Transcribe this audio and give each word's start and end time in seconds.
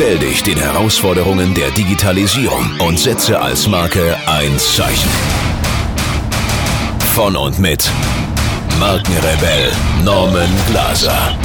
Stell 0.00 0.18
dich 0.18 0.42
den 0.42 0.56
Herausforderungen 0.56 1.52
der 1.52 1.70
Digitalisierung 1.72 2.64
und 2.88 2.98
setze 2.98 3.38
als 3.38 3.68
Marke 3.68 4.16
ein 4.26 4.58
Zeichen. 4.58 5.10
Von 7.14 7.36
und 7.36 7.58
mit 7.58 7.90
Markenrebell 8.78 9.70
Norman 10.02 10.48
Glaser. 10.70 11.36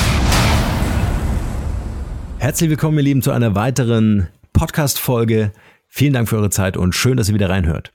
Herzlich 2.37 2.69
willkommen, 2.69 2.97
ihr 2.99 3.03
Lieben, 3.03 3.21
zu 3.21 3.31
einer 3.31 3.55
weiteren 3.55 4.29
Podcast-Folge. 4.53 5.51
Vielen 5.89 6.13
Dank 6.13 6.29
für 6.29 6.37
eure 6.37 6.49
Zeit 6.49 6.77
und 6.77 6.95
schön, 6.95 7.17
dass 7.17 7.27
ihr 7.27 7.35
wieder 7.35 7.49
reinhört. 7.49 7.91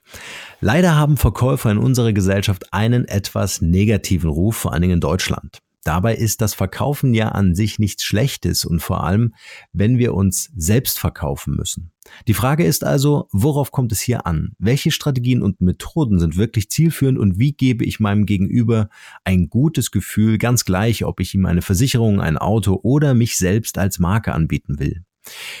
Leider 0.59 0.95
haben 0.95 1.17
Verkäufer 1.17 1.71
in 1.71 1.79
unserer 1.79 2.13
Gesellschaft 2.13 2.71
einen 2.71 3.05
etwas 3.07 3.61
negativen 3.61 4.29
Ruf, 4.29 4.57
vor 4.57 4.73
allen 4.73 4.83
Dingen 4.83 4.93
in 4.93 5.01
Deutschland. 5.01 5.63
Dabei 5.83 6.15
ist 6.15 6.41
das 6.41 6.53
Verkaufen 6.53 7.13
ja 7.13 7.29
an 7.29 7.55
sich 7.55 7.79
nichts 7.79 8.03
Schlechtes 8.03 8.65
und 8.65 8.81
vor 8.81 9.03
allem, 9.03 9.33
wenn 9.73 9.97
wir 9.97 10.13
uns 10.13 10.51
selbst 10.55 10.99
verkaufen 10.99 11.55
müssen. 11.55 11.91
Die 12.27 12.33
Frage 12.33 12.63
ist 12.63 12.83
also, 12.83 13.27
worauf 13.31 13.71
kommt 13.71 13.91
es 13.91 13.99
hier 13.99 14.25
an? 14.27 14.53
Welche 14.59 14.91
Strategien 14.91 15.41
und 15.41 15.61
Methoden 15.61 16.19
sind 16.19 16.37
wirklich 16.37 16.69
zielführend 16.69 17.17
und 17.17 17.39
wie 17.39 17.53
gebe 17.53 17.83
ich 17.83 17.99
meinem 17.99 18.25
Gegenüber 18.25 18.89
ein 19.23 19.49
gutes 19.49 19.91
Gefühl, 19.91 20.37
ganz 20.37 20.65
gleich, 20.65 21.03
ob 21.03 21.19
ich 21.19 21.33
ihm 21.33 21.45
eine 21.45 21.61
Versicherung, 21.61 22.21
ein 22.21 22.37
Auto 22.37 22.79
oder 22.83 23.13
mich 23.13 23.37
selbst 23.37 23.77
als 23.77 23.97
Marke 23.97 24.33
anbieten 24.33 24.79
will? 24.79 25.03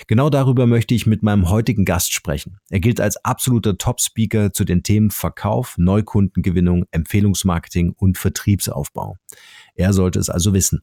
Genau 0.07 0.29
darüber 0.29 0.65
möchte 0.65 0.95
ich 0.95 1.05
mit 1.05 1.23
meinem 1.23 1.49
heutigen 1.49 1.85
Gast 1.85 2.13
sprechen. 2.13 2.57
Er 2.69 2.79
gilt 2.79 2.99
als 2.99 3.23
absoluter 3.23 3.77
Top-Speaker 3.77 4.53
zu 4.53 4.65
den 4.65 4.83
Themen 4.83 5.11
Verkauf, 5.11 5.77
Neukundengewinnung, 5.77 6.85
Empfehlungsmarketing 6.91 7.93
und 7.95 8.17
Vertriebsaufbau. 8.17 9.17
Er 9.75 9.93
sollte 9.93 10.19
es 10.19 10.29
also 10.29 10.53
wissen. 10.53 10.81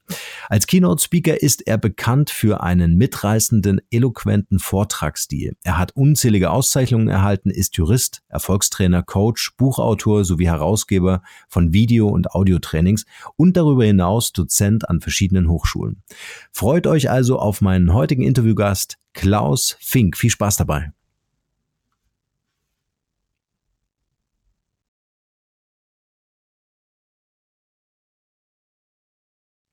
Als 0.49 0.67
Keynote-Speaker 0.67 1.43
ist 1.43 1.67
er 1.67 1.79
bekannt 1.79 2.31
für 2.31 2.63
einen 2.63 2.97
mitreißenden, 2.97 3.81
eloquenten 3.91 4.59
Vortragsstil. 4.59 5.57
Er 5.63 5.79
hat 5.79 5.93
unzählige 5.93 6.51
Auszeichnungen 6.51 7.09
erhalten, 7.09 7.51
ist 7.51 7.77
Jurist, 7.77 8.23
Erfolgstrainer, 8.29 9.03
Coach, 9.03 9.53
Buchautor 9.57 10.25
sowie 10.25 10.47
Herausgeber 10.47 11.23
von 11.49 11.73
Video- 11.73 12.09
und 12.09 12.33
Audiotrainings 12.33 13.05
und 13.37 13.57
darüber 13.57 13.85
hinaus 13.85 14.33
Dozent 14.33 14.89
an 14.89 15.01
verschiedenen 15.01 15.49
Hochschulen. 15.49 16.03
Freut 16.53 16.87
euch 16.87 17.11
also 17.11 17.39
auf 17.39 17.61
meinen 17.61 17.93
heutigen 17.93 18.23
Interviewgast 18.23 18.99
Klaus 19.13 19.77
Fink. 19.81 20.17
Viel 20.17 20.31
Spaß 20.31 20.57
dabei. 20.57 20.93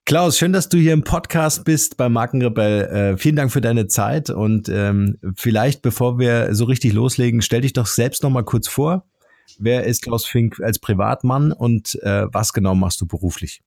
Klaus, 0.07 0.38
schön, 0.38 0.53
dass 0.53 0.69
du 0.69 0.77
hier 0.77 0.93
im 0.93 1.03
Podcast 1.03 1.66
bist 1.66 1.97
bei 1.97 2.09
Markenrebell. 2.09 3.16
Äh, 3.16 3.17
vielen 3.17 3.35
Dank 3.35 3.51
für 3.51 3.59
deine 3.59 3.88
Zeit 3.88 4.29
und 4.29 4.69
ähm, 4.69 5.17
vielleicht, 5.35 5.81
bevor 5.81 6.19
wir 6.19 6.53
so 6.53 6.66
richtig 6.66 6.93
loslegen, 6.93 7.41
stell 7.41 7.61
dich 7.61 7.73
doch 7.73 7.88
selbst 7.88 8.21
noch 8.21 8.29
mal 8.29 8.44
kurz 8.44 8.67
vor. 8.67 9.07
Wer 9.57 9.85
ist 9.85 10.03
Klaus 10.03 10.27
Fink 10.27 10.59
als 10.61 10.77
Privatmann 10.77 11.51
und 11.51 11.95
äh, 12.03 12.27
was 12.31 12.53
genau 12.53 12.75
machst 12.75 13.01
du 13.01 13.07
beruflich? 13.07 13.63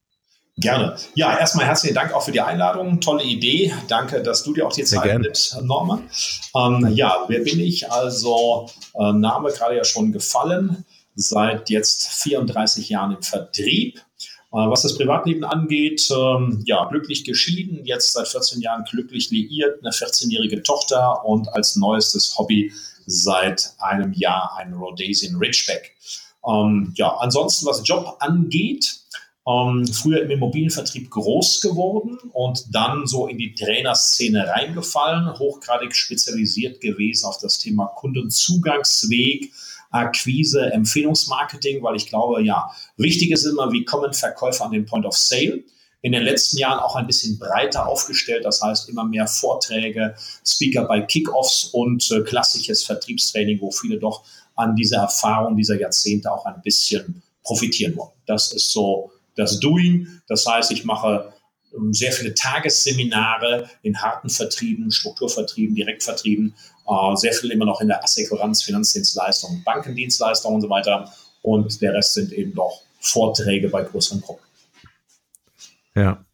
Gerne. 0.58 0.94
Ja, 1.16 1.36
erstmal 1.36 1.66
herzlichen 1.66 1.96
Dank 1.96 2.14
auch 2.14 2.22
für 2.22 2.30
die 2.30 2.40
Einladung. 2.40 3.00
Tolle 3.00 3.24
Idee. 3.24 3.74
Danke, 3.88 4.22
dass 4.22 4.44
du 4.44 4.54
dir 4.54 4.64
auch 4.64 4.72
die 4.72 4.84
Zeit 4.84 5.20
nimmst, 5.20 5.60
Norman. 5.62 6.08
Ähm, 6.54 6.92
ja, 6.94 7.24
wer 7.26 7.40
bin 7.40 7.58
ich? 7.58 7.90
Also, 7.90 8.70
äh, 8.94 9.12
Name 9.12 9.50
gerade 9.50 9.76
ja 9.76 9.82
schon 9.82 10.12
gefallen. 10.12 10.84
Seit 11.16 11.68
jetzt 11.68 12.06
34 12.22 12.90
Jahren 12.90 13.16
im 13.16 13.22
Vertrieb 13.22 14.00
was 14.50 14.82
das 14.82 14.96
Privatleben 14.96 15.44
angeht, 15.44 16.08
ähm, 16.10 16.62
ja, 16.64 16.86
glücklich 16.86 17.24
geschieden, 17.24 17.84
jetzt 17.84 18.12
seit 18.12 18.28
14 18.28 18.60
Jahren 18.60 18.84
glücklich 18.84 19.30
liiert, 19.30 19.80
eine 19.80 19.90
14-jährige 19.90 20.62
Tochter 20.62 21.24
und 21.26 21.48
als 21.54 21.76
neuestes 21.76 22.38
Hobby 22.38 22.72
seit 23.04 23.72
einem 23.78 24.12
Jahr 24.14 24.56
ein 24.56 24.72
Rhodesian 24.72 25.36
Ridgeback. 25.36 25.94
Ähm, 26.46 26.92
ja, 26.96 27.14
ansonsten, 27.16 27.66
was 27.66 27.86
Job 27.86 28.16
angeht, 28.20 29.00
ähm, 29.48 29.86
früher 29.86 30.22
im 30.22 30.30
Immobilienvertrieb 30.30 31.10
groß 31.10 31.60
geworden 31.60 32.18
und 32.32 32.74
dann 32.74 33.06
so 33.06 33.26
in 33.26 33.38
die 33.38 33.54
Trainerszene 33.54 34.46
reingefallen, 34.46 35.38
hochgradig 35.38 35.94
spezialisiert 35.94 36.80
gewesen 36.80 37.26
auf 37.26 37.38
das 37.38 37.58
Thema 37.58 37.86
Kundenzugangsweg, 37.86 39.52
Akquise, 39.90 40.70
Empfehlungsmarketing, 40.72 41.82
weil 41.82 41.96
ich 41.96 42.08
glaube, 42.08 42.42
ja, 42.42 42.70
wichtig 42.96 43.30
ist 43.30 43.44
immer, 43.44 43.72
wie 43.72 43.84
kommen 43.84 44.12
Verkäufer 44.12 44.64
an 44.64 44.72
den 44.72 44.86
Point 44.86 45.06
of 45.06 45.16
Sale 45.16 45.62
in 46.02 46.12
den 46.12 46.22
letzten 46.22 46.58
Jahren 46.58 46.78
auch 46.78 46.94
ein 46.96 47.06
bisschen 47.06 47.38
breiter 47.38 47.88
aufgestellt. 47.88 48.44
Das 48.44 48.62
heißt, 48.62 48.88
immer 48.88 49.04
mehr 49.04 49.26
Vorträge, 49.26 50.14
Speaker 50.46 50.84
bei 50.84 51.00
Kickoffs 51.00 51.64
und 51.72 52.08
äh, 52.10 52.20
klassisches 52.22 52.84
Vertriebstraining, 52.84 53.60
wo 53.60 53.70
viele 53.70 53.98
doch 53.98 54.24
an 54.54 54.76
dieser 54.76 54.98
Erfahrung 54.98 55.56
dieser 55.56 55.78
Jahrzehnte 55.78 56.30
auch 56.30 56.44
ein 56.46 56.60
bisschen 56.62 57.22
profitieren 57.42 57.96
wollen. 57.96 58.12
Das 58.26 58.52
ist 58.52 58.72
so 58.72 59.10
das 59.36 59.58
Doing. 59.60 60.06
Das 60.28 60.46
heißt, 60.46 60.70
ich 60.70 60.84
mache 60.84 61.32
ähm, 61.74 61.92
sehr 61.92 62.12
viele 62.12 62.34
Tagesseminare 62.34 63.68
in 63.82 64.00
harten 64.00 64.28
Vertrieben, 64.28 64.90
Strukturvertrieben, 64.90 65.74
Direktvertrieben, 65.74 66.54
äh, 66.88 67.16
sehr 67.16 67.32
viel 67.32 67.50
immer 67.50 67.64
noch 67.64 67.80
in 67.80 67.88
der 67.88 68.02
Assekuranz, 68.02 68.62
Finanzdienstleistungen, 68.62 69.62
Bankendienstleistungen 69.64 70.56
und 70.56 70.62
so 70.62 70.70
weiter. 70.70 71.12
Und 71.42 71.80
der 71.82 71.94
Rest 71.94 72.14
sind 72.14 72.32
eben 72.32 72.54
doch 72.54 72.82
Vorträge 73.00 73.68
bei 73.68 73.82
größeren 73.82 74.20
Gruppen. 74.20 74.44
Ja. 75.94 76.24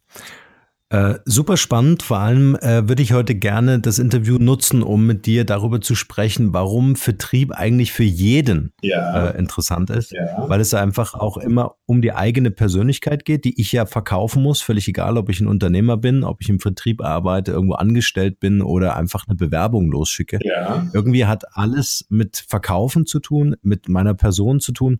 Äh, 0.95 1.19
super 1.25 1.57
spannend. 1.57 2.03
Vor 2.03 2.19
allem 2.19 2.55
äh, 2.55 2.87
würde 2.87 3.03
ich 3.03 3.11
heute 3.11 3.35
gerne 3.35 3.79
das 3.79 3.99
Interview 3.99 4.37
nutzen, 4.37 4.81
um 4.81 5.05
mit 5.05 5.25
dir 5.25 5.43
darüber 5.43 5.81
zu 5.81 5.93
sprechen, 5.93 6.53
warum 6.53 6.95
Vertrieb 6.95 7.51
eigentlich 7.51 7.91
für 7.91 8.03
jeden 8.03 8.71
ja. 8.81 9.27
äh, 9.27 9.37
interessant 9.37 9.89
ist. 9.89 10.13
Ja. 10.13 10.47
Weil 10.47 10.61
es 10.61 10.73
einfach 10.73 11.13
auch 11.13 11.35
immer 11.35 11.75
um 11.85 12.01
die 12.01 12.13
eigene 12.13 12.49
Persönlichkeit 12.49 13.25
geht, 13.25 13.43
die 13.43 13.59
ich 13.59 13.73
ja 13.73 13.85
verkaufen 13.85 14.41
muss. 14.41 14.61
Völlig 14.61 14.87
egal, 14.87 15.17
ob 15.17 15.29
ich 15.29 15.41
ein 15.41 15.47
Unternehmer 15.47 15.97
bin, 15.97 16.23
ob 16.23 16.41
ich 16.41 16.47
im 16.47 16.61
Vertrieb 16.61 17.03
arbeite, 17.03 17.51
irgendwo 17.51 17.73
angestellt 17.73 18.39
bin 18.39 18.61
oder 18.61 18.95
einfach 18.95 19.27
eine 19.27 19.35
Bewerbung 19.35 19.91
losschicke. 19.91 20.39
Ja. 20.43 20.87
Irgendwie 20.93 21.25
hat 21.25 21.57
alles 21.57 22.05
mit 22.07 22.45
Verkaufen 22.47 23.05
zu 23.05 23.19
tun, 23.19 23.57
mit 23.61 23.89
meiner 23.89 24.13
Person 24.13 24.61
zu 24.61 24.71
tun. 24.71 24.99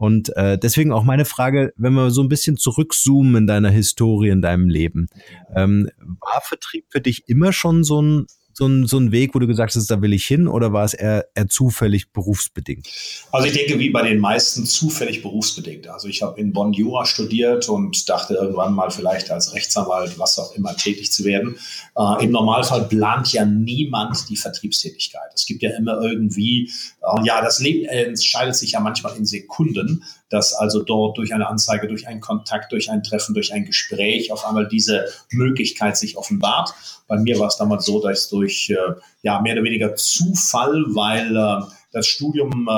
Und 0.00 0.34
äh, 0.34 0.56
deswegen 0.56 0.92
auch 0.92 1.04
meine 1.04 1.26
Frage, 1.26 1.74
wenn 1.76 1.92
wir 1.92 2.10
so 2.10 2.22
ein 2.22 2.30
bisschen 2.30 2.56
zurückzoomen 2.56 3.36
in 3.36 3.46
deiner 3.46 3.68
Historie, 3.68 4.30
in 4.30 4.40
deinem 4.40 4.66
Leben, 4.66 5.08
ähm, 5.54 5.90
war 5.98 6.40
Vertrieb 6.40 6.86
für 6.88 7.02
dich 7.02 7.28
immer 7.28 7.52
schon 7.52 7.84
so 7.84 8.00
ein 8.00 8.26
so 8.60 8.66
ein, 8.66 8.86
so 8.86 8.98
ein 8.98 9.10
Weg, 9.10 9.34
wo 9.34 9.38
du 9.38 9.46
gesagt 9.46 9.74
hast, 9.74 9.90
da 9.90 10.02
will 10.02 10.12
ich 10.12 10.26
hin 10.26 10.46
oder 10.46 10.70
war 10.74 10.84
es 10.84 10.92
eher, 10.92 11.26
eher 11.34 11.48
zufällig 11.48 12.12
berufsbedingt? 12.12 12.86
Also 13.32 13.46
ich 13.46 13.54
denke, 13.54 13.78
wie 13.78 13.88
bei 13.88 14.06
den 14.06 14.18
meisten 14.18 14.66
zufällig 14.66 15.22
berufsbedingt. 15.22 15.88
Also 15.88 16.08
ich 16.08 16.20
habe 16.20 16.38
in 16.38 16.52
Bonn 16.52 16.74
Jura 16.74 17.06
studiert 17.06 17.70
und 17.70 18.06
dachte 18.06 18.34
irgendwann 18.34 18.74
mal 18.74 18.90
vielleicht 18.90 19.30
als 19.30 19.54
Rechtsanwalt, 19.54 20.18
was 20.18 20.38
auch 20.38 20.54
immer, 20.54 20.76
tätig 20.76 21.10
zu 21.10 21.24
werden. 21.24 21.56
Äh, 21.96 22.24
Im 22.24 22.32
Normalfall 22.32 22.86
plant 22.86 23.32
ja 23.32 23.46
niemand 23.46 24.28
die 24.28 24.36
Vertriebstätigkeit. 24.36 25.30
Es 25.34 25.46
gibt 25.46 25.62
ja 25.62 25.70
immer 25.78 25.98
irgendwie, 26.02 26.70
äh, 27.02 27.24
ja, 27.24 27.40
das 27.40 27.60
Leben 27.60 27.86
entscheidet 27.86 28.56
sich 28.56 28.72
ja 28.72 28.80
manchmal 28.80 29.16
in 29.16 29.24
Sekunden 29.24 30.04
dass 30.30 30.54
also 30.54 30.82
dort 30.82 31.18
durch 31.18 31.34
eine 31.34 31.48
Anzeige, 31.48 31.88
durch 31.88 32.06
einen 32.06 32.20
Kontakt, 32.20 32.72
durch 32.72 32.90
ein 32.90 33.02
Treffen, 33.02 33.34
durch 33.34 33.52
ein 33.52 33.66
Gespräch 33.66 34.32
auf 34.32 34.46
einmal 34.46 34.66
diese 34.66 35.06
Möglichkeit 35.30 35.96
sich 35.96 36.16
offenbart. 36.16 36.72
Bei 37.06 37.18
mir 37.18 37.38
war 37.38 37.48
es 37.48 37.56
damals 37.56 37.84
so, 37.84 38.00
dass 38.00 38.28
durch 38.28 38.70
äh, 38.70 38.94
ja 39.22 39.40
mehr 39.40 39.54
oder 39.54 39.64
weniger 39.64 39.94
Zufall, 39.96 40.84
weil 40.94 41.36
äh, 41.36 41.70
das 41.92 42.06
Studium 42.06 42.68
äh, 42.68 42.70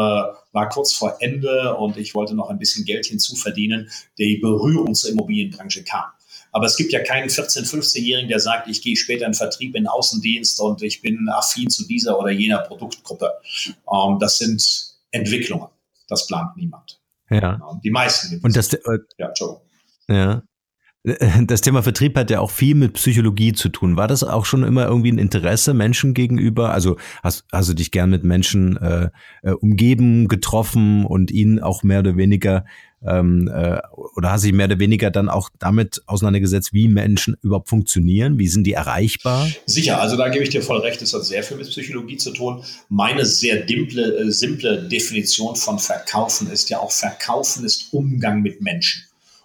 war 0.52 0.68
kurz 0.70 0.94
vor 0.94 1.18
Ende 1.20 1.76
und 1.76 1.96
ich 1.98 2.14
wollte 2.14 2.34
noch 2.34 2.48
ein 2.48 2.58
bisschen 2.58 2.84
Geld 2.84 3.06
hinzuverdienen, 3.06 3.90
die 4.18 4.38
Berührung 4.38 4.94
zur 4.94 5.10
Immobilienbranche 5.10 5.84
kam. 5.84 6.04
Aber 6.52 6.66
es 6.66 6.76
gibt 6.76 6.92
ja 6.92 7.00
keinen 7.00 7.28
14-, 7.28 7.66
15-Jährigen, 7.66 8.28
der 8.28 8.40
sagt, 8.40 8.68
ich 8.68 8.82
gehe 8.82 8.96
später 8.96 9.26
in 9.26 9.32
Vertrieb, 9.32 9.74
in 9.74 9.86
Außendienst 9.86 10.60
und 10.60 10.82
ich 10.82 11.00
bin 11.00 11.28
affin 11.30 11.70
zu 11.70 11.86
dieser 11.86 12.18
oder 12.18 12.30
jener 12.30 12.58
Produktgruppe. 12.58 13.32
Ähm, 13.66 14.18
das 14.20 14.38
sind 14.38 14.94
Entwicklungen. 15.10 15.68
Das 16.08 16.26
plant 16.26 16.56
niemand. 16.56 17.01
Ja. 17.32 17.52
Genau. 17.54 17.80
Die 17.82 17.90
meisten. 17.90 18.40
Und 18.42 18.56
das, 18.56 18.72
äh, 18.72 18.98
ja, 19.18 19.32
Joe. 19.34 19.60
Ja. 20.08 20.42
Das 21.46 21.60
Thema 21.60 21.82
Vertrieb 21.82 22.16
hat 22.16 22.30
ja 22.30 22.40
auch 22.40 22.50
viel 22.50 22.74
mit 22.74 22.94
Psychologie 22.94 23.52
zu 23.52 23.68
tun. 23.68 23.96
War 23.96 24.08
das 24.08 24.22
auch 24.22 24.44
schon 24.44 24.62
immer 24.62 24.86
irgendwie 24.86 25.12
ein 25.12 25.18
Interesse 25.18 25.74
Menschen 25.74 26.14
gegenüber? 26.14 26.72
Also 26.72 26.96
hast, 27.22 27.44
hast 27.52 27.68
du 27.68 27.74
dich 27.74 27.90
gern 27.90 28.10
mit 28.10 28.24
Menschen 28.24 28.76
äh, 28.76 29.10
äh, 29.42 29.50
umgeben, 29.50 30.28
getroffen 30.28 31.04
und 31.04 31.30
ihnen 31.30 31.60
auch 31.60 31.82
mehr 31.82 32.00
oder 32.00 32.16
weniger 32.16 32.64
ähm, 33.04 33.50
äh, 33.52 33.80
oder 34.14 34.30
hast 34.30 34.44
dich 34.44 34.52
mehr 34.52 34.66
oder 34.66 34.78
weniger 34.78 35.10
dann 35.10 35.28
auch 35.28 35.50
damit 35.58 36.02
auseinandergesetzt, 36.06 36.72
wie 36.72 36.86
Menschen 36.86 37.36
überhaupt 37.42 37.68
funktionieren? 37.68 38.38
Wie 38.38 38.46
sind 38.46 38.64
die 38.64 38.74
erreichbar? 38.74 39.48
Sicher, 39.66 40.00
also 40.00 40.16
da 40.16 40.28
gebe 40.28 40.44
ich 40.44 40.50
dir 40.50 40.62
voll 40.62 40.78
recht, 40.78 41.02
es 41.02 41.12
hat 41.12 41.24
sehr 41.24 41.42
viel 41.42 41.56
mit 41.56 41.68
Psychologie 41.68 42.16
zu 42.16 42.30
tun. 42.30 42.62
Meine 42.88 43.26
sehr 43.26 43.64
dimple, 43.64 44.18
äh, 44.18 44.30
simple 44.30 44.88
Definition 44.88 45.56
von 45.56 45.80
Verkaufen 45.80 46.48
ist 46.48 46.70
ja 46.70 46.78
auch 46.78 46.92
Verkaufen 46.92 47.64
ist 47.64 47.92
Umgang 47.92 48.40
mit 48.42 48.60
Menschen. 48.60 49.02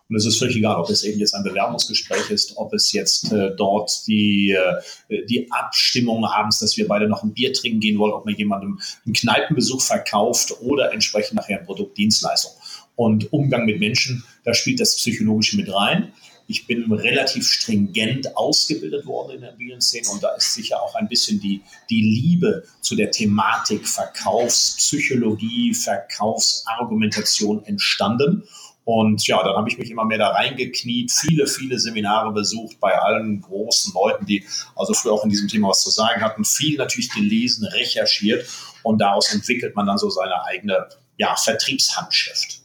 Und 0.09 0.15
es 0.15 0.25
ist 0.25 0.39
völlig 0.39 0.56
egal, 0.56 0.77
ob 0.77 0.89
es 0.89 1.04
eben 1.04 1.19
jetzt 1.19 1.33
ein 1.33 1.44
Bewerbungsgespräch 1.44 2.30
ist, 2.30 2.56
ob 2.56 2.74
es 2.74 2.94
jetzt 2.94 3.31
äh, 3.31 3.54
dort 3.56 4.07
die, 4.07 4.51
äh, 4.51 5.25
die 5.25 5.51
Abstimmung 5.51 6.24
abends, 6.24 6.59
dass 6.59 6.77
wir 6.77 6.88
beide 6.88 7.09
noch 7.09 7.24
ein 7.24 7.33
Bier 7.33 7.51
trinken 7.51 7.81
gehen 7.81 8.00
wollen, 8.00 8.13
ob 8.13 8.25
man 8.25 8.36
jemandem 8.36 8.80
einen 9.06 9.13
Kneipenbesuch 9.13 9.81
verkauft 9.81 10.54
oder 10.62 10.94
entsprechend 10.94 11.36
nachher 11.36 11.59
ein 11.59 11.65
Produktdienstleistung. 11.65 12.54
Und 12.95 13.31
Umgang 13.33 13.65
mit 13.65 13.80
Menschen, 13.80 14.24
da 14.44 14.54
spielt 14.54 14.80
das 14.80 14.95
Psychologische 14.95 15.57
mit 15.57 15.71
rein. 15.71 16.13
Ich 16.48 16.65
bin 16.65 16.89
relativ 16.92 17.45
stringent 17.45 18.38
ausgebildet 18.38 19.06
worden 19.06 19.36
in 19.36 19.42
der 19.42 19.50
Immobilienszene 19.50 20.07
und 20.07 20.24
da 20.24 20.30
ist 20.36 20.54
sicher 20.54 20.81
auch 20.81 20.95
ein 20.95 21.09
bisschen 21.09 21.42
die, 21.42 21.62
die 21.89 22.01
Liebe 22.01 22.63
zu 22.80 22.95
der 22.95 23.12
Thematik 23.12 23.86
Verkaufspsychologie, 23.86 25.74
Verkaufsargumentation 25.74 27.65
entstanden. 27.65 28.44
Und 28.88 29.28
ja, 29.28 29.44
dann 29.44 29.57
habe 29.57 29.68
ich 29.68 29.78
mich 29.78 29.92
immer 29.92 30.06
mehr 30.06 30.18
da 30.18 30.30
reingekniet, 30.30 31.12
viele, 31.12 31.45
viele 31.45 31.78
Seminare 31.78 32.31
besucht 32.31 32.80
bei 32.80 32.98
allen 32.98 33.42
großen 33.42 33.94
Leuten, 33.94 34.25
die 34.25 34.45
also 34.78 34.94
früher 34.94 35.12
auch 35.12 35.25
in 35.25 35.30
diesem 35.30 35.50
Thema 35.50 35.68
was 35.68 35.84
zu 35.84 35.89
sagen 35.89 36.22
hatten, 36.22 36.45
viel 36.45 36.78
natürlich 36.78 37.12
gelesen, 37.12 37.68
recherchiert 37.68 38.48
und 38.84 39.00
daraus 39.00 39.34
entwickelt 39.34 39.75
man 39.75 39.88
dann 39.88 39.98
so 39.98 40.10
seine 40.10 40.42
eigene 40.45 40.88
ja, 41.18 41.36
Vertriebshandschrift. 41.36 42.62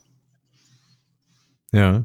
Ja. 1.73 2.05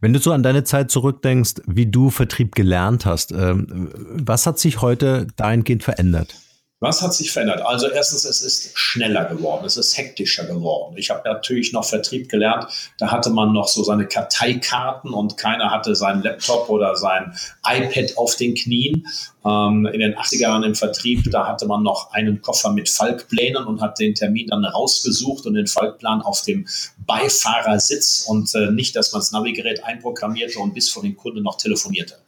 Wenn 0.00 0.14
du 0.14 0.18
so 0.18 0.32
an 0.32 0.42
deine 0.42 0.64
Zeit 0.64 0.90
zurückdenkst, 0.90 1.56
wie 1.66 1.84
du 1.84 2.08
Vertrieb 2.08 2.54
gelernt 2.54 3.04
hast, 3.04 3.32
ähm, 3.32 3.90
was 4.14 4.46
hat 4.46 4.58
sich 4.60 4.80
heute 4.80 5.26
dahingehend 5.36 5.82
verändert? 5.82 6.36
Was 6.82 7.00
hat 7.00 7.14
sich 7.14 7.30
verändert? 7.30 7.62
Also 7.62 7.88
erstens, 7.88 8.24
es 8.24 8.42
ist 8.42 8.76
schneller 8.76 9.26
geworden, 9.26 9.64
es 9.64 9.76
ist 9.76 9.96
hektischer 9.96 10.46
geworden. 10.46 10.96
Ich 10.96 11.10
habe 11.10 11.22
natürlich 11.24 11.72
noch 11.72 11.84
Vertrieb 11.84 12.28
gelernt, 12.28 12.66
da 12.98 13.12
hatte 13.12 13.30
man 13.30 13.52
noch 13.52 13.68
so 13.68 13.84
seine 13.84 14.08
Karteikarten 14.08 15.14
und 15.14 15.36
keiner 15.36 15.70
hatte 15.70 15.94
seinen 15.94 16.24
Laptop 16.24 16.68
oder 16.68 16.96
sein 16.96 17.36
iPad 17.64 18.18
auf 18.18 18.34
den 18.34 18.56
Knien. 18.56 19.06
Ähm, 19.46 19.88
in 19.92 20.00
den 20.00 20.16
80er 20.16 20.40
Jahren 20.40 20.64
im 20.64 20.74
Vertrieb, 20.74 21.30
da 21.30 21.46
hatte 21.46 21.66
man 21.66 21.84
noch 21.84 22.10
einen 22.10 22.42
Koffer 22.42 22.72
mit 22.72 22.88
Falkplänen 22.88 23.64
und 23.64 23.80
hat 23.80 24.00
den 24.00 24.16
Termin 24.16 24.48
dann 24.48 24.64
rausgesucht 24.64 25.46
und 25.46 25.54
den 25.54 25.68
Falkplan 25.68 26.20
auf 26.22 26.42
dem 26.42 26.66
Beifahrersitz 27.06 28.24
und 28.26 28.52
äh, 28.56 28.72
nicht, 28.72 28.96
dass 28.96 29.12
man 29.12 29.20
das 29.20 29.30
Navigerät 29.30 29.84
einprogrammierte 29.84 30.58
und 30.58 30.74
bis 30.74 30.90
vor 30.90 31.04
den 31.04 31.16
Kunden 31.16 31.44
noch 31.44 31.58
telefonierte. 31.58 32.18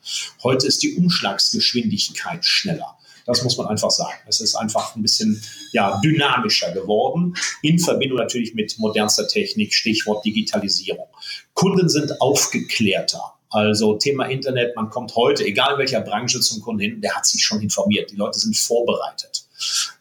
Heute 0.44 0.68
ist 0.68 0.84
die 0.84 0.94
Umschlagsgeschwindigkeit 0.94 2.44
schneller. 2.44 2.96
Das 3.26 3.42
muss 3.42 3.56
man 3.56 3.66
einfach 3.66 3.90
sagen. 3.90 4.18
Es 4.28 4.40
ist 4.40 4.54
einfach 4.54 4.94
ein 4.94 5.02
bisschen 5.02 5.42
ja, 5.72 6.00
dynamischer 6.04 6.72
geworden, 6.72 7.34
in 7.62 7.78
Verbindung 7.78 8.18
natürlich 8.18 8.54
mit 8.54 8.78
modernster 8.78 9.26
Technik, 9.26 9.74
Stichwort 9.74 10.24
Digitalisierung. 10.24 11.06
Kunden 11.54 11.88
sind 11.88 12.20
aufgeklärter. 12.20 13.34
Also 13.50 13.94
Thema 13.94 14.24
Internet, 14.24 14.74
man 14.74 14.90
kommt 14.90 15.14
heute, 15.14 15.44
egal 15.44 15.74
in 15.74 15.78
welcher 15.78 16.00
Branche 16.00 16.40
zum 16.40 16.60
Kunden 16.60 16.80
hin, 16.80 17.00
der 17.00 17.14
hat 17.14 17.24
sich 17.24 17.44
schon 17.44 17.62
informiert. 17.62 18.10
Die 18.10 18.16
Leute 18.16 18.38
sind 18.38 18.56
vorbereitet. 18.56 19.46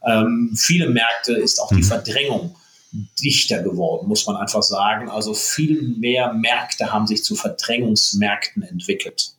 Ähm, 0.03 0.53
viele 0.57 0.89
Märkte 0.89 1.33
ist 1.33 1.59
auch 1.59 1.69
die 1.69 1.75
mhm. 1.75 1.83
Verdrängung 1.83 2.55
dichter 3.19 3.61
geworden, 3.61 4.07
muss 4.07 4.25
man 4.27 4.35
einfach 4.37 4.63
sagen. 4.63 5.09
Also 5.09 5.33
viel 5.33 5.81
mehr 5.81 6.33
Märkte 6.33 6.91
haben 6.91 7.07
sich 7.07 7.23
zu 7.23 7.35
Verdrängungsmärkten 7.35 8.63
entwickelt. 8.63 9.33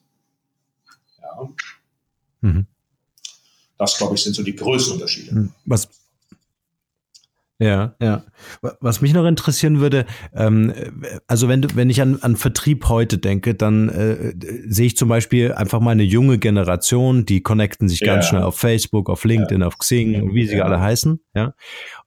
Ja. 1.21 1.49
Mhm. 2.41 2.67
Das, 3.79 3.99
glaube 3.99 4.15
ich, 4.15 4.23
sind 4.23 4.35
so 4.35 4.43
die 4.43 4.55
größten 4.55 4.95
Unterschiede. 4.95 5.31
Hm, 5.33 5.53
was, 5.65 5.89
ja, 7.61 7.95
ja. 8.01 8.25
Was 8.81 9.01
mich 9.01 9.15
noch 9.15 9.25
interessieren 9.25 9.79
würde, 9.81 10.07
ähm, 10.35 10.73
also 11.29 11.49
wenn 11.49 11.63
du, 11.63 11.69
wenn 11.77 11.89
ich 11.89 12.03
an, 12.03 12.19
an 12.21 12.35
Vertrieb 12.35 12.89
heute 12.89 13.17
denke, 13.19 13.55
dann 13.55 13.89
äh, 13.89 14.35
sehe 14.67 14.87
ich 14.87 14.97
zum 14.97 15.09
Beispiel 15.09 15.53
einfach 15.53 15.79
mal 15.79 15.93
eine 15.93 16.03
junge 16.03 16.39
Generation, 16.39 17.25
die 17.27 17.43
connecten 17.43 17.89
sich 17.89 18.01
ganz 18.01 18.25
ja. 18.25 18.29
schnell 18.31 18.43
auf 18.43 18.59
Facebook, 18.59 19.09
auf 19.09 19.25
LinkedIn, 19.25 19.61
ja. 19.61 19.67
auf 19.69 19.79
Xing, 19.79 20.35
wie 20.35 20.47
sie 20.47 20.57
ja. 20.57 20.65
alle 20.65 20.81
heißen. 20.81 21.21
Ja. 21.35 21.55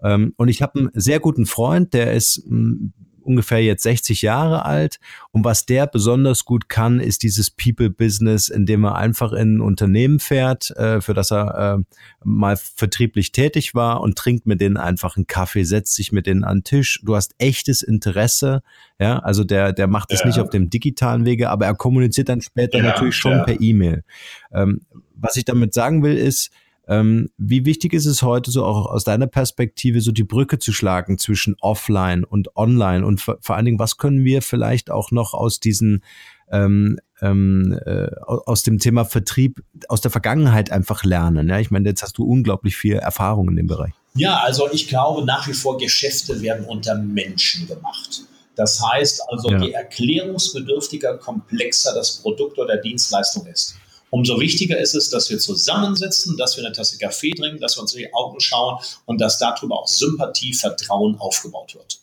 Ähm, 0.04 0.34
und 0.36 0.50
ich 0.50 0.62
habe 0.62 0.80
einen 0.80 0.90
sehr 0.94 1.22
guten 1.22 1.46
Freund, 1.46 1.94
der 1.94 2.14
ist 2.14 2.44
hm, 2.46 2.94
ungefähr 3.28 3.62
jetzt 3.62 3.84
60 3.84 4.22
Jahre 4.22 4.66
alt. 4.66 5.00
Und 5.32 5.44
was 5.44 5.66
der 5.66 5.86
besonders 5.86 6.46
gut 6.46 6.70
kann, 6.70 7.00
ist 7.00 7.24
dieses 7.24 7.52
People-Business, 7.52 8.50
indem 8.50 8.86
er 8.86 8.96
einfach 8.96 9.34
in 9.34 9.58
ein 9.58 9.62
Unternehmen 9.62 10.20
fährt, 10.20 10.72
äh, 10.72 11.02
für 11.02 11.14
das 11.14 11.32
er 11.32 11.78
äh, 11.78 11.96
mal 12.24 12.58
vertrieblich 12.58 13.34
tätig 13.34 13.76
war 13.76 14.02
und 14.02 14.18
trinkt 14.18 14.48
mit 14.48 14.62
denen 14.62 14.78
einfach 14.78 15.18
einen 15.18 15.28
Kaffee, 15.28 15.64
setzt 15.64 15.94
sich 15.94 16.12
mit 16.12 16.26
denen 16.26 16.44
an 16.44 16.60
den 16.60 16.64
Tisch. 16.64 17.02
Du 17.04 17.16
hast 17.16 17.36
echtes 17.38 17.84
Interesse. 17.84 18.64
Ja, 19.00 19.20
also 19.20 19.44
der, 19.44 19.74
der 19.74 19.88
macht 19.88 20.12
es 20.12 20.22
ja. 20.22 20.28
nicht 20.28 20.40
auf 20.40 20.50
dem 20.50 20.70
digitalen 20.70 21.26
Wege, 21.26 21.50
aber 21.50 21.66
er 21.66 21.76
kommuniziert 21.76 22.30
dann 22.30 22.42
später 22.42 22.78
ja, 22.80 22.86
natürlich 22.86 23.16
schon 23.16 23.34
ja. 23.34 23.44
per 23.44 23.60
E-Mail. 23.62 24.04
Ähm, 24.52 24.82
was 25.14 25.36
ich 25.36 25.46
damit 25.46 25.74
sagen 25.74 26.02
will, 26.02 26.18
ist, 26.18 26.52
ähm, 26.88 27.30
wie 27.38 27.66
wichtig 27.66 27.94
ist 27.94 28.06
es 28.06 28.22
heute 28.22 28.50
so 28.52 28.64
auch 28.64 28.86
aus 28.86 29.04
deiner 29.04 29.28
Perspektive 29.28 30.02
so 30.02 30.12
die 30.12 30.24
Brücke 30.24 30.58
zu 30.58 30.72
schlagen 30.72 31.18
zwischen 31.18 31.56
Offline 31.60 32.24
und 32.24 32.56
Online 32.56 33.06
und 33.06 33.22
vor, 33.22 33.38
vor 33.42 33.56
allen 33.56 33.66
Dingen, 33.66 33.80
was 33.80 33.98
können 33.98 34.24
wir 34.24 34.42
vielleicht 34.42 34.90
auch 34.90 35.12
noch 35.12 35.34
aus 35.34 35.60
diesen 35.60 36.04
ähm, 36.50 36.98
ähm, 37.22 37.78
äh, 37.86 38.08
aus 38.26 38.64
dem 38.64 38.80
Thema 38.80 39.04
Vertrieb 39.04 39.64
aus 39.90 40.02
der 40.02 40.12
Vergangenheit 40.12 40.72
einfach 40.72 41.04
lernen. 41.04 41.50
Ja, 41.50 41.60
ich 41.60 41.72
meine, 41.72 41.90
jetzt 41.90 42.04
hast 42.04 42.18
du 42.18 42.24
unglaublich 42.24 42.78
viel 42.78 42.96
Erfahrung 42.96 43.50
in 43.50 43.56
dem 43.58 43.68
Bereich. 43.68 43.92
Ja, 44.16 44.40
also 44.40 44.70
ich 44.72 44.88
glaube 44.88 45.26
nach 45.26 45.48
wie 45.48 45.54
vor 45.54 45.78
Geschäfte 45.78 46.42
werden 46.42 46.66
unter 46.66 46.96
Menschen 46.96 47.68
gemacht. 47.68 48.24
Das 48.56 48.82
heißt 48.82 49.22
also, 49.30 49.52
ja. 49.52 49.62
je 49.62 49.72
erklärungsbedürftiger, 49.72 51.18
komplexer 51.18 51.94
das 51.94 52.18
Produkt 52.18 52.58
oder 52.58 52.78
Dienstleistung 52.78 53.46
ist, 53.46 53.76
Umso 54.10 54.40
wichtiger 54.40 54.78
ist 54.78 54.96
es, 54.96 55.10
dass 55.10 55.30
wir 55.30 55.40
zusammensitzen, 55.40 56.38
dass 56.38 56.58
wir 56.58 56.66
eine 56.66 56.74
Tasse 56.74 56.98
Kaffee 56.98 57.32
trinken, 57.32 57.60
dass 57.60 57.78
wir 57.78 57.82
uns 57.82 57.94
in 57.94 58.00
die 58.00 58.14
Augen 58.14 58.40
schauen 58.40 58.80
und 59.06 59.20
dass 59.20 59.38
darüber 59.38 59.80
auch 59.80 59.88
Sympathie, 59.88 60.54
Vertrauen 60.54 61.18
aufgebaut 61.20 61.76
wird. 61.76 62.00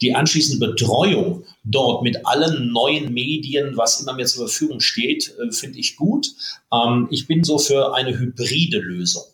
Die 0.00 0.14
anschließende 0.14 0.66
Betreuung 0.66 1.44
dort 1.64 2.02
mit 2.02 2.26
allen 2.26 2.72
neuen 2.72 3.12
Medien, 3.12 3.76
was 3.76 4.00
immer 4.00 4.12
mehr 4.12 4.26
zur 4.26 4.48
Verfügung 4.48 4.80
steht, 4.80 5.34
äh, 5.38 5.52
finde 5.52 5.78
ich 5.78 5.96
gut. 5.96 6.28
Ähm, 6.72 7.08
ich 7.10 7.26
bin 7.26 7.44
so 7.44 7.58
für 7.58 7.94
eine 7.94 8.18
hybride 8.18 8.78
Lösung. 8.78 9.24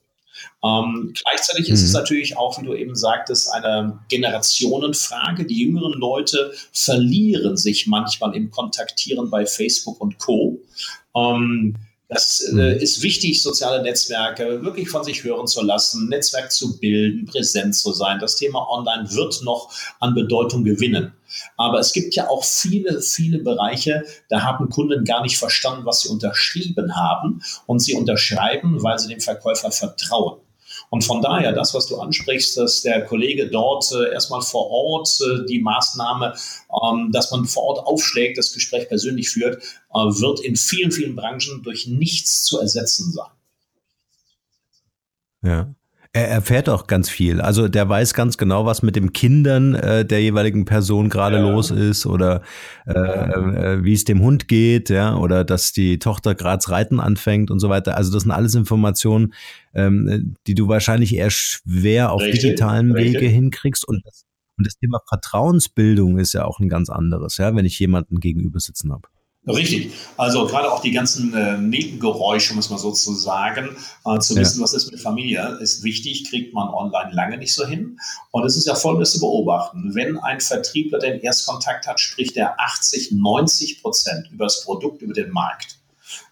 Ähm, 0.62 1.14
gleichzeitig 1.14 1.68
mhm. 1.68 1.74
ist 1.74 1.82
es 1.82 1.92
mhm. 1.92 2.00
natürlich 2.00 2.36
auch, 2.36 2.60
wie 2.60 2.66
du 2.66 2.74
eben 2.74 2.94
sagtest, 2.94 3.50
eine 3.50 3.98
Generationenfrage. 4.08 5.46
Die 5.46 5.62
jüngeren 5.62 5.94
Leute 5.94 6.52
verlieren 6.72 7.56
sich 7.56 7.86
manchmal 7.86 8.34
im 8.36 8.50
Kontaktieren 8.50 9.30
bei 9.30 9.46
Facebook 9.46 10.00
und 10.00 10.18
Co. 10.18 10.58
Ähm, 11.16 11.76
das 12.10 12.40
äh, 12.40 12.52
mhm. 12.52 12.60
ist 12.80 13.02
wichtig, 13.02 13.40
soziale 13.40 13.82
Netzwerke 13.82 14.62
wirklich 14.64 14.90
von 14.90 15.04
sich 15.04 15.22
hören 15.22 15.46
zu 15.46 15.62
lassen, 15.62 16.08
Netzwerk 16.08 16.50
zu 16.50 16.76
bilden, 16.78 17.24
präsent 17.24 17.76
zu 17.76 17.92
sein. 17.92 18.18
Das 18.18 18.34
Thema 18.34 18.68
Online 18.68 19.08
wird 19.12 19.42
noch 19.44 19.72
an 20.00 20.14
Bedeutung 20.14 20.64
gewinnen. 20.64 21.12
Aber 21.56 21.78
es 21.78 21.92
gibt 21.92 22.16
ja 22.16 22.28
auch 22.28 22.44
viele, 22.44 23.00
viele 23.00 23.38
Bereiche, 23.38 24.04
da 24.28 24.42
haben 24.42 24.68
Kunden 24.68 25.04
gar 25.04 25.22
nicht 25.22 25.38
verstanden, 25.38 25.86
was 25.86 26.00
sie 26.00 26.08
unterschrieben 26.08 26.96
haben. 26.96 27.42
Und 27.66 27.78
sie 27.78 27.94
unterschreiben, 27.94 28.82
weil 28.82 28.98
sie 28.98 29.06
dem 29.06 29.20
Verkäufer 29.20 29.70
vertrauen. 29.70 30.40
Und 30.90 31.04
von 31.04 31.22
daher, 31.22 31.52
das, 31.52 31.72
was 31.72 31.86
du 31.86 32.00
ansprichst, 32.00 32.56
dass 32.56 32.82
der 32.82 33.04
Kollege 33.04 33.48
dort 33.48 33.90
äh, 33.92 34.12
erstmal 34.12 34.42
vor 34.42 34.68
Ort 34.70 35.08
äh, 35.20 35.46
die 35.46 35.60
Maßnahme, 35.60 36.34
ähm, 36.84 37.12
dass 37.12 37.30
man 37.30 37.44
vor 37.46 37.62
Ort 37.62 37.86
aufschlägt, 37.86 38.36
das 38.36 38.52
Gespräch 38.52 38.88
persönlich 38.88 39.30
führt, 39.30 39.62
äh, 39.94 39.98
wird 39.98 40.40
in 40.40 40.56
vielen, 40.56 40.90
vielen 40.90 41.14
Branchen 41.14 41.62
durch 41.62 41.86
nichts 41.86 42.42
zu 42.42 42.58
ersetzen 42.58 43.12
sein. 43.12 43.30
Ja. 45.42 45.74
Er 46.12 46.28
erfährt 46.28 46.68
auch 46.68 46.88
ganz 46.88 47.08
viel. 47.08 47.40
Also 47.40 47.68
der 47.68 47.88
weiß 47.88 48.14
ganz 48.14 48.36
genau, 48.36 48.66
was 48.66 48.82
mit 48.82 48.96
den 48.96 49.12
Kindern 49.12 49.76
äh, 49.76 50.04
der 50.04 50.20
jeweiligen 50.20 50.64
Person 50.64 51.08
gerade 51.08 51.36
ja. 51.36 51.48
los 51.48 51.70
ist 51.70 52.04
oder 52.04 52.42
äh, 52.84 52.92
äh, 52.94 53.84
wie 53.84 53.92
es 53.92 54.02
dem 54.02 54.20
Hund 54.20 54.48
geht, 54.48 54.90
ja, 54.90 55.16
oder 55.16 55.44
dass 55.44 55.72
die 55.72 56.00
Tochter 56.00 56.34
gerade 56.34 56.68
Reiten 56.68 56.98
anfängt 56.98 57.52
und 57.52 57.60
so 57.60 57.68
weiter. 57.68 57.96
Also 57.96 58.12
das 58.12 58.24
sind 58.24 58.32
alles 58.32 58.56
Informationen, 58.56 59.34
ähm, 59.72 60.34
die 60.48 60.56
du 60.56 60.66
wahrscheinlich 60.66 61.14
eher 61.14 61.30
schwer 61.30 62.10
auf 62.10 62.22
richtig, 62.22 62.40
digitalen 62.40 62.90
richtig. 62.90 63.20
Wege 63.20 63.26
hinkriegst. 63.28 63.86
Und 63.86 64.04
das, 64.04 64.24
und 64.58 64.66
das 64.66 64.76
Thema 64.78 65.00
Vertrauensbildung 65.08 66.18
ist 66.18 66.32
ja 66.32 66.44
auch 66.44 66.58
ein 66.58 66.68
ganz 66.68 66.90
anderes, 66.90 67.36
ja, 67.36 67.54
wenn 67.54 67.64
ich 67.64 67.78
jemanden 67.78 68.18
gegenüber 68.18 68.58
sitzen 68.58 68.90
habe. 68.90 69.06
Richtig. 69.56 69.92
Also 70.16 70.46
gerade 70.46 70.70
auch 70.70 70.80
die 70.80 70.90
ganzen 70.90 71.34
äh, 71.34 71.58
Nebengeräusche, 71.58 72.54
muss 72.54 72.70
man 72.70 72.78
sozusagen, 72.78 73.76
äh, 74.04 74.18
zu 74.18 74.36
wissen, 74.36 74.58
ja. 74.58 74.64
was 74.64 74.74
ist 74.74 74.90
mit 74.90 75.00
Familie, 75.00 75.58
ist 75.60 75.82
wichtig, 75.82 76.28
kriegt 76.28 76.54
man 76.54 76.68
online 76.68 77.12
lange 77.12 77.38
nicht 77.38 77.54
so 77.54 77.66
hin. 77.66 77.98
Und 78.30 78.44
es 78.44 78.56
ist 78.56 78.66
ja 78.66 78.74
folgendes 78.74 79.12
zu 79.12 79.20
beobachten. 79.20 79.94
Wenn 79.94 80.18
ein 80.18 80.40
Vertriebler 80.40 80.98
den 80.98 81.20
Erstkontakt 81.20 81.86
hat, 81.86 82.00
spricht 82.00 82.36
er 82.36 82.60
80, 82.60 83.12
90 83.12 83.82
Prozent 83.82 84.30
über 84.30 84.44
das 84.44 84.64
Produkt, 84.64 85.02
über 85.02 85.14
den 85.14 85.30
Markt. 85.30 85.80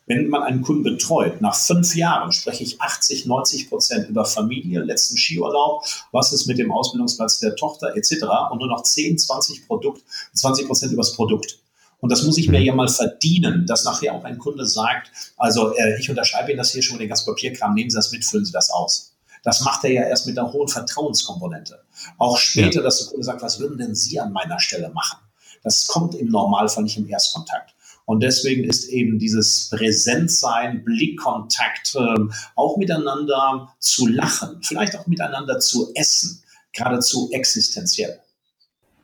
Wenn 0.08 0.28
man 0.28 0.42
einen 0.42 0.62
Kunden 0.62 0.82
betreut, 0.84 1.42
nach 1.42 1.54
fünf 1.54 1.94
Jahren 1.94 2.32
spreche 2.32 2.64
ich 2.64 2.80
80, 2.80 3.26
90 3.26 3.68
Prozent 3.68 4.08
über 4.08 4.24
Familie, 4.24 4.80
letzten 4.80 5.18
Skiurlaub, 5.18 5.84
was 6.12 6.32
ist 6.32 6.46
mit 6.46 6.58
dem 6.58 6.72
Ausbildungsplatz 6.72 7.40
der 7.40 7.54
Tochter 7.56 7.94
etc. 7.94 8.24
und 8.50 8.58
nur 8.58 8.68
noch 8.68 8.82
10, 8.82 9.18
20 9.18 9.66
Produkt, 9.66 10.02
20 10.32 10.66
Prozent 10.66 10.92
über 10.92 11.02
das 11.02 11.12
Produkt. 11.12 11.58
Und 12.00 12.12
das 12.12 12.22
muss 12.22 12.38
ich 12.38 12.48
mir 12.48 12.60
mhm. 12.60 12.66
ja 12.66 12.74
mal 12.74 12.88
verdienen, 12.88 13.66
dass 13.66 13.84
nachher 13.84 14.14
auch 14.14 14.24
ein 14.24 14.38
Kunde 14.38 14.66
sagt, 14.66 15.10
also 15.36 15.74
äh, 15.74 15.98
ich 15.98 16.08
unterschreibe 16.08 16.50
Ihnen 16.50 16.58
das 16.58 16.72
hier 16.72 16.82
schon 16.82 16.96
mit 16.96 17.02
dem 17.02 17.08
ganzen 17.08 17.26
Papierkram, 17.26 17.74
nehmen 17.74 17.90
Sie 17.90 17.96
das 17.96 18.12
mit, 18.12 18.24
füllen 18.24 18.44
Sie 18.44 18.52
das 18.52 18.70
aus. 18.70 19.14
Das 19.42 19.60
macht 19.62 19.84
er 19.84 19.90
ja 19.90 20.02
erst 20.02 20.26
mit 20.26 20.38
einer 20.38 20.52
hohen 20.52 20.68
Vertrauenskomponente. 20.68 21.80
Auch 22.18 22.38
später, 22.38 22.78
ja. 22.78 22.82
dass 22.82 22.98
der 22.98 23.08
Kunde 23.08 23.24
sagt, 23.24 23.42
was 23.42 23.58
würden 23.60 23.78
denn 23.78 23.94
Sie 23.94 24.18
an 24.20 24.32
meiner 24.32 24.60
Stelle 24.60 24.90
machen? 24.90 25.18
Das 25.62 25.86
kommt 25.86 26.14
im 26.14 26.28
Normalfall 26.28 26.84
nicht 26.84 26.98
im 26.98 27.08
Erstkontakt. 27.08 27.74
Und 28.04 28.22
deswegen 28.22 28.64
ist 28.64 28.88
eben 28.88 29.18
dieses 29.18 29.68
Präsentsein, 29.68 30.82
Blickkontakt, 30.82 31.94
äh, 31.94 32.14
auch 32.54 32.76
miteinander 32.78 33.74
zu 33.80 34.06
lachen, 34.06 34.60
vielleicht 34.62 34.96
auch 34.96 35.06
miteinander 35.06 35.58
zu 35.58 35.92
essen, 35.94 36.42
geradezu 36.72 37.28
existenziell. 37.32 38.18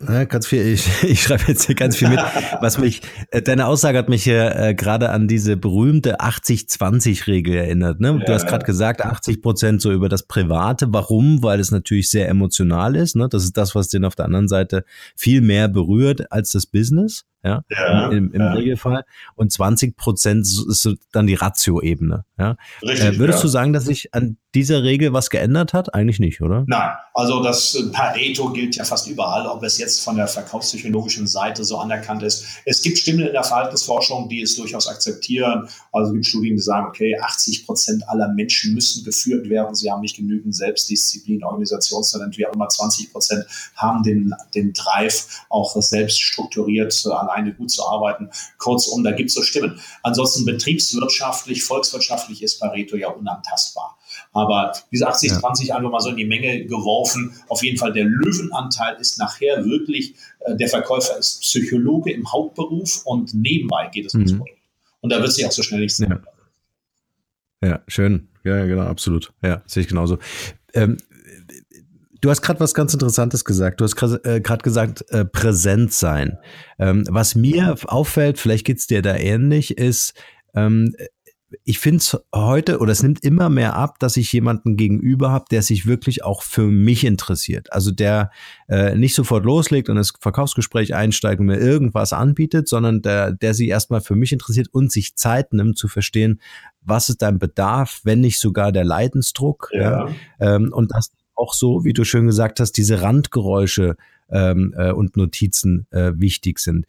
Ja, 0.08 0.24
ganz 0.24 0.46
viel. 0.46 0.66
Ich, 0.66 0.88
ich 1.02 1.22
schreibe 1.22 1.44
jetzt 1.48 1.64
hier 1.64 1.74
ganz 1.74 1.96
viel 1.96 2.08
mit. 2.08 2.20
Was 2.60 2.78
mich, 2.78 3.02
äh, 3.30 3.42
deine 3.42 3.66
Aussage 3.66 3.98
hat 3.98 4.08
mich 4.08 4.26
ja 4.26 4.68
äh, 4.68 4.74
gerade 4.74 5.10
an 5.10 5.28
diese 5.28 5.56
berühmte 5.56 6.20
80-20-Regel 6.20 7.54
erinnert. 7.54 8.00
Ne? 8.00 8.18
Ja, 8.18 8.24
du 8.24 8.32
hast 8.32 8.46
gerade 8.46 8.64
gesagt, 8.64 9.04
80 9.04 9.42
Prozent 9.42 9.82
so 9.82 9.92
über 9.92 10.08
das 10.08 10.24
Private. 10.24 10.86
Warum? 10.90 11.42
Weil 11.42 11.60
es 11.60 11.70
natürlich 11.70 12.10
sehr 12.10 12.28
emotional 12.28 12.96
ist. 12.96 13.16
Ne? 13.16 13.28
Das 13.28 13.44
ist 13.44 13.56
das, 13.56 13.74
was 13.74 13.88
den 13.88 14.04
auf 14.04 14.14
der 14.14 14.26
anderen 14.26 14.48
Seite 14.48 14.84
viel 15.16 15.40
mehr 15.40 15.68
berührt 15.68 16.30
als 16.32 16.50
das 16.50 16.66
Business 16.66 17.24
ja, 17.44 17.62
ja 17.68 18.08
im, 18.08 18.32
im 18.32 18.40
ja. 18.40 18.52
Regelfall. 18.52 19.04
Und 19.36 19.52
20 19.52 19.96
Prozent 19.96 20.46
ist 20.46 20.88
dann 21.12 21.26
die 21.26 21.34
Ratio-Ebene. 21.34 22.24
Ja? 22.38 22.56
Richtig, 22.82 23.04
äh, 23.04 23.18
würdest 23.18 23.40
ja. 23.40 23.42
du 23.42 23.48
sagen, 23.48 23.72
dass 23.72 23.84
sich 23.84 24.14
an 24.14 24.38
dieser 24.54 24.82
Regel 24.82 25.12
was 25.12 25.30
geändert 25.30 25.72
hat? 25.72 25.94
Eigentlich 25.94 26.20
nicht, 26.20 26.40
oder? 26.40 26.64
Nein, 26.66 26.90
also 27.12 27.42
das 27.42 27.76
Pareto 27.92 28.50
gilt 28.50 28.76
ja 28.76 28.84
fast 28.84 29.08
überall, 29.08 29.46
ob 29.46 29.62
es 29.64 29.78
jetzt 29.78 30.02
von 30.02 30.16
der 30.16 30.28
verkaufspsychologischen 30.28 31.26
Seite 31.26 31.64
so 31.64 31.78
anerkannt 31.78 32.22
ist. 32.22 32.46
Es 32.64 32.80
gibt 32.80 32.98
Stimmen 32.98 33.26
in 33.26 33.32
der 33.32 33.42
Verhaltensforschung, 33.42 34.28
die 34.28 34.42
es 34.42 34.56
durchaus 34.56 34.86
akzeptieren. 34.86 35.68
Also 35.92 36.10
es 36.10 36.14
gibt 36.14 36.26
Studien, 36.26 36.56
die 36.56 36.62
sagen, 36.62 36.86
okay, 36.86 37.18
80 37.18 37.66
Prozent 37.66 38.08
aller 38.08 38.28
Menschen 38.28 38.74
müssen 38.74 39.04
geführt 39.04 39.48
werden. 39.48 39.74
Sie 39.74 39.90
haben 39.90 40.00
nicht 40.00 40.16
genügend 40.16 40.54
Selbstdisziplin, 40.54 41.42
Organisationstalent, 41.42 42.38
wie 42.38 42.46
auch 42.46 42.54
immer. 42.54 42.68
20 42.68 43.12
Prozent 43.12 43.44
haben 43.74 44.02
den, 44.04 44.34
den 44.54 44.72
Drive, 44.72 45.44
auch 45.50 45.74
selbst 45.82 46.22
strukturiert 46.22 46.94
allein 47.06 47.33
alleine 47.34 47.54
gut 47.54 47.70
zu 47.70 47.86
arbeiten. 47.86 48.30
Kurzum, 48.58 49.04
da 49.04 49.12
gibt 49.12 49.28
es 49.28 49.34
so 49.34 49.42
Stimmen. 49.42 49.80
Ansonsten 50.02 50.44
betriebswirtschaftlich, 50.44 51.64
volkswirtschaftlich 51.64 52.42
ist 52.42 52.60
Pareto 52.60 52.96
ja 52.96 53.08
unantastbar. 53.08 53.98
Aber 54.32 54.72
diese 54.92 55.08
80-20 55.08 55.66
ja. 55.66 55.76
einfach 55.76 55.90
mal 55.90 56.00
so 56.00 56.10
in 56.10 56.16
die 56.16 56.24
Menge 56.24 56.64
geworfen. 56.66 57.34
Auf 57.48 57.62
jeden 57.62 57.78
Fall 57.78 57.92
der 57.92 58.04
Löwenanteil 58.04 58.96
ist 58.96 59.18
nachher 59.18 59.64
wirklich, 59.64 60.14
äh, 60.40 60.56
der 60.56 60.68
Verkäufer 60.68 61.18
ist 61.18 61.40
Psychologe 61.40 62.12
im 62.12 62.30
Hauptberuf 62.30 63.02
und 63.04 63.34
nebenbei 63.34 63.88
geht 63.92 64.06
es 64.06 64.14
ums 64.14 64.32
mhm. 64.32 64.38
Produkt. 64.38 64.58
Und 65.00 65.12
da 65.12 65.20
wird 65.20 65.32
sich 65.32 65.44
auch 65.46 65.52
so 65.52 65.62
schnell 65.62 65.80
nichts 65.80 65.98
ja. 65.98 66.20
ja, 67.62 67.82
schön. 67.88 68.28
Ja, 68.42 68.64
genau, 68.66 68.82
absolut. 68.82 69.32
Ja, 69.42 69.62
sehe 69.66 69.82
ich 69.82 69.88
genauso. 69.88 70.18
Ähm, 70.74 70.98
Du 72.24 72.30
hast 72.30 72.40
gerade 72.40 72.58
was 72.58 72.72
ganz 72.72 72.94
Interessantes 72.94 73.44
gesagt. 73.44 73.82
Du 73.82 73.84
hast 73.84 73.96
gerade 73.96 74.24
äh, 74.24 74.40
gesagt, 74.40 75.04
äh, 75.10 75.26
präsent 75.26 75.92
sein. 75.92 76.38
Ähm, 76.78 77.04
was 77.10 77.34
mir 77.34 77.76
auffällt, 77.84 78.38
vielleicht 78.38 78.64
geht's 78.64 78.86
dir 78.86 79.02
da 79.02 79.14
ähnlich, 79.14 79.76
ist, 79.76 80.14
ähm, 80.54 80.94
ich 81.64 81.78
finde 81.78 81.98
es 81.98 82.18
heute 82.34 82.78
oder 82.78 82.92
es 82.92 83.02
nimmt 83.02 83.22
immer 83.22 83.50
mehr 83.50 83.76
ab, 83.76 83.98
dass 83.98 84.16
ich 84.16 84.32
jemanden 84.32 84.78
gegenüber 84.78 85.32
habe, 85.32 85.44
der 85.50 85.60
sich 85.60 85.84
wirklich 85.84 86.24
auch 86.24 86.42
für 86.42 86.64
mich 86.64 87.04
interessiert. 87.04 87.70
Also 87.74 87.90
der 87.90 88.30
äh, 88.68 88.94
nicht 88.94 89.14
sofort 89.14 89.44
loslegt 89.44 89.90
und 89.90 89.96
das 89.96 90.14
Verkaufsgespräch 90.18 90.94
einsteigt 90.94 91.40
und 91.40 91.46
mir 91.46 91.58
irgendwas 91.58 92.14
anbietet, 92.14 92.68
sondern 92.68 93.02
der, 93.02 93.32
der 93.32 93.52
sich 93.52 93.68
erstmal 93.68 94.00
für 94.00 94.16
mich 94.16 94.32
interessiert 94.32 94.68
und 94.72 94.90
sich 94.90 95.14
Zeit 95.14 95.52
nimmt 95.52 95.76
zu 95.76 95.88
verstehen, 95.88 96.40
was 96.80 97.10
ist 97.10 97.20
dein 97.20 97.38
Bedarf, 97.38 98.00
wenn 98.04 98.20
nicht 98.20 98.40
sogar 98.40 98.72
der 98.72 98.84
Leidensdruck. 98.84 99.68
Ja. 99.74 100.08
ja 100.08 100.08
ähm, 100.40 100.72
und 100.72 100.90
das 100.92 101.10
auch 101.34 101.54
so, 101.54 101.84
wie 101.84 101.92
du 101.92 102.04
schön 102.04 102.26
gesagt 102.26 102.60
hast, 102.60 102.72
diese 102.72 103.02
Randgeräusche 103.02 103.96
ähm, 104.30 104.74
äh, 104.76 104.92
und 104.92 105.16
Notizen 105.16 105.86
äh, 105.90 106.12
wichtig 106.14 106.58
sind. 106.58 106.86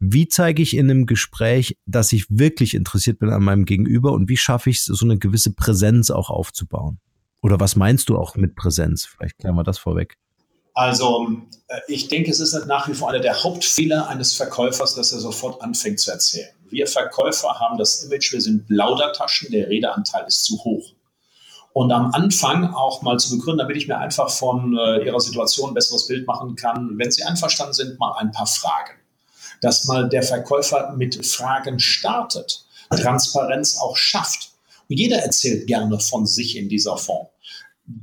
Wie 0.00 0.28
zeige 0.28 0.62
ich 0.62 0.76
in 0.76 0.90
einem 0.90 1.06
Gespräch, 1.06 1.76
dass 1.86 2.12
ich 2.12 2.26
wirklich 2.28 2.74
interessiert 2.74 3.18
bin 3.18 3.30
an 3.30 3.42
meinem 3.42 3.64
Gegenüber 3.64 4.12
und 4.12 4.28
wie 4.28 4.36
schaffe 4.36 4.70
ich 4.70 4.78
es, 4.78 4.84
so 4.84 5.04
eine 5.04 5.18
gewisse 5.18 5.52
Präsenz 5.52 6.10
auch 6.10 6.30
aufzubauen? 6.30 6.98
Oder 7.42 7.58
was 7.58 7.76
meinst 7.76 8.08
du 8.08 8.16
auch 8.16 8.36
mit 8.36 8.54
Präsenz? 8.54 9.06
Vielleicht 9.06 9.38
klären 9.38 9.56
wir 9.56 9.64
das 9.64 9.78
vorweg. 9.78 10.16
Also 10.74 11.28
äh, 11.66 11.80
ich 11.88 12.06
denke, 12.08 12.30
es 12.30 12.38
ist 12.38 12.54
nach 12.66 12.88
wie 12.88 12.94
vor 12.94 13.10
einer 13.10 13.18
der 13.18 13.42
Hauptfehler 13.42 14.08
eines 14.08 14.34
Verkäufers, 14.34 14.94
dass 14.94 15.12
er 15.12 15.18
sofort 15.18 15.60
anfängt 15.62 15.98
zu 15.98 16.12
erzählen. 16.12 16.48
Wir 16.70 16.86
Verkäufer 16.86 17.58
haben 17.58 17.78
das 17.78 18.04
Image, 18.04 18.32
wir 18.32 18.40
sind 18.40 18.66
Plaudertaschen, 18.68 19.50
der 19.50 19.68
Redeanteil 19.68 20.26
ist 20.28 20.44
zu 20.44 20.58
hoch 20.62 20.94
und 21.72 21.92
am 21.92 22.12
Anfang 22.12 22.72
auch 22.74 23.02
mal 23.02 23.18
zu 23.18 23.36
begründen, 23.36 23.58
damit 23.58 23.76
ich 23.76 23.88
mir 23.88 23.98
einfach 23.98 24.30
von 24.30 24.76
äh, 24.76 25.04
Ihrer 25.04 25.20
Situation 25.20 25.70
ein 25.70 25.74
besseres 25.74 26.06
Bild 26.06 26.26
machen 26.26 26.56
kann, 26.56 26.98
wenn 26.98 27.10
Sie 27.10 27.22
einverstanden 27.22 27.74
sind, 27.74 27.98
mal 27.98 28.14
ein 28.18 28.32
paar 28.32 28.46
Fragen. 28.46 28.94
Dass 29.60 29.86
mal 29.86 30.08
der 30.08 30.22
Verkäufer 30.22 30.94
mit 30.96 31.24
Fragen 31.26 31.78
startet, 31.78 32.64
Transparenz 32.90 33.78
auch 33.78 33.96
schafft. 33.96 34.52
Und 34.88 34.98
jeder 34.98 35.18
erzählt 35.18 35.66
gerne 35.66 36.00
von 36.00 36.26
sich 36.26 36.56
in 36.56 36.68
dieser 36.68 36.96
Form. 36.96 37.26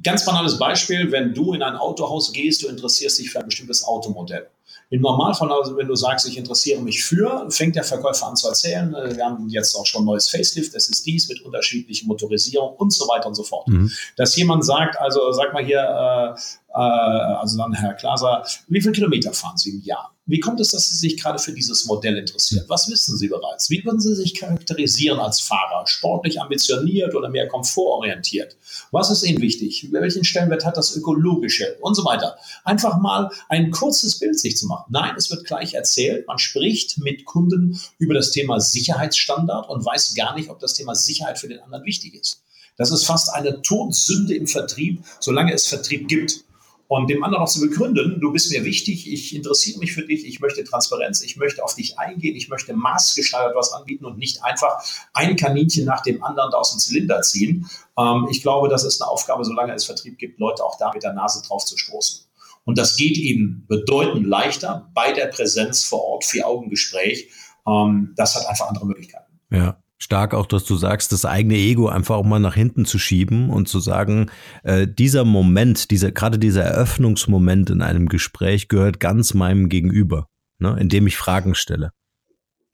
Ganz 0.04 0.26
banales 0.26 0.58
Beispiel, 0.58 1.12
wenn 1.12 1.34
du 1.34 1.54
in 1.54 1.62
ein 1.62 1.76
Autohaus 1.76 2.32
gehst, 2.34 2.64
du 2.64 2.68
interessierst 2.68 3.20
dich 3.20 3.30
für 3.30 3.40
ein 3.40 3.46
bestimmtes 3.46 3.84
Automodell. 3.84 4.48
Im 4.90 5.02
Normalfall, 5.02 5.52
also 5.52 5.76
wenn 5.78 5.88
du 5.88 5.96
sagst, 5.96 6.28
ich 6.28 6.38
interessiere 6.38 6.82
mich 6.82 7.04
für, 7.04 7.48
fängt 7.50 7.76
der 7.76 7.84
Verkäufer 7.84 8.28
an 8.28 8.36
zu 8.36 8.48
erzählen. 8.48 8.94
Äh, 8.94 9.16
wir 9.16 9.26
haben 9.26 9.50
jetzt 9.50 9.76
auch 9.76 9.86
schon 9.86 10.06
neues 10.06 10.30
Facelift, 10.30 10.76
es 10.76 10.90
ist 10.90 11.06
dies 11.06 11.28
mit 11.28 11.42
unterschiedlichen 11.42 12.08
Motorisierung 12.08 12.76
und 12.76 12.94
so 12.94 13.06
weiter 13.06 13.28
und 13.28 13.36
so 13.36 13.44
fort. 13.44 13.68
Mhm. 13.68 13.92
Dass 14.16 14.36
jemand 14.36 14.66
sagt, 14.66 15.00
also 15.00 15.32
sag 15.32 15.54
mal 15.54 15.66
hier, 15.66 16.36
äh, 16.76 16.80
also 16.80 17.58
dann 17.58 17.74
Herr 17.74 17.94
Glaser, 17.94 18.46
wie 18.68 18.82
viele 18.82 18.92
Kilometer 18.92 19.34
fahren 19.34 19.58
Sie 19.58 19.72
im 19.72 19.82
Jahr? 19.82 20.12
Wie 20.26 20.40
kommt 20.40 20.60
es, 20.60 20.70
dass 20.70 20.90
Sie 20.90 20.96
sich 20.96 21.22
gerade 21.22 21.40
für 21.40 21.54
dieses 21.54 21.86
Modell 21.86 22.18
interessieren? 22.18 22.66
Was 22.68 22.90
wissen 22.90 23.16
Sie 23.16 23.28
bereits? 23.28 23.70
Wie 23.70 23.86
würden 23.86 24.02
Sie 24.02 24.16
sich 24.16 24.34
charakterisieren 24.34 25.20
als 25.20 25.40
Fahrer? 25.40 25.86
Sportlich 25.86 26.42
ambitioniert 26.42 27.16
oder 27.16 27.30
mehr 27.30 27.48
komfortorientiert? 27.48 28.58
Was 28.92 29.12
ist 29.12 29.24
Ihnen 29.24 29.42
wichtig? 29.42 29.88
Welchen 29.92 30.24
Stellenwert 30.24 30.66
hat 30.66 30.78
das 30.78 30.96
Ökologische? 30.96 31.78
Und 31.80 31.96
so 31.96 32.04
weiter. 32.04 32.38
Einfach 32.64 32.98
mal 32.98 33.30
ein 33.50 33.72
kurzes 33.72 34.20
Bild 34.20 34.38
sich 34.38 34.58
zu 34.58 34.66
machen. 34.68 34.86
Nein, 34.90 35.14
es 35.16 35.30
wird 35.30 35.46
gleich 35.46 35.76
erzählt. 35.76 36.28
Man 36.28 36.40
spricht 36.40 36.98
mit 36.98 37.26
Kunden 37.26 37.80
über 38.00 38.16
das 38.16 38.32
Thema 38.32 38.60
Sicherheitsstandard 38.60 39.70
und 39.70 39.86
weiß 39.86 40.16
gar 40.16 40.36
nicht, 40.36 40.50
ob 40.50 40.60
das 40.60 40.74
Thema 40.74 40.96
Sicherheit 40.96 41.38
für 41.40 41.48
den 41.48 41.60
anderen 41.60 41.86
wichtig 41.86 42.16
ist. 42.16 42.42
Das 42.78 42.92
ist 42.92 43.06
fast 43.06 43.32
eine 43.34 43.62
Todsünde 43.62 44.36
im 44.36 44.48
Vertrieb, 44.48 45.06
solange 45.22 45.54
es 45.54 45.68
Vertrieb 45.68 46.10
gibt 46.10 46.44
und 46.88 47.10
dem 47.10 47.24
anderen 47.24 47.44
auch 47.44 47.50
zu 47.50 47.62
begründen, 47.62 48.20
du 48.22 48.32
bist 48.32 48.52
mir 48.52 48.64
wichtig, 48.64 49.12
ich 49.12 49.36
interessiere 49.36 49.80
mich 49.80 49.94
für 49.94 50.06
dich, 50.06 50.26
ich 50.26 50.40
möchte 50.40 50.64
Transparenz, 50.64 51.24
ich 51.24 51.36
möchte 51.36 51.64
auf 51.64 51.76
dich 51.76 51.98
eingehen, 51.98 52.36
ich 52.36 52.48
möchte 52.48 52.74
maßgeschneidert 52.74 53.56
was 53.56 53.74
anbieten 53.74 54.06
und 54.06 54.18
nicht 54.18 54.44
einfach 54.44 54.84
ein 55.14 55.36
Kaninchen 55.36 55.86
nach 55.86 56.04
dem 56.04 56.24
anderen 56.24 56.52
da 56.52 56.58
aus 56.58 56.72
dem 56.72 56.80
Zylinder 56.80 57.22
ziehen. 57.22 57.68
Ähm, 57.98 58.28
ich 58.30 58.42
glaube, 58.42 58.70
das 58.70 58.84
ist 58.84 59.02
eine 59.02 59.10
Aufgabe, 59.10 59.44
solange 59.44 59.74
es 59.74 59.86
Vertrieb 59.86 60.20
gibt, 60.20 60.40
Leute 60.40 60.64
auch 60.64 60.78
da 60.78 60.92
mit 60.94 61.04
der 61.04 61.14
Nase 61.14 61.42
drauf 61.48 61.66
zu 61.66 61.78
stoßen. 61.78 62.26
Und 62.66 62.78
das 62.78 62.96
geht 62.96 63.18
eben 63.18 63.66
bedeutend 63.68 64.26
leichter 64.26 64.90
bei 64.94 65.12
der 65.12 65.28
Präsenz 65.28 65.84
vor 65.84 66.04
Ort, 66.04 66.26
Vier-Augen-Gespräch. 66.26 67.30
Ähm, 67.68 68.14
das 68.16 68.36
hat 68.36 68.48
einfach 68.48 68.68
andere 68.68 68.86
Möglichkeiten. 68.86 69.40
Ja 69.50 69.78
stark 69.98 70.34
auch, 70.34 70.46
dass 70.46 70.66
du 70.66 70.76
sagst, 70.76 71.12
das 71.12 71.26
eigene 71.26 71.56
Ego 71.56 71.88
einfach 71.88 72.16
auch 72.16 72.26
mal 72.26 72.40
nach 72.40 72.56
hinten 72.56 72.86
zu 72.86 73.00
schieben 73.00 73.50
und 73.50 73.68
zu 73.68 73.80
sagen, 73.80 74.30
äh, 74.64 74.88
dieser 74.88 75.24
Moment, 75.24 75.92
dieser, 75.92 76.12
gerade 76.12 76.38
dieser 76.38 76.64
Eröffnungsmoment 76.64 77.70
in 77.70 77.82
einem 77.82 78.08
Gespräch 78.10 78.68
gehört 78.68 79.00
ganz 79.00 79.34
meinem 79.34 79.70
Gegenüber, 79.70 80.28
ne, 80.60 80.78
indem 80.80 81.08
ich 81.08 81.18
Fragen 81.18 81.56
stelle. 81.56 81.92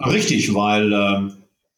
Richtig, 0.04 0.54
weil 0.54 0.92
äh, 0.92 1.32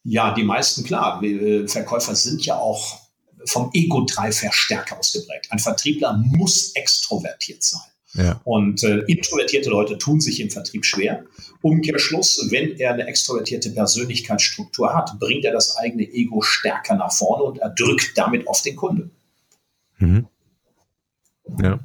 ja, 0.03 0.33
die 0.33 0.43
meisten, 0.43 0.83
klar, 0.83 1.21
äh, 1.23 1.67
Verkäufer 1.67 2.15
sind 2.15 2.45
ja 2.45 2.55
auch 2.55 3.01
vom 3.45 3.69
Ego-Drive 3.73 4.41
her 4.41 4.51
stärker 4.53 4.97
ausgeprägt. 4.97 5.47
Ein 5.49 5.59
Vertriebler 5.59 6.13
muss 6.13 6.71
extrovertiert 6.75 7.63
sein. 7.63 7.92
Ja. 8.15 8.39
Und 8.43 8.83
äh, 8.83 8.99
introvertierte 9.07 9.69
Leute 9.69 9.97
tun 9.97 10.21
sich 10.21 10.39
im 10.39 10.51
Vertrieb 10.51 10.85
schwer. 10.85 11.25
Umkehrschluss, 11.61 12.47
wenn 12.51 12.77
er 12.77 12.93
eine 12.93 13.07
extrovertierte 13.07 13.71
Persönlichkeitsstruktur 13.71 14.93
hat, 14.93 15.17
bringt 15.19 15.45
er 15.45 15.51
das 15.51 15.77
eigene 15.77 16.03
Ego 16.03 16.41
stärker 16.41 16.95
nach 16.95 17.11
vorne 17.11 17.43
und 17.43 17.57
erdrückt 17.57 18.11
damit 18.15 18.47
auf 18.47 18.61
den 18.61 18.75
Kunden. 18.75 19.11
Mhm. 19.97 20.27
Ja. 21.61 21.79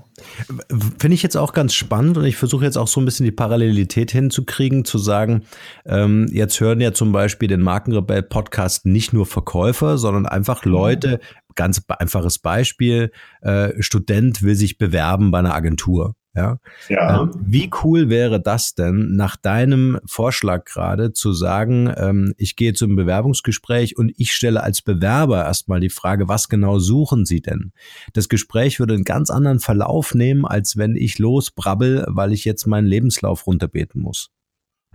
Finde 0.98 1.14
ich 1.14 1.22
jetzt 1.22 1.36
auch 1.36 1.52
ganz 1.52 1.74
spannend 1.74 2.16
und 2.16 2.24
ich 2.24 2.36
versuche 2.36 2.64
jetzt 2.64 2.78
auch 2.78 2.86
so 2.86 3.00
ein 3.00 3.04
bisschen 3.04 3.24
die 3.24 3.32
Parallelität 3.32 4.10
hinzukriegen, 4.10 4.84
zu 4.84 4.98
sagen, 4.98 5.42
ähm, 5.84 6.28
jetzt 6.30 6.60
hören 6.60 6.80
ja 6.80 6.92
zum 6.92 7.12
Beispiel 7.12 7.48
den 7.48 7.60
Markenrebell 7.60 8.22
Podcast 8.22 8.86
nicht 8.86 9.12
nur 9.12 9.26
Verkäufer, 9.26 9.98
sondern 9.98 10.26
einfach 10.26 10.64
mhm. 10.64 10.72
Leute, 10.72 11.20
ganz 11.54 11.82
einfaches 11.88 12.38
Beispiel, 12.38 13.10
äh, 13.42 13.70
Student 13.80 14.42
will 14.42 14.54
sich 14.54 14.78
bewerben 14.78 15.30
bei 15.30 15.40
einer 15.40 15.54
Agentur. 15.54 16.14
Ja. 16.38 16.60
ja. 16.88 17.22
Ähm, 17.22 17.30
wie 17.40 17.68
cool 17.82 18.08
wäre 18.08 18.40
das 18.40 18.76
denn, 18.76 19.16
nach 19.16 19.34
deinem 19.34 19.98
Vorschlag 20.06 20.66
gerade 20.66 21.12
zu 21.12 21.32
sagen, 21.32 21.92
ähm, 21.96 22.32
ich 22.36 22.54
gehe 22.54 22.74
zum 22.74 22.94
Bewerbungsgespräch 22.94 23.98
und 23.98 24.12
ich 24.16 24.32
stelle 24.32 24.62
als 24.62 24.80
Bewerber 24.80 25.44
erstmal 25.44 25.80
die 25.80 25.90
Frage, 25.90 26.28
was 26.28 26.48
genau 26.48 26.78
suchen 26.78 27.24
Sie 27.24 27.40
denn? 27.40 27.72
Das 28.12 28.28
Gespräch 28.28 28.78
würde 28.78 28.94
einen 28.94 29.02
ganz 29.02 29.30
anderen 29.30 29.58
Verlauf 29.58 30.14
nehmen, 30.14 30.46
als 30.46 30.76
wenn 30.76 30.94
ich 30.94 31.18
losbrabbel, 31.18 32.04
weil 32.08 32.32
ich 32.32 32.44
jetzt 32.44 32.66
meinen 32.66 32.86
Lebenslauf 32.86 33.48
runterbeten 33.48 34.00
muss. 34.00 34.30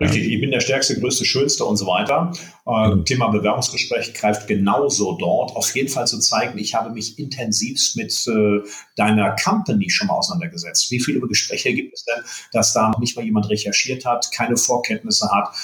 Richtig, 0.00 0.24
ich 0.24 0.40
bin 0.40 0.50
der 0.50 0.58
Stärkste, 0.58 0.98
Größte, 0.98 1.24
Schönste 1.24 1.64
und 1.64 1.76
so 1.76 1.86
weiter. 1.86 2.32
Äh, 2.66 2.96
mhm. 2.96 3.04
Thema 3.04 3.28
Bewerbungsgespräch 3.28 4.12
greift 4.12 4.48
genauso 4.48 5.16
dort. 5.18 5.54
Auf 5.54 5.72
jeden 5.76 5.88
Fall 5.88 6.08
zu 6.08 6.18
zeigen, 6.18 6.58
ich 6.58 6.74
habe 6.74 6.90
mich 6.90 7.16
intensivst 7.16 7.96
mit 7.96 8.12
äh, 8.26 8.68
deiner 8.96 9.36
Company 9.36 9.88
schon 9.88 10.08
mal 10.08 10.14
auseinandergesetzt. 10.14 10.90
Wie 10.90 10.98
viele 10.98 11.20
Gespräche 11.20 11.72
gibt 11.72 11.94
es 11.94 12.04
denn, 12.04 12.24
dass 12.50 12.72
da 12.72 12.90
noch 12.90 12.98
nicht 12.98 13.14
mal 13.16 13.24
jemand 13.24 13.48
recherchiert 13.48 14.04
hat, 14.04 14.32
keine 14.34 14.56
Vorkenntnisse 14.56 15.30
hat, 15.30 15.54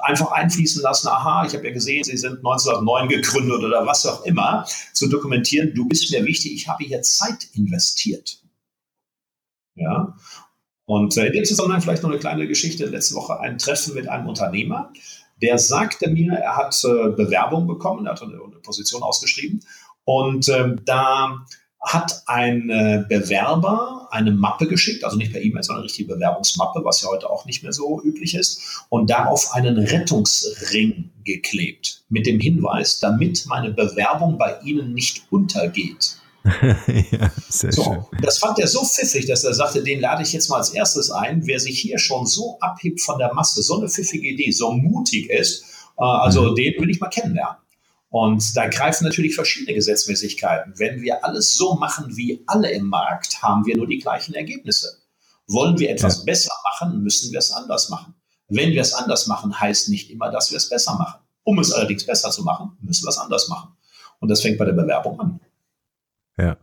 einfach 0.00 0.32
einfließen 0.32 0.82
lassen, 0.82 1.08
aha, 1.08 1.46
ich 1.46 1.54
habe 1.54 1.66
ja 1.66 1.72
gesehen, 1.72 2.04
Sie 2.04 2.18
sind 2.18 2.36
1909 2.38 3.08
gegründet 3.08 3.64
oder 3.64 3.86
was 3.86 4.04
auch 4.04 4.22
immer, 4.26 4.66
zu 4.92 5.08
dokumentieren, 5.08 5.72
du 5.74 5.88
bist 5.88 6.10
mir 6.10 6.26
wichtig, 6.26 6.52
ich 6.52 6.68
habe 6.68 6.84
hier 6.84 7.00
Zeit 7.00 7.48
investiert. 7.54 8.42
Ja, 9.76 10.14
und 10.88 11.18
äh, 11.18 11.26
in 11.26 11.34
dem 11.34 11.44
Zusammenhang 11.44 11.82
vielleicht 11.82 12.02
noch 12.02 12.08
eine 12.08 12.18
kleine 12.18 12.48
Geschichte. 12.48 12.86
Letzte 12.86 13.14
Woche 13.14 13.38
ein 13.40 13.58
Treffen 13.58 13.94
mit 13.94 14.08
einem 14.08 14.26
Unternehmer, 14.26 14.90
der 15.42 15.58
sagte 15.58 16.08
mir, 16.08 16.32
er 16.32 16.56
hat 16.56 16.82
äh, 16.82 17.10
Bewerbung 17.10 17.66
bekommen, 17.66 18.06
er 18.06 18.12
hat 18.12 18.22
eine, 18.22 18.38
Position 18.62 19.02
ausgeschrieben 19.02 19.60
und 20.04 20.48
ähm, 20.48 20.80
da 20.86 21.44
hat 21.80 22.22
ein 22.24 22.70
äh, 22.70 23.04
Bewerber 23.06 24.08
eine 24.10 24.30
Mappe 24.30 24.66
geschickt, 24.66 25.04
also 25.04 25.18
nicht 25.18 25.30
per 25.30 25.42
E-Mail, 25.42 25.62
sondern 25.62 25.82
eine 25.82 25.84
richtige 25.84 26.14
Bewerbungsmappe, 26.14 26.82
was 26.82 27.02
ja 27.02 27.08
heute 27.08 27.28
auch 27.28 27.44
nicht 27.44 27.62
mehr 27.62 27.72
so 27.72 28.02
üblich 28.02 28.34
ist, 28.34 28.86
und 28.88 29.10
darauf 29.10 29.52
einen 29.52 29.78
Rettungsring 29.78 31.10
geklebt 31.24 32.02
mit 32.08 32.26
dem 32.26 32.40
Hinweis, 32.40 32.98
damit 32.98 33.44
meine 33.46 33.70
Bewerbung 33.70 34.38
bei 34.38 34.58
Ihnen 34.64 34.94
nicht 34.94 35.26
untergeht. 35.30 36.16
ja, 37.10 37.32
sehr 37.48 37.72
so, 37.72 37.84
schön. 37.84 38.04
Das 38.22 38.38
fand 38.38 38.58
er 38.58 38.66
so 38.66 38.84
pfiffig, 38.84 39.26
dass 39.26 39.44
er 39.44 39.54
sagte, 39.54 39.82
den 39.82 40.00
lade 40.00 40.22
ich 40.22 40.32
jetzt 40.32 40.48
mal 40.48 40.56
als 40.56 40.70
erstes 40.70 41.10
ein. 41.10 41.46
Wer 41.46 41.60
sich 41.60 41.78
hier 41.80 41.98
schon 41.98 42.26
so 42.26 42.58
abhebt 42.60 43.00
von 43.00 43.18
der 43.18 43.32
Masse, 43.34 43.62
so 43.62 43.78
eine 43.78 43.88
pfiffige 43.88 44.28
Idee, 44.28 44.50
so 44.50 44.72
mutig 44.72 45.30
ist, 45.30 45.64
äh, 45.98 46.02
also 46.02 46.50
mhm. 46.50 46.54
den 46.54 46.80
will 46.80 46.90
ich 46.90 47.00
mal 47.00 47.08
kennenlernen. 47.08 47.56
Und 48.10 48.56
da 48.56 48.68
greifen 48.68 49.04
natürlich 49.04 49.34
verschiedene 49.34 49.74
Gesetzmäßigkeiten. 49.74 50.74
Wenn 50.78 51.02
wir 51.02 51.24
alles 51.24 51.56
so 51.56 51.74
machen 51.74 52.16
wie 52.16 52.42
alle 52.46 52.70
im 52.70 52.86
Markt, 52.86 53.42
haben 53.42 53.66
wir 53.66 53.76
nur 53.76 53.86
die 53.86 53.98
gleichen 53.98 54.34
Ergebnisse. 54.34 55.02
Wollen 55.46 55.78
wir 55.78 55.90
etwas 55.90 56.18
ja. 56.18 56.24
besser 56.24 56.52
machen, 56.64 57.02
müssen 57.02 57.32
wir 57.32 57.38
es 57.38 57.52
anders 57.52 57.90
machen. 57.90 58.14
Wenn 58.48 58.70
wir 58.70 58.80
es 58.80 58.94
anders 58.94 59.26
machen, 59.26 59.60
heißt 59.60 59.90
nicht 59.90 60.10
immer, 60.10 60.30
dass 60.30 60.50
wir 60.50 60.56
es 60.56 60.70
besser 60.70 60.94
machen. 60.94 61.20
Um 61.42 61.58
es 61.58 61.72
allerdings 61.72 62.06
besser 62.06 62.30
zu 62.30 62.42
machen, 62.42 62.76
müssen 62.80 63.04
wir 63.04 63.10
es 63.10 63.18
anders 63.18 63.48
machen. 63.48 63.72
Und 64.20 64.28
das 64.28 64.40
fängt 64.40 64.58
bei 64.58 64.64
der 64.64 64.72
Bewerbung 64.72 65.20
an. 65.20 65.40
Ja. 66.38 66.58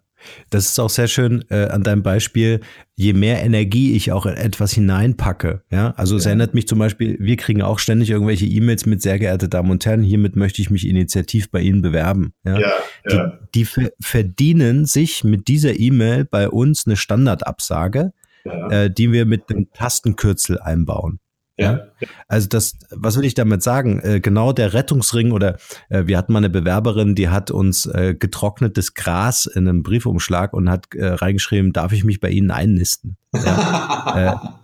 Das 0.50 0.66
ist 0.66 0.80
auch 0.80 0.90
sehr 0.90 1.08
schön 1.08 1.46
äh, 1.50 1.66
an 1.66 1.84
deinem 1.84 2.04
Beispiel, 2.04 2.62
je 2.96 3.14
mehr 3.14 3.44
Energie 3.44 3.96
ich 3.96 4.12
auch 4.12 4.26
in 4.26 4.36
etwas 4.36 4.72
hineinpacke. 4.74 5.62
Ja, 5.70 5.94
also 5.98 6.16
ja. 6.16 6.20
es 6.20 6.26
erinnert 6.26 6.54
mich 6.54 6.68
zum 6.68 6.80
Beispiel, 6.80 7.18
wir 7.20 7.38
kriegen 7.38 7.62
auch 7.62 7.80
ständig 7.80 8.10
irgendwelche 8.10 8.46
E-Mails 8.46 8.86
mit 8.86 9.02
sehr 9.02 9.20
geehrte 9.20 9.50
Damen 9.50 9.72
und 9.72 9.86
Herren, 9.86 10.04
hiermit 10.04 10.36
möchte 10.36 10.62
ich 10.62 10.70
mich 10.70 10.88
initiativ 10.88 11.52
bei 11.52 11.62
Ihnen 11.62 11.82
bewerben. 11.82 12.34
Ja, 12.44 12.60
ja, 12.60 12.74
ja. 13.08 13.40
Die, 13.54 13.66
die 13.66 13.90
verdienen 14.00 14.86
sich 14.86 15.24
mit 15.24 15.48
dieser 15.48 15.78
E-Mail 15.80 16.26
bei 16.26 16.50
uns 16.50 16.86
eine 16.86 16.96
Standardabsage, 16.96 18.14
äh, 18.44 18.90
die 18.90 19.12
wir 19.12 19.26
mit 19.26 19.50
einem 19.50 19.72
Tastenkürzel 19.74 20.60
einbauen. 20.60 21.20
Ja. 21.58 21.88
Also 22.28 22.50
das, 22.50 22.78
was 22.92 23.18
will 23.18 23.24
ich 23.24 23.34
damit 23.34 23.64
sagen? 23.64 24.00
Äh, 24.02 24.20
genau 24.20 24.52
der 24.52 24.74
Rettungsring 24.74 25.32
oder 25.32 25.58
äh, 25.90 26.04
wir 26.06 26.18
hatten 26.18 26.34
mal 26.34 26.40
eine 26.40 26.50
Bewerberin, 26.50 27.16
die 27.16 27.30
hat 27.30 27.50
uns 27.50 27.86
äh, 27.86 28.14
getrocknetes 28.14 28.94
Gras 28.94 29.46
in 29.46 29.68
einem 29.68 29.82
Briefumschlag 29.82 30.54
und 30.54 30.70
hat 30.70 30.88
reingeschrieben, 30.94 31.72
darf 31.72 31.94
ich 31.94 32.04
mich 32.04 32.20
bei 32.20 32.30
Ihnen 32.30 32.52
einnisten? 32.52 33.18
Ja, 33.34 34.60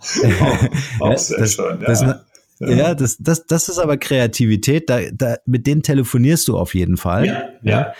auch, 1.00 1.10
auch 1.12 1.18
sehr 1.18 1.38
das, 1.38 1.54
schön, 1.54 1.80
ja. 1.80 1.86
Das, 1.86 2.04
ja, 2.60 2.94
das, 2.94 3.16
das, 3.18 3.46
das 3.46 3.68
ist 3.68 3.78
aber 3.78 3.96
Kreativität. 3.96 4.88
Da, 4.88 5.00
da, 5.12 5.36
mit 5.46 5.66
denen 5.66 5.82
telefonierst 5.82 6.46
du 6.46 6.56
auf 6.56 6.74
jeden 6.74 6.96
Fall. 6.96 7.26
Ja, 7.26 7.42
ja. 7.62 7.92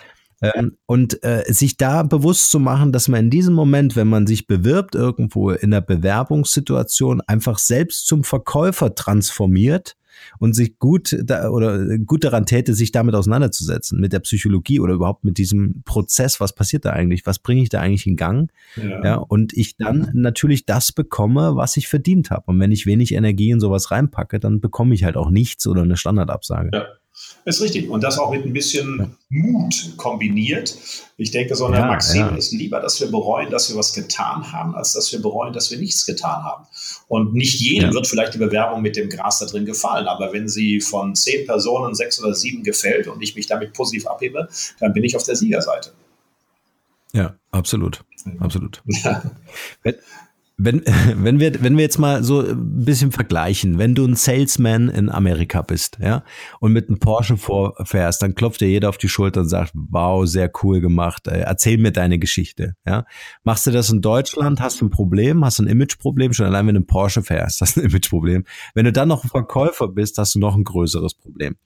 Ähm, 0.43 0.77
und 0.87 1.23
äh, 1.23 1.45
sich 1.47 1.77
da 1.77 2.03
bewusst 2.03 2.51
zu 2.51 2.59
machen, 2.59 2.93
dass 2.93 3.09
man 3.09 3.25
in 3.25 3.31
diesem 3.31 3.55
Moment, 3.55 3.95
wenn 3.95 4.09
man 4.09 4.27
sich 4.27 4.47
bewirbt 4.47 4.95
irgendwo 4.95 5.51
in 5.51 5.71
der 5.71 5.81
Bewerbungssituation, 5.81 7.21
einfach 7.23 7.59
selbst 7.59 8.07
zum 8.07 8.25
Verkäufer 8.25 8.95
transformiert 8.95 9.97
und 10.39 10.55
sich 10.55 10.79
gut 10.79 11.17
da, 11.25 11.49
oder 11.49 11.99
gut 11.99 12.25
daran 12.25 12.47
täte, 12.47 12.75
sich 12.75 12.93
damit 12.93 13.15
auseinanderzusetzen, 13.15 14.01
mit 14.01 14.13
der 14.13 14.21
Psychologie 14.21 14.81
oder 14.81 14.95
überhaupt 14.95 15.25
mit 15.25 15.39
diesem 15.39 15.83
Prozess, 15.85 16.41
was 16.41 16.55
passiert 16.55 16.85
da 16.85 16.91
eigentlich, 16.91 17.27
was 17.27 17.39
bringe 17.39 17.63
ich 17.63 17.69
da 17.69 17.81
eigentlich 17.81 18.07
in 18.07 18.17
Gang? 18.17 18.51
Ja. 18.77 19.05
ja. 19.05 19.15
und 19.17 19.53
ich 19.53 19.77
dann 19.77 20.11
natürlich 20.13 20.67
das 20.67 20.93
bekomme, 20.93 21.57
was 21.57 21.77
ich 21.77 21.89
verdient 21.89 22.31
habe. 22.31 22.45
Und 22.47 22.61
wenn 22.61 22.73
ich 22.73 22.87
wenig 22.87 23.15
Energie 23.15 23.51
in 23.51 23.61
sowas 23.61 23.91
reinpacke, 23.91 24.41
dann 24.41 24.61
bekomme 24.61 24.95
ich 24.95 25.05
halt 25.05 25.17
auch 25.17 25.31
nichts 25.31 25.67
oder 25.67 25.83
eine 25.83 25.97
Standardabsage. 25.97 26.71
Ja. 26.73 26.87
Ist 27.45 27.61
richtig. 27.61 27.89
Und 27.91 28.05
das 28.05 28.19
auch 28.19 28.31
mit 28.31 28.45
ein 28.45 28.53
bisschen 28.53 29.17
Mut 29.29 29.95
kombiniert. 29.97 30.77
Ich 31.17 31.33
denke, 31.33 31.57
so 31.57 31.67
eine 31.67 31.79
ja, 31.79 31.87
Maxime 31.87 32.31
ja. 32.31 32.37
ist 32.37 32.53
lieber, 32.53 32.81
dass 32.81 33.01
wir 33.01 33.11
bereuen, 33.11 33.51
dass 33.51 33.69
wir 33.69 33.77
was 33.77 33.93
getan 33.93 34.53
haben, 34.53 34.75
als 34.75 34.93
dass 34.93 35.11
wir 35.13 35.21
bereuen, 35.21 35.53
dass 35.53 35.71
wir 35.71 35.79
nichts 35.79 36.07
getan 36.07 36.45
haben. 36.45 36.67
Und 37.09 37.35
nicht 37.35 37.61
jedem 37.61 37.89
ja. 37.89 37.95
wird 37.95 38.07
vielleicht 38.07 38.35
die 38.35 38.39
Bewerbung 38.39 38.81
mit 38.81 38.97
dem 38.97 39.09
Gras 39.09 39.41
da 39.41 39.47
drin 39.47 39.65
gefallen. 39.65 40.07
Aber 40.07 40.33
wenn 40.33 40.49
sie 40.49 40.81
von 40.81 41.15
zehn 41.15 41.47
Personen 41.47 41.95
sechs 41.95 42.23
oder 42.23 42.35
sieben 42.35 42.63
gefällt 42.63 43.09
und 43.09 43.21
ich 43.23 43.35
mich 43.35 43.47
damit 43.47 43.73
positiv 43.73 44.07
abhebe, 44.07 44.49
dann 44.79 44.93
bin 44.93 45.03
ich 45.03 45.17
auf 45.17 45.25
der 45.25 45.35
Siegerseite. 45.35 45.93
Ja, 47.13 47.35
absolut. 47.51 48.05
Absolut. 48.39 48.83
Ja. 48.87 49.23
Wenn, 50.57 50.83
wenn, 51.17 51.41
wir, 51.41 51.63
wenn 51.63 51.77
wir 51.77 51.83
jetzt 51.83 51.99
mal 51.99 52.23
so 52.23 52.41
ein 52.41 52.85
bisschen 52.85 53.13
vergleichen, 53.13 53.79
wenn 53.79 53.95
du 53.95 54.05
ein 54.07 54.15
Salesman 54.15 54.89
in 54.89 55.11
Amerika 55.11 55.63
bist, 55.63 55.99
ja, 56.01 56.25
und 56.61 56.73
mit 56.73 56.89
einem 56.89 56.99
Porsche 56.99 57.37
vorfährst, 57.37 58.23
dann 58.23 58.35
klopft 58.35 58.61
dir 58.61 58.69
jeder 58.69 58.89
auf 58.89 58.99
die 58.99 59.09
Schulter 59.09 59.41
und 59.41 59.49
sagt, 59.49 59.73
wow, 59.75 60.27
sehr 60.27 60.51
cool 60.63 60.81
gemacht, 60.81 61.27
äh, 61.29 61.41
erzähl 61.41 61.79
mir 61.79 61.93
deine 61.93 62.19
Geschichte, 62.19 62.75
ja. 62.87 63.05
Machst 63.45 63.67
du 63.67 63.71
das 63.71 63.91
in 63.91 64.01
Deutschland, 64.01 64.61
hast 64.61 64.81
du 64.81 64.87
ein 64.87 64.91
Problem, 64.91 65.45
hast 65.45 65.59
du 65.59 65.65
ein 65.65 65.69
Imageproblem, 65.69 66.33
schon 66.33 66.47
allein 66.47 66.67
wenn 66.67 66.75
du 66.75 66.81
einen 66.81 66.87
Porsche 66.87 67.23
fährst, 67.23 67.61
hast 67.61 67.77
du 67.77 67.81
ein 67.81 67.87
Imageproblem. 67.87 68.45
Wenn 68.75 68.85
du 68.85 68.93
dann 68.93 69.09
noch 69.09 69.25
ein 69.25 69.31
Verkäufer 69.31 69.89
bist, 69.89 70.19
hast 70.19 70.35
du 70.35 70.39
noch 70.39 70.57
ein 70.57 70.65
größeres 70.65 71.15
Problem. 71.15 71.57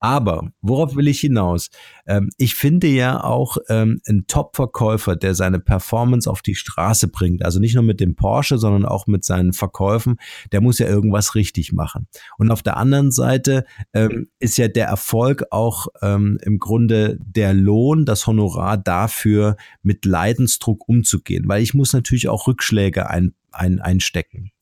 Aber 0.00 0.50
worauf 0.60 0.94
will 0.94 1.08
ich 1.08 1.20
hinaus? 1.20 1.70
Ähm, 2.06 2.30
ich 2.36 2.54
finde 2.54 2.86
ja 2.86 3.22
auch 3.22 3.56
ähm, 3.68 4.00
ein 4.08 4.26
Top-Verkäufer, 4.28 5.16
der 5.16 5.34
seine 5.34 5.58
Performance 5.58 6.30
auf 6.30 6.42
die 6.42 6.54
Straße 6.54 7.08
bringt, 7.08 7.44
also 7.44 7.58
nicht 7.58 7.74
nur 7.74 7.82
mit 7.82 8.00
dem 8.00 8.14
Porsche, 8.14 8.58
sondern 8.58 8.84
auch 8.84 9.06
mit 9.06 9.24
seinen 9.24 9.52
Verkäufen, 9.52 10.16
der 10.52 10.60
muss 10.60 10.78
ja 10.78 10.86
irgendwas 10.86 11.34
richtig 11.34 11.72
machen. 11.72 12.06
Und 12.38 12.50
auf 12.50 12.62
der 12.62 12.76
anderen 12.76 13.10
Seite 13.10 13.64
ähm, 13.92 14.28
ist 14.38 14.56
ja 14.56 14.68
der 14.68 14.86
Erfolg 14.86 15.44
auch 15.50 15.88
ähm, 16.00 16.38
im 16.42 16.58
Grunde 16.58 17.18
der 17.20 17.52
Lohn, 17.54 18.04
das 18.04 18.26
Honorar 18.26 18.76
dafür, 18.76 19.56
mit 19.82 20.04
Leidensdruck 20.04 20.88
umzugehen, 20.88 21.48
weil 21.48 21.62
ich 21.62 21.74
muss 21.74 21.92
natürlich 21.92 22.28
auch 22.28 22.46
Rückschläge 22.46 23.10
ein, 23.10 23.34
ein, 23.50 23.80
einstecken. 23.80 24.52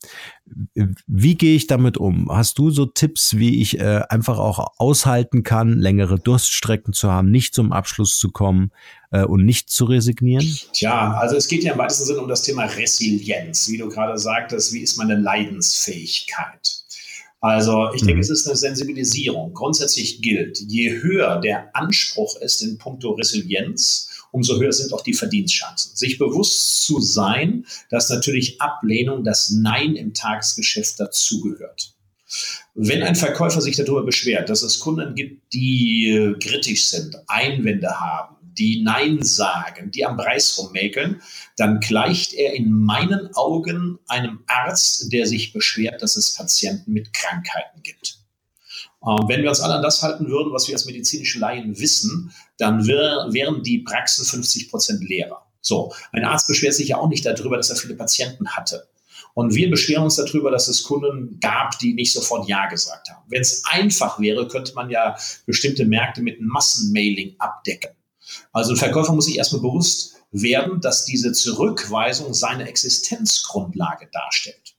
Wie 1.07 1.35
gehe 1.35 1.57
ich 1.57 1.67
damit 1.67 1.99
um? 1.99 2.31
Hast 2.31 2.59
du 2.59 2.71
so 2.71 2.87
Tipps, 2.87 3.37
wie 3.37 3.61
ich 3.61 3.81
äh, 3.81 4.03
einfach 4.09 4.39
auch 4.39 4.75
aushalten 4.79 5.43
kann, 5.43 5.79
längere 5.79 6.19
Durststrecken 6.19 6.93
zu 6.93 7.11
haben, 7.11 7.31
nicht 7.31 7.55
zum 7.55 7.73
Abschluss 7.73 8.19
zu 8.19 8.31
kommen 8.31 8.71
äh, 9.11 9.25
und 9.25 9.45
nicht 9.45 9.71
zu 9.71 9.87
resignieren? 9.87 10.47
Tja, 10.73 11.15
also 11.15 11.37
es 11.37 11.49
geht 11.49 11.65
ja 11.65 11.73
im 11.73 11.79
weitesten 11.79 12.05
Sinne 12.05 12.21
um 12.21 12.29
das 12.29 12.43
Thema 12.43 12.65
Resilienz, 12.65 13.69
wie 13.69 13.79
du 13.79 13.89
gerade 13.89 14.19
sagtest, 14.19 14.73
wie 14.73 14.81
ist 14.81 14.97
meine 14.97 15.17
Leidensfähigkeit? 15.17 16.85
Also 17.41 17.93
ich 17.95 18.01
denke, 18.01 18.17
mhm. 18.17 18.21
es 18.23 18.31
ist 18.31 18.47
eine 18.47 18.57
Sensibilisierung. 18.57 19.53
Grundsätzlich 19.53 20.23
gilt, 20.23 20.59
je 20.59 21.03
höher 21.03 21.41
der 21.41 21.75
Anspruch 21.77 22.37
ist 22.41 22.63
in 22.63 22.79
puncto 22.79 23.13
Resilienz, 23.13 24.16
umso 24.33 24.59
höher 24.61 24.73
sind 24.73 24.93
auch 24.93 25.03
die 25.03 25.15
Verdienstchancen. 25.15 25.97
Sich 25.97 26.19
bewusst 26.19 26.85
zu 26.85 27.01
sein, 27.01 27.67
dass 27.91 28.11
natürlich 28.11 28.61
Ablehnung, 28.61 29.25
das 29.25 29.51
Nein 29.51 29.97
im 29.97 30.15
Tagesgeschäft 30.15 31.01
dazugehört. 31.01 31.95
Wenn 32.75 33.03
ein 33.03 33.15
Verkäufer 33.15 33.61
sich 33.61 33.77
darüber 33.77 34.05
beschwert, 34.05 34.49
dass 34.51 34.63
es 34.63 34.81
Kunden 34.81 35.15
gibt, 35.15 35.53
die 35.53 36.09
äh, 36.09 36.39
kritisch 36.39 36.89
sind, 36.89 37.17
Einwände 37.29 38.01
haben, 38.01 38.37
die 38.59 38.83
Nein 38.83 39.23
sagen, 39.23 39.91
die 39.91 40.05
am 40.05 40.17
Preis 40.17 40.59
rummäkeln, 40.59 41.23
dann 41.57 41.81
gleicht 41.81 42.33
er 42.35 42.55
in 42.55 42.73
meinen 42.73 43.35
Augen 43.35 43.99
einem 44.09 44.41
Arzt, 44.47 45.13
der 45.13 45.27
sich 45.27 45.53
beschwert, 45.53 46.03
dass 46.03 46.17
es 46.17 46.35
Patienten 46.35 46.93
mit 46.93 47.13
Krankheiten 47.13 47.83
gibt. 47.83 48.19
Ähm, 49.07 49.29
wenn 49.29 49.43
wir 49.43 49.49
uns 49.49 49.61
alle 49.61 49.75
an 49.75 49.83
das 49.83 50.03
halten 50.03 50.29
würden, 50.29 50.53
was 50.53 50.67
wir 50.69 50.75
als 50.75 50.87
medizinische 50.87 51.39
Laien 51.39 51.79
wissen, 51.79 52.33
dann 52.59 52.87
wär, 52.87 53.29
wären 53.31 53.63
die 53.63 53.79
Praxen 53.79 54.25
50 54.25 54.71
Prozent 54.71 55.09
leerer. 55.09 55.47
So, 55.61 55.93
ein 56.13 56.25
Arzt 56.25 56.49
beschwert 56.49 56.75
sich 56.75 56.89
ja 56.89 56.99
auch 56.99 57.09
nicht 57.09 57.27
darüber, 57.27 57.57
dass 57.57 57.71
er 57.71 57.77
viele 57.77 57.95
Patienten 57.95 58.49
hatte. 58.49 58.89
Und 59.35 59.55
wir 59.55 59.69
beschweren 59.69 60.05
uns 60.05 60.17
darüber, 60.17 60.51
dass 60.51 60.69
es 60.69 60.83
Kunden 60.83 61.39
gab, 61.41 61.79
die 61.79 61.93
nicht 61.93 62.13
sofort 62.13 62.49
Ja 62.49 62.67
gesagt 62.67 63.11
haben. 63.11 63.25
Wenn 63.29 63.43
es 63.43 63.65
einfach 63.67 64.19
wäre, 64.19 64.49
könnte 64.49 64.73
man 64.75 64.89
ja 64.89 65.17
bestimmte 65.45 65.85
Märkte 65.85 66.23
mit 66.23 66.41
Massenmailing 66.41 67.37
abdecken. 67.39 67.91
Also 68.53 68.73
ein 68.73 68.77
Verkäufer 68.77 69.13
muss 69.13 69.27
sich 69.27 69.37
erstmal 69.37 69.61
bewusst 69.61 70.15
werden, 70.33 70.81
dass 70.81 71.05
diese 71.05 71.33
Zurückweisung 71.33 72.33
seine 72.33 72.67
Existenzgrundlage 72.67 74.09
darstellt. 74.11 74.76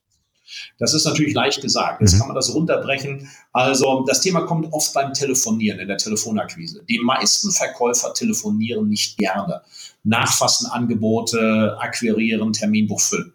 Das 0.78 0.94
ist 0.94 1.04
natürlich 1.04 1.34
leicht 1.34 1.60
gesagt. 1.60 2.00
Jetzt 2.00 2.14
mhm. 2.14 2.18
kann 2.18 2.28
man 2.28 2.34
das 2.36 2.54
runterbrechen. 2.54 3.28
Also 3.52 4.04
das 4.06 4.20
Thema 4.20 4.42
kommt 4.42 4.72
oft 4.72 4.94
beim 4.94 5.12
Telefonieren, 5.12 5.80
in 5.80 5.88
der 5.88 5.98
Telefonakquise. 5.98 6.84
Die 6.88 7.00
meisten 7.00 7.50
Verkäufer 7.50 8.14
telefonieren 8.14 8.88
nicht 8.88 9.18
gerne. 9.18 9.62
Nachfassen 10.04 10.70
Angebote, 10.70 11.76
akquirieren, 11.80 12.52
Terminbuch 12.52 13.00
füllen. 13.00 13.32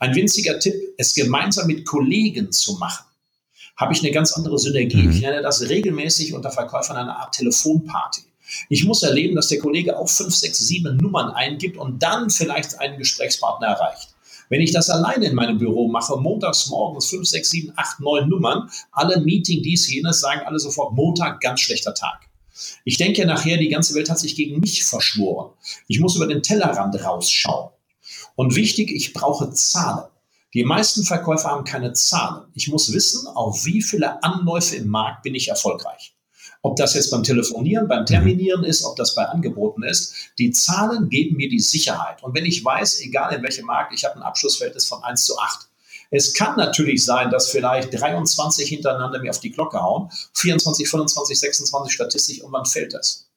Ein 0.00 0.14
winziger 0.14 0.58
Tipp, 0.58 0.74
es 0.98 1.14
gemeinsam 1.14 1.68
mit 1.68 1.86
Kollegen 1.86 2.50
zu 2.50 2.74
machen, 2.74 3.04
habe 3.76 3.92
ich 3.92 4.00
eine 4.00 4.10
ganz 4.10 4.32
andere 4.32 4.58
Synergie. 4.58 5.04
Mhm. 5.04 5.10
Ich 5.12 5.20
nenne 5.20 5.42
das 5.42 5.68
regelmäßig 5.68 6.34
unter 6.34 6.50
Verkäufern 6.50 6.96
eine 6.96 7.16
Art 7.16 7.34
Telefonparty. 7.34 8.22
Ich 8.68 8.84
muss 8.84 9.04
erleben, 9.04 9.36
dass 9.36 9.46
der 9.46 9.60
Kollege 9.60 9.96
auch 9.96 10.08
fünf, 10.08 10.34
sechs, 10.34 10.58
sieben 10.58 10.96
Nummern 10.96 11.30
eingibt 11.30 11.76
und 11.76 12.02
dann 12.02 12.30
vielleicht 12.30 12.80
einen 12.80 12.98
Gesprächspartner 12.98 13.68
erreicht. 13.68 14.09
Wenn 14.50 14.60
ich 14.60 14.72
das 14.72 14.90
alleine 14.90 15.26
in 15.26 15.34
meinem 15.34 15.58
Büro 15.58 15.88
mache, 15.88 16.16
montags 16.16 16.68
morgens 16.68 17.06
5, 17.06 17.26
6, 17.26 17.50
7, 17.50 17.72
8, 17.76 18.00
9 18.00 18.28
Nummern, 18.28 18.68
alle 18.90 19.20
Meeting, 19.20 19.62
dies, 19.62 19.88
jenes, 19.88 20.20
sagen 20.20 20.42
alle 20.44 20.58
sofort 20.58 20.92
Montag, 20.92 21.40
ganz 21.40 21.60
schlechter 21.60 21.94
Tag. 21.94 22.28
Ich 22.84 22.98
denke 22.98 23.24
nachher, 23.24 23.56
die 23.56 23.68
ganze 23.68 23.94
Welt 23.94 24.10
hat 24.10 24.18
sich 24.18 24.34
gegen 24.34 24.58
mich 24.58 24.84
verschworen. 24.84 25.52
Ich 25.86 26.00
muss 26.00 26.16
über 26.16 26.26
den 26.26 26.42
Tellerrand 26.42 27.02
rausschauen. 27.02 27.70
Und 28.34 28.56
wichtig, 28.56 28.90
ich 28.90 29.12
brauche 29.12 29.52
Zahlen. 29.52 30.10
Die 30.52 30.64
meisten 30.64 31.04
Verkäufer 31.04 31.50
haben 31.50 31.64
keine 31.64 31.92
Zahlen. 31.92 32.46
Ich 32.54 32.68
muss 32.68 32.92
wissen, 32.92 33.28
auf 33.28 33.64
wie 33.66 33.82
viele 33.82 34.22
Anläufe 34.24 34.74
im 34.74 34.88
Markt 34.88 35.22
bin 35.22 35.36
ich 35.36 35.48
erfolgreich. 35.48 36.12
Ob 36.62 36.76
das 36.76 36.94
jetzt 36.94 37.10
beim 37.10 37.22
Telefonieren, 37.22 37.88
beim 37.88 38.04
Terminieren 38.04 38.64
ist, 38.64 38.84
ob 38.84 38.96
das 38.96 39.14
bei 39.14 39.24
Angeboten 39.24 39.82
ist, 39.82 40.14
die 40.38 40.50
Zahlen 40.50 41.08
geben 41.08 41.36
mir 41.36 41.48
die 41.48 41.60
Sicherheit. 41.60 42.22
Und 42.22 42.34
wenn 42.34 42.44
ich 42.44 42.62
weiß, 42.62 43.00
egal 43.00 43.34
in 43.34 43.42
welchem 43.42 43.66
Markt, 43.66 43.94
ich 43.94 44.04
habe 44.04 44.16
ein 44.16 44.22
Abschlussverhältnis 44.22 44.86
von 44.86 45.02
1 45.02 45.24
zu 45.24 45.38
8. 45.38 45.68
Es 46.10 46.34
kann 46.34 46.56
natürlich 46.56 47.04
sein, 47.04 47.30
dass 47.30 47.50
vielleicht 47.50 47.98
23 47.98 48.68
hintereinander 48.68 49.20
mir 49.20 49.30
auf 49.30 49.40
die 49.40 49.52
Glocke 49.52 49.80
hauen, 49.80 50.10
24, 50.34 50.88
25, 50.88 51.38
26 51.38 51.92
statistisch, 51.92 52.38
irgendwann 52.38 52.66
fällt 52.66 52.92
das. 52.92 53.28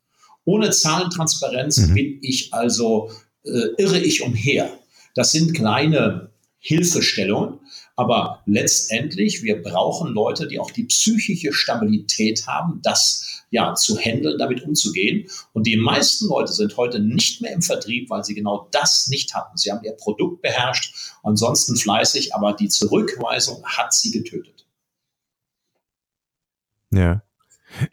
Ohne 0.43 0.71
Zahlentransparenz 0.71 1.77
mhm. 1.77 1.93
bin 1.93 2.19
ich 2.21 2.53
also, 2.53 3.11
äh, 3.45 3.69
irre 3.77 3.99
ich 3.99 4.23
umher. 4.23 4.69
Das 5.15 5.31
sind 5.31 5.53
kleine 5.53 6.31
Hilfestellungen, 6.59 7.59
aber 7.95 8.41
letztendlich, 8.45 9.43
wir 9.43 9.61
brauchen 9.61 10.13
Leute, 10.13 10.47
die 10.47 10.59
auch 10.59 10.71
die 10.71 10.85
psychische 10.85 11.53
Stabilität 11.53 12.47
haben, 12.47 12.79
das 12.81 13.43
ja 13.51 13.75
zu 13.75 13.97
handeln, 13.97 14.39
damit 14.39 14.63
umzugehen. 14.63 15.29
Und 15.53 15.67
die 15.67 15.77
meisten 15.77 16.27
Leute 16.27 16.51
sind 16.51 16.75
heute 16.75 16.99
nicht 16.99 17.41
mehr 17.41 17.53
im 17.53 17.61
Vertrieb, 17.61 18.09
weil 18.09 18.23
sie 18.23 18.33
genau 18.33 18.67
das 18.71 19.07
nicht 19.09 19.35
hatten. 19.35 19.57
Sie 19.57 19.71
haben 19.71 19.83
ihr 19.83 19.93
Produkt 19.93 20.41
beherrscht, 20.41 21.13
ansonsten 21.21 21.75
fleißig, 21.75 22.33
aber 22.33 22.53
die 22.53 22.69
Zurückweisung 22.69 23.63
hat 23.63 23.93
sie 23.93 24.11
getötet. 24.11 24.65
Ja. 26.91 27.21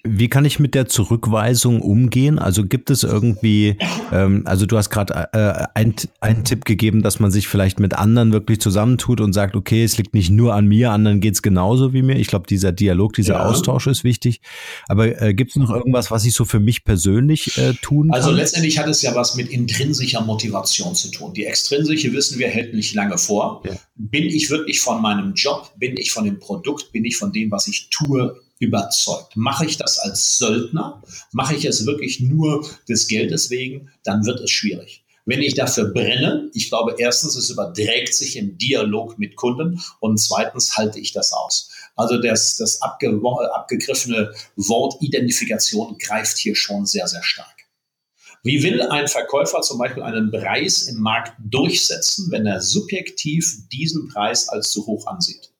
Wie 0.05 0.29
kann 0.29 0.45
ich 0.45 0.59
mit 0.59 0.75
der 0.75 0.87
Zurückweisung 0.87 1.81
umgehen? 1.81 2.39
Also 2.39 2.65
gibt 2.65 2.91
es 2.91 3.03
irgendwie, 3.03 3.77
ähm, 4.13 4.43
also 4.45 4.67
du 4.67 4.77
hast 4.77 4.91
gerade 4.91 5.29
äh, 5.33 5.81
einen 6.21 6.45
Tipp 6.45 6.65
gegeben, 6.65 7.03
dass 7.03 7.21
man 7.21 7.31
sich 7.31 7.49
vielleicht 7.49 7.81
mit 7.81 7.95
anderen 7.95 8.33
wirklich 8.33 8.61
zusammentut 8.61 9.21
und 9.21 9.33
sagt, 9.33 9.57
okay, 9.57 9.85
es 9.85 9.99
liegt 9.99 10.15
nicht 10.15 10.31
nur 10.31 10.55
an 10.55 10.67
mir, 10.67 10.91
anderen 10.91 11.21
geht's 11.21 11.43
genauso 11.43 11.93
wie 11.93 12.03
mir. 12.03 12.17
Ich 12.17 12.27
glaube, 12.27 12.47
dieser 12.47 12.73
Dialog, 12.73 13.15
dieser 13.15 13.35
ja. 13.35 13.47
Austausch 13.47 13.87
ist 13.87 14.05
wichtig. 14.05 14.41
Aber 14.89 15.21
äh, 15.21 15.35
gibt 15.35 15.51
es 15.51 15.57
noch 15.57 15.71
irgendwas, 15.71 16.11
was 16.11 16.25
ich 16.25 16.35
so 16.35 16.45
für 16.45 16.61
mich 16.61 16.85
persönlich 16.85 17.57
äh, 17.57 17.75
tun 17.75 18.11
also 18.11 18.29
kann? 18.29 18.31
Also 18.31 18.31
letztendlich 18.31 18.79
hat 18.79 18.89
es 18.89 19.03
ja 19.03 19.15
was 19.15 19.35
mit 19.37 19.49
intrinsischer 19.49 20.21
Motivation 20.21 20.95
zu 20.95 21.11
tun. 21.11 21.33
Die 21.35 21.45
extrinsische, 21.45 22.13
wissen 22.13 22.39
wir, 22.39 22.49
hält 22.49 22.75
nicht 22.75 22.95
lange 22.95 23.19
vor. 23.19 23.63
Ja. 23.65 23.73
Bin 23.97 24.25
ich 24.25 24.51
wirklich 24.51 24.81
von 24.81 25.03
meinem 25.03 25.35
Job, 25.35 25.73
bin 25.77 25.97
ich 25.97 26.13
von 26.13 26.25
dem 26.25 26.39
Produkt, 26.39 26.93
bin 26.93 27.05
ich 27.05 27.17
von 27.17 27.33
dem, 27.33 27.51
was 27.51 27.67
ich 27.67 27.89
tue, 27.91 28.37
überzeugt. 28.61 29.37
Mache 29.37 29.67
ich 29.67 29.77
das 29.77 29.99
als 29.99 30.39
Söldner, 30.39 31.03
mache 31.33 31.57
ich 31.57 31.65
es 31.65 31.87
wirklich 31.87 32.21
nur 32.21 32.65
des 32.89 33.09
Geldes 33.09 33.51
wegen, 33.51 33.91
dann 34.05 34.25
wird 34.25 34.41
es 34.41 34.51
schwierig. 34.51 35.03
Wenn 35.27 35.43
ich 35.43 35.55
dafür 35.55 35.93
brenne, 35.93 36.51
ich 36.55 36.69
glaube, 36.69 36.97
erstens, 36.99 37.37
es 37.37 37.51
überträgt 37.51 38.15
sich 38.15 38.37
im 38.37 38.57
Dialog 38.59 39.19
mit 39.19 39.37
Kunden 39.37 39.81
und 40.01 40.19
zweitens 40.19 40.77
halte 40.77 40.99
ich 40.99 41.13
das 41.13 41.33
aus. 41.33 41.71
Also 41.95 42.21
das, 42.21 42.57
das 42.57 42.81
abge, 42.83 43.21
abgegriffene 43.53 44.33
Wort 44.57 44.97
Identifikation 45.01 45.99
greift 45.99 46.39
hier 46.39 46.57
schon 46.57 46.87
sehr, 46.87 47.07
sehr 47.07 47.23
stark. 47.23 47.55
Wie 48.43 48.63
will 48.63 48.81
ein 48.81 49.07
Verkäufer 49.07 49.61
zum 49.61 49.79
Beispiel 49.79 50.03
einen 50.03 50.31
Preis 50.31 50.83
im 50.83 51.01
Markt 51.01 51.35
durchsetzen, 51.39 52.31
wenn 52.31 52.47
er 52.47 52.63
subjektiv 52.63 53.69
diesen 53.71 54.09
Preis 54.09 54.49
als 54.49 54.71
zu 54.71 54.87
hoch 54.87 55.07
ansieht? 55.07 55.51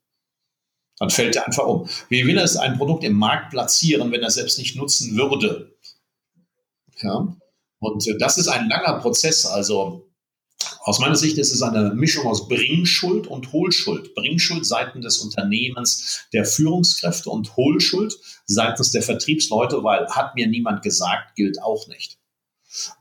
Dann 1.01 1.11
fällt 1.11 1.35
er 1.35 1.47
einfach 1.47 1.67
um. 1.67 1.89
Wie 2.11 2.27
will 2.27 2.37
er 2.37 2.61
ein 2.61 2.77
Produkt 2.77 3.05
im 3.05 3.15
Markt 3.15 3.51
platzieren, 3.51 4.13
wenn 4.13 4.23
er 4.23 4.31
selbst 4.31 4.59
nicht 4.59 4.77
nutzen 4.77 5.17
würde? 5.17 5.75
Ja. 7.01 7.37
Und 7.79 8.07
äh, 8.07 8.19
das 8.19 8.37
ist 8.37 8.49
ein 8.49 8.69
langer 8.69 9.01
Prozess. 9.01 9.47
Also 9.47 10.07
aus 10.81 10.99
meiner 10.99 11.17
Sicht 11.17 11.39
ist 11.39 11.53
es 11.53 11.63
eine 11.63 11.95
Mischung 11.95 12.27
aus 12.27 12.49
Bringschuld 12.49 13.27
und 13.27 13.51
Hohlschuld. 13.51 14.15
Bringschuld 14.15 14.67
seitens 14.67 15.05
des 15.05 15.19
Unternehmens 15.19 16.27
der 16.35 16.45
Führungskräfte 16.45 17.31
und 17.31 17.57
Hohlschuld 17.57 18.15
seitens 18.45 18.93
der 18.93 19.03
Vertriebsleute, 19.03 19.83
weil 19.83 20.07
hat 20.09 20.35
mir 20.35 20.49
niemand 20.49 20.83
gesagt, 20.83 21.35
gilt 21.35 21.63
auch 21.63 21.89
nicht. 21.89 22.20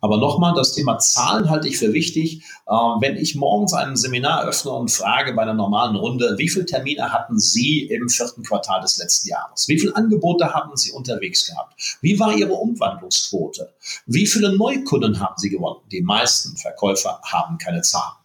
Aber 0.01 0.17
nochmal, 0.17 0.53
das 0.55 0.73
Thema 0.73 0.97
Zahlen 0.99 1.49
halte 1.49 1.67
ich 1.67 1.77
für 1.77 1.93
wichtig. 1.93 2.43
Äh, 2.67 2.71
wenn 2.71 3.17
ich 3.17 3.35
morgens 3.35 3.73
ein 3.73 3.95
Seminar 3.95 4.45
öffne 4.45 4.71
und 4.71 4.91
frage 4.91 5.33
bei 5.33 5.43
einer 5.43 5.53
normalen 5.53 5.95
Runde, 5.95 6.35
wie 6.37 6.49
viele 6.49 6.65
Termine 6.65 7.11
hatten 7.11 7.39
Sie 7.39 7.83
im 7.83 8.09
vierten 8.09 8.43
Quartal 8.43 8.81
des 8.81 8.97
letzten 8.97 9.29
Jahres? 9.29 9.67
Wie 9.67 9.79
viele 9.79 9.95
Angebote 9.95 10.53
haben 10.53 10.75
Sie 10.75 10.91
unterwegs 10.91 11.47
gehabt? 11.47 11.97
Wie 12.01 12.19
war 12.19 12.33
Ihre 12.33 12.53
Umwandlungsquote? 12.53 13.73
Wie 14.05 14.25
viele 14.25 14.55
Neukunden 14.55 15.19
haben 15.19 15.35
Sie 15.37 15.49
gewonnen? 15.49 15.81
Die 15.91 16.01
meisten 16.01 16.57
Verkäufer 16.57 17.21
haben 17.23 17.57
keine 17.57 17.81
Zahlen. 17.81 18.17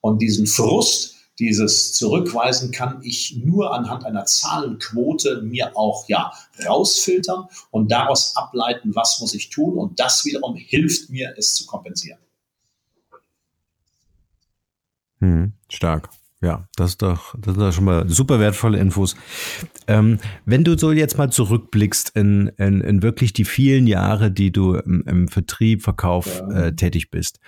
Und 0.00 0.22
diesen 0.22 0.46
Frust, 0.46 1.15
dieses 1.38 1.92
Zurückweisen 1.92 2.70
kann 2.70 3.00
ich 3.02 3.36
nur 3.44 3.74
anhand 3.74 4.04
einer 4.04 4.24
Zahlenquote 4.24 5.42
mir 5.42 5.76
auch 5.76 6.08
ja 6.08 6.32
rausfiltern 6.66 7.46
und 7.70 7.90
daraus 7.90 8.36
ableiten, 8.36 8.94
was 8.94 9.20
muss 9.20 9.34
ich 9.34 9.50
tun 9.50 9.76
und 9.76 10.00
das 10.00 10.24
wiederum 10.24 10.56
hilft 10.56 11.10
mir, 11.10 11.34
es 11.36 11.54
zu 11.54 11.66
kompensieren. 11.66 12.18
Hm, 15.20 15.52
stark. 15.68 16.08
Ja, 16.42 16.68
das 16.76 16.90
ist 16.90 17.02
doch, 17.02 17.34
das 17.38 17.54
sind 17.54 17.60
doch 17.62 17.72
schon 17.72 17.84
mal 17.84 18.08
super 18.08 18.38
wertvolle 18.38 18.78
Infos. 18.78 19.16
Ähm, 19.86 20.18
wenn 20.44 20.64
du 20.64 20.76
so 20.76 20.92
jetzt 20.92 21.16
mal 21.16 21.30
zurückblickst 21.30 22.10
in, 22.14 22.48
in, 22.58 22.82
in 22.82 23.02
wirklich 23.02 23.32
die 23.32 23.46
vielen 23.46 23.86
Jahre, 23.86 24.30
die 24.30 24.52
du 24.52 24.74
im, 24.74 25.02
im 25.06 25.28
Vertrieb, 25.28 25.82
Verkauf 25.82 26.26
ja. 26.26 26.66
äh, 26.66 26.76
tätig 26.76 27.10
bist 27.10 27.40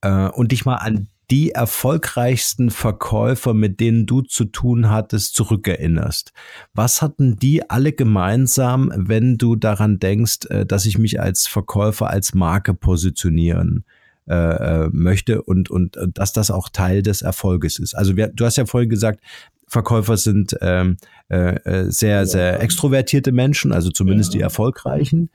äh, 0.00 0.28
und 0.28 0.52
dich 0.52 0.64
mal 0.64 0.76
an 0.76 1.08
die 1.30 1.52
erfolgreichsten 1.52 2.70
Verkäufer, 2.70 3.54
mit 3.54 3.80
denen 3.80 4.06
du 4.06 4.22
zu 4.22 4.44
tun 4.44 4.90
hattest, 4.90 5.34
zurückerinnerst. 5.34 6.32
Was 6.74 7.02
hatten 7.02 7.36
die 7.36 7.68
alle 7.70 7.92
gemeinsam, 7.92 8.92
wenn 8.94 9.38
du 9.38 9.56
daran 9.56 9.98
denkst, 9.98 10.46
äh, 10.50 10.66
dass 10.66 10.86
ich 10.86 10.98
mich 10.98 11.20
als 11.20 11.46
Verkäufer, 11.46 12.10
als 12.10 12.34
Marke 12.34 12.74
positionieren 12.74 13.84
äh, 14.26 14.34
äh, 14.34 14.88
möchte 14.92 15.42
und, 15.42 15.70
und 15.70 15.98
dass 16.12 16.32
das 16.32 16.50
auch 16.50 16.68
Teil 16.68 17.02
des 17.02 17.22
Erfolges 17.22 17.78
ist? 17.78 17.94
Also 17.94 18.16
wir, 18.16 18.28
du 18.28 18.44
hast 18.44 18.56
ja 18.56 18.66
vorhin 18.66 18.90
gesagt, 18.90 19.20
Verkäufer 19.66 20.18
sind 20.18 20.56
ähm, 20.60 20.98
äh, 21.28 21.86
sehr, 21.90 22.26
sehr 22.26 22.60
extrovertierte 22.60 23.32
Menschen, 23.32 23.72
also 23.72 23.90
zumindest 23.90 24.34
die 24.34 24.40
erfolgreichen 24.40 25.30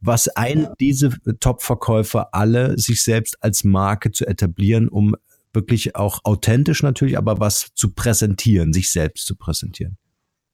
was 0.00 0.28
ein 0.28 0.68
diese 0.78 1.10
Top-Verkäufer 1.40 2.32
alle, 2.32 2.78
sich 2.78 3.02
selbst 3.02 3.42
als 3.42 3.64
Marke 3.64 4.12
zu 4.12 4.26
etablieren, 4.26 4.88
um 4.88 5.16
wirklich 5.52 5.96
auch 5.96 6.20
authentisch 6.24 6.82
natürlich, 6.82 7.18
aber 7.18 7.40
was 7.40 7.68
zu 7.74 7.92
präsentieren, 7.92 8.72
sich 8.72 8.92
selbst 8.92 9.26
zu 9.26 9.36
präsentieren. 9.36 9.96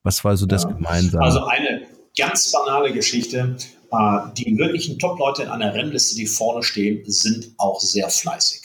Was 0.03 0.25
war 0.25 0.37
so 0.37 0.47
das 0.47 0.65
ja. 0.65 0.71
Gemeinsame? 0.71 1.25
Also 1.25 1.45
eine 1.45 1.83
ganz 2.17 2.53
banale 2.53 2.93
Geschichte. 2.93 3.57
Äh, 3.91 4.19
die 4.37 4.57
wirklichen 4.57 4.99
Top-Leute 4.99 5.43
in 5.43 5.49
einer 5.49 5.75
Rennliste, 5.75 6.17
die 6.17 6.27
vorne 6.27 6.63
stehen, 6.63 7.03
sind 7.07 7.53
auch 7.59 7.81
sehr 7.81 8.09
fleißig. 8.09 8.63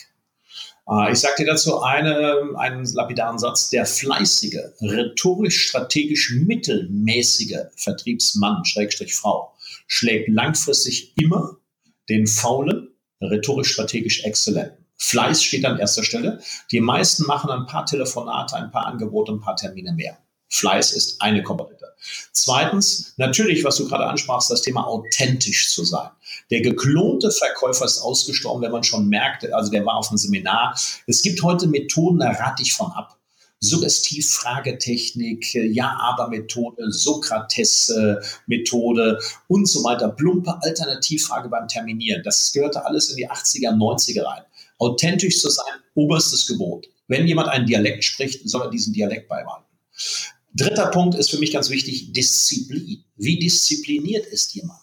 Äh, 0.88 1.12
ich 1.12 1.20
sage 1.20 1.34
dir 1.38 1.46
dazu 1.46 1.80
eine, 1.80 2.54
einen 2.56 2.84
lapidaren 2.84 3.38
Satz. 3.38 3.70
Der 3.70 3.86
fleißige, 3.86 4.60
rhetorisch-strategisch 4.80 6.32
mittelmäßige 6.32 7.58
Vertriebsmann, 7.76 8.64
Schrägstrich 8.64 9.14
Frau, 9.14 9.49
schlägt 9.90 10.28
langfristig 10.28 11.14
immer 11.18 11.56
den 12.08 12.26
faulen, 12.26 12.94
rhetorisch-strategisch 13.20 14.24
exzellenten. 14.24 14.86
Fleiß 14.96 15.42
steht 15.42 15.64
an 15.64 15.78
erster 15.78 16.04
Stelle. 16.04 16.40
Die 16.70 16.80
meisten 16.80 17.26
machen 17.26 17.50
ein 17.50 17.66
paar 17.66 17.86
Telefonate, 17.86 18.56
ein 18.56 18.70
paar 18.70 18.86
Angebote, 18.86 19.32
ein 19.32 19.40
paar 19.40 19.56
Termine 19.56 19.92
mehr. 19.92 20.18
Fleiß 20.48 20.92
ist 20.92 21.20
eine 21.20 21.42
Komponente. 21.42 21.86
Zweitens, 22.32 23.14
natürlich, 23.16 23.64
was 23.64 23.76
du 23.76 23.88
gerade 23.88 24.06
ansprachst, 24.06 24.50
das 24.50 24.62
Thema 24.62 24.86
authentisch 24.86 25.72
zu 25.72 25.84
sein. 25.84 26.10
Der 26.50 26.60
geklonte 26.60 27.30
Verkäufer 27.30 27.84
ist 27.84 27.98
ausgestorben, 27.98 28.62
wenn 28.62 28.72
man 28.72 28.84
schon 28.84 29.08
merkt, 29.08 29.52
also 29.52 29.70
der 29.70 29.84
war 29.84 29.96
auf 29.96 30.08
einem 30.08 30.18
Seminar. 30.18 30.74
Es 31.06 31.22
gibt 31.22 31.42
heute 31.42 31.66
Methoden, 31.66 32.20
da 32.20 32.30
rate 32.30 32.62
ich 32.62 32.72
von 32.72 32.90
ab. 32.92 33.19
Suggestiv-Fragetechnik, 33.60 35.54
Ja-Aber-Methode, 35.54 36.90
Sokrates-Methode 36.90 39.20
und 39.48 39.68
so 39.68 39.84
weiter. 39.84 40.08
Plumpe 40.08 40.56
Alternativfrage 40.62 41.50
beim 41.50 41.68
Terminieren. 41.68 42.22
Das 42.24 42.52
gehörte 42.52 42.86
alles 42.86 43.10
in 43.10 43.16
die 43.16 43.30
80er, 43.30 43.76
90er 43.76 44.24
rein. 44.24 44.44
Authentisch 44.78 45.40
zu 45.40 45.50
sein, 45.50 45.74
oberstes 45.94 46.46
Gebot. 46.46 46.88
Wenn 47.06 47.26
jemand 47.26 47.48
einen 47.48 47.66
Dialekt 47.66 48.04
spricht, 48.04 48.48
soll 48.48 48.62
er 48.62 48.70
diesen 48.70 48.94
Dialekt 48.94 49.28
beibehalten. 49.28 49.66
Dritter 50.54 50.86
Punkt 50.86 51.16
ist 51.16 51.30
für 51.30 51.38
mich 51.38 51.52
ganz 51.52 51.68
wichtig, 51.68 52.12
Disziplin. 52.12 53.04
Wie 53.16 53.38
diszipliniert 53.38 54.24
ist 54.26 54.54
jemand? 54.54 54.80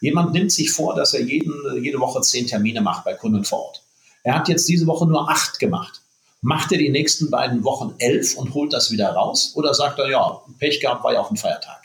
Jemand 0.00 0.32
nimmt 0.32 0.52
sich 0.52 0.70
vor, 0.70 0.94
dass 0.94 1.14
er 1.14 1.20
jeden, 1.20 1.52
jede 1.82 1.98
Woche 1.98 2.20
zehn 2.22 2.46
Termine 2.46 2.80
macht 2.80 3.04
bei 3.04 3.14
Kunden 3.14 3.44
vor 3.44 3.66
Ort. 3.66 3.82
Er 4.22 4.36
hat 4.36 4.48
jetzt 4.48 4.68
diese 4.68 4.86
Woche 4.86 5.06
nur 5.06 5.28
acht 5.30 5.58
gemacht. 5.58 6.00
Macht 6.42 6.72
er 6.72 6.78
die 6.78 6.88
nächsten 6.88 7.30
beiden 7.30 7.64
Wochen 7.64 7.94
elf 7.98 8.36
und 8.36 8.54
holt 8.54 8.72
das 8.72 8.90
wieder 8.90 9.10
raus? 9.10 9.52
Oder 9.54 9.74
sagt 9.74 9.98
er, 9.98 10.08
ja, 10.08 10.40
Pech 10.58 10.80
gehabt, 10.80 11.04
war 11.04 11.12
ja 11.12 11.20
auch 11.20 11.30
ein 11.30 11.36
Feiertag? 11.36 11.82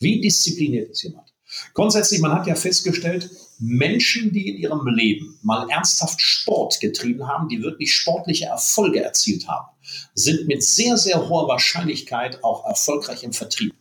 Wie 0.00 0.20
diszipliniert 0.20 0.90
ist 0.90 1.02
jemand? 1.02 1.32
Grundsätzlich, 1.74 2.20
man 2.20 2.32
hat 2.32 2.46
ja 2.46 2.54
festgestellt, 2.54 3.30
Menschen, 3.58 4.32
die 4.32 4.48
in 4.48 4.56
ihrem 4.56 4.86
Leben 4.86 5.38
mal 5.42 5.68
ernsthaft 5.70 6.20
Sport 6.20 6.80
getrieben 6.80 7.26
haben, 7.26 7.48
die 7.48 7.62
wirklich 7.62 7.92
sportliche 7.92 8.46
Erfolge 8.46 9.02
erzielt 9.02 9.48
haben, 9.48 9.68
sind 10.14 10.46
mit 10.46 10.62
sehr, 10.62 10.96
sehr 10.96 11.28
hoher 11.28 11.48
Wahrscheinlichkeit 11.48 12.44
auch 12.44 12.66
erfolgreich 12.66 13.22
im 13.22 13.32
Vertrieb. 13.32 13.74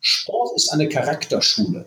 Sport 0.00 0.56
ist 0.56 0.72
eine 0.72 0.88
Charakterschule. 0.88 1.86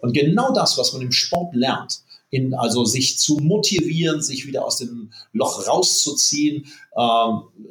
Und 0.00 0.12
genau 0.12 0.52
das, 0.52 0.78
was 0.78 0.92
man 0.92 1.02
im 1.02 1.12
Sport 1.12 1.54
lernt, 1.54 2.00
in, 2.30 2.54
also 2.54 2.84
sich 2.84 3.18
zu 3.18 3.36
motivieren, 3.36 4.20
sich 4.20 4.46
wieder 4.46 4.64
aus 4.64 4.76
dem 4.76 5.12
Loch 5.32 5.66
rauszuziehen, 5.66 6.66
äh, 6.94 7.00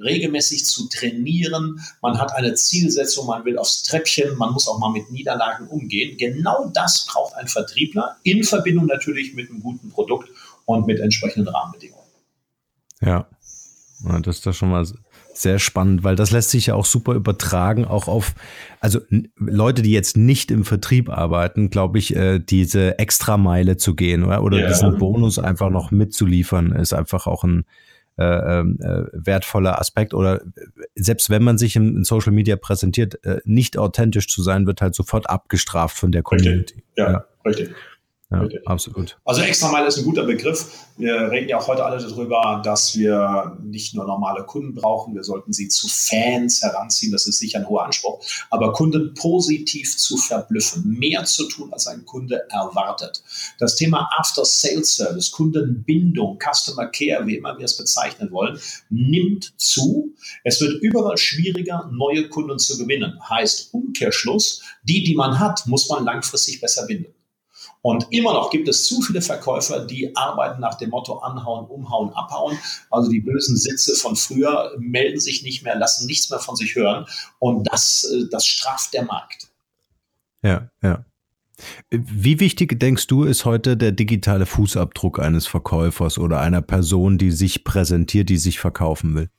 regelmäßig 0.04 0.66
zu 0.66 0.88
trainieren. 0.90 1.80
Man 2.02 2.20
hat 2.20 2.34
eine 2.34 2.56
Zielsetzung, 2.56 3.28
man 3.28 3.46
will 3.46 3.58
aufs 3.58 3.84
Treppchen, 3.84 4.36
man 4.38 4.54
muss 4.54 4.68
auch 4.68 4.80
mal 4.80 4.92
mit 4.92 5.12
Niederlagen 5.12 5.68
umgehen. 5.68 6.18
Genau 6.18 6.70
das 6.74 7.06
braucht 7.06 7.36
ein 7.36 7.48
Vertriebler 7.48 8.18
in 8.24 8.44
Verbindung 8.44 8.86
natürlich 8.86 9.34
mit 9.34 9.50
einem 9.50 9.62
guten 9.62 9.92
Produkt 9.92 10.30
und 10.66 10.88
mit 10.88 11.00
entsprechenden 11.00 11.48
Rahmenbedingungen. 11.48 12.08
Ja, 13.02 13.28
das 14.22 14.38
ist 14.38 14.46
doch 14.46 14.54
schon 14.54 14.70
mal 14.70 14.86
sehr 15.42 15.60
spannend, 15.60 16.04
weil 16.04 16.16
das 16.16 16.32
lässt 16.32 16.50
sich 16.50 16.68
ja 16.68 16.76
auch 16.76 16.86
super 16.86 17.14
übertragen, 17.14 17.86
auch 17.86 18.08
auf, 18.08 18.34
also 18.80 19.00
Leute, 19.38 19.82
die 19.82 19.92
jetzt 19.92 20.18
nicht 20.18 20.52
im 20.52 20.64
Vertrieb 20.66 21.10
arbeiten, 21.10 21.70
glaube 21.70 22.00
ich, 22.00 22.16
äh, 22.16 22.40
diese 22.40 23.00
Extrameile 23.00 23.78
zu 23.78 23.96
gehen 23.96 24.24
oder, 24.24 24.44
oder 24.44 24.60
ja. 24.60 24.68
diesen 24.68 24.98
Bonus 24.98 25.40
einfach 25.40 25.70
noch 25.70 25.92
mitzuliefern, 25.92 26.72
ist 26.72 26.94
einfach 26.94 27.28
auch 27.28 27.44
ein 27.44 27.66
äh, 28.18 28.24
ähm, 28.60 28.80
äh, 28.82 29.04
wertvoller 29.14 29.80
Aspekt. 29.80 30.16
Oder 30.16 30.42
selbst 30.96 31.30
wenn 31.30 31.44
man 31.44 31.60
sich 31.60 31.76
in, 31.76 31.98
in 31.98 32.04
Social 32.04 32.32
Media 32.32 32.56
präsentiert, 32.56 33.24
äh, 33.24 33.40
nicht 33.46 33.78
authentisch 33.78 34.28
zu 34.28 34.42
sein, 34.42 34.66
wird 34.66 34.82
halt 34.82 34.96
sofort 34.96 35.30
abgestraft 35.30 35.96
von 35.96 36.12
der 36.12 36.24
Community. 36.24 36.74
Richtig. 36.74 36.84
Ja, 36.96 37.12
ja, 37.12 37.26
richtig. 37.46 37.70
Ja, 38.30 38.46
absolut. 38.66 39.18
Also 39.24 39.42
extra 39.42 39.72
mal 39.72 39.88
ist 39.88 39.98
ein 39.98 40.04
guter 40.04 40.26
Begriff. 40.26 40.86
Wir 40.98 41.32
reden 41.32 41.48
ja 41.48 41.60
auch 41.60 41.68
heute 41.68 41.86
alle 41.86 41.98
darüber, 41.98 42.62
dass 42.62 42.94
wir 42.98 43.58
nicht 43.64 43.96
nur 43.96 44.06
normale 44.06 44.44
Kunden 44.44 44.74
brauchen, 44.74 45.16
wir 45.16 45.24
sollten 45.24 45.54
sie 45.54 45.70
zu 45.70 45.88
Fans 45.88 46.62
heranziehen. 46.62 47.14
Das 47.14 47.26
ist 47.26 47.40
sicher 47.40 47.60
ein 47.60 47.70
hoher 47.70 47.86
Anspruch. 47.86 48.22
Aber 48.50 48.74
Kunden 48.74 49.14
positiv 49.14 49.98
zu 49.98 50.18
verblüffen, 50.18 50.84
mehr 50.90 51.24
zu 51.24 51.48
tun, 51.48 51.72
als 51.72 51.88
ein 51.88 52.04
Kunde 52.04 52.46
erwartet. 52.50 53.24
Das 53.60 53.76
Thema 53.76 54.10
After-Sales-Service, 54.18 55.32
Kundenbindung, 55.32 56.38
Customer 56.38 56.88
Care, 56.88 57.26
wie 57.28 57.38
immer 57.38 57.58
wir 57.58 57.64
es 57.64 57.78
bezeichnen 57.78 58.30
wollen, 58.32 58.60
nimmt 58.90 59.54
zu. 59.58 60.14
Es 60.44 60.60
wird 60.60 60.82
überall 60.82 61.18
schwieriger, 61.18 61.90
neue 61.94 62.28
Kunden 62.28 62.60
zu 62.60 62.78
gewinnen. 62.78 63.18
Heißt 63.30 63.74
Umkehrschluss, 63.74 64.64
die, 64.84 65.04
die 65.04 65.16
man 65.16 65.40
hat, 65.40 65.66
muss 65.66 65.88
man 65.88 66.04
langfristig 66.04 66.60
besser 66.60 66.86
binden. 66.88 67.14
Und 67.88 68.08
immer 68.10 68.34
noch 68.34 68.50
gibt 68.50 68.68
es 68.68 68.86
zu 68.86 69.02
viele 69.02 69.22
Verkäufer, 69.22 69.86
die 69.86 70.14
arbeiten 70.14 70.60
nach 70.60 70.76
dem 70.76 70.90
Motto 70.90 71.20
anhauen, 71.20 71.68
umhauen, 71.68 72.14
abhauen. 72.16 72.58
Also 72.92 73.10
die 73.10 73.22
bösen 73.22 73.56
Sitze 73.56 73.96
von 73.96 74.18
früher 74.18 74.74
melden 74.78 75.22
sich 75.22 75.42
nicht 75.42 75.64
mehr, 75.64 75.78
lassen 75.78 76.06
nichts 76.06 76.30
mehr 76.30 76.40
von 76.40 76.58
sich 76.58 76.76
hören. 76.76 77.06
Und 77.40 77.64
das, 77.72 78.04
äh, 78.14 78.26
das 78.30 78.46
straft 78.46 78.94
der 78.94 79.06
Markt. 79.06 79.48
Ja, 80.44 80.70
ja. 80.84 81.06
Wie 81.90 82.42
wichtig 82.42 82.78
denkst 82.78 83.08
du, 83.08 83.24
ist 83.24 83.46
heute 83.46 83.78
der 83.78 83.94
digitale 83.94 84.46
Fußabdruck 84.46 85.20
eines 85.20 85.48
Verkäufers 85.48 86.18
oder 86.18 86.42
einer 86.42 86.62
Person, 86.62 87.18
die 87.18 87.32
sich 87.32 87.64
präsentiert, 87.64 88.28
die 88.28 88.38
sich 88.38 88.60
verkaufen 88.60 89.16
will? 89.16 89.30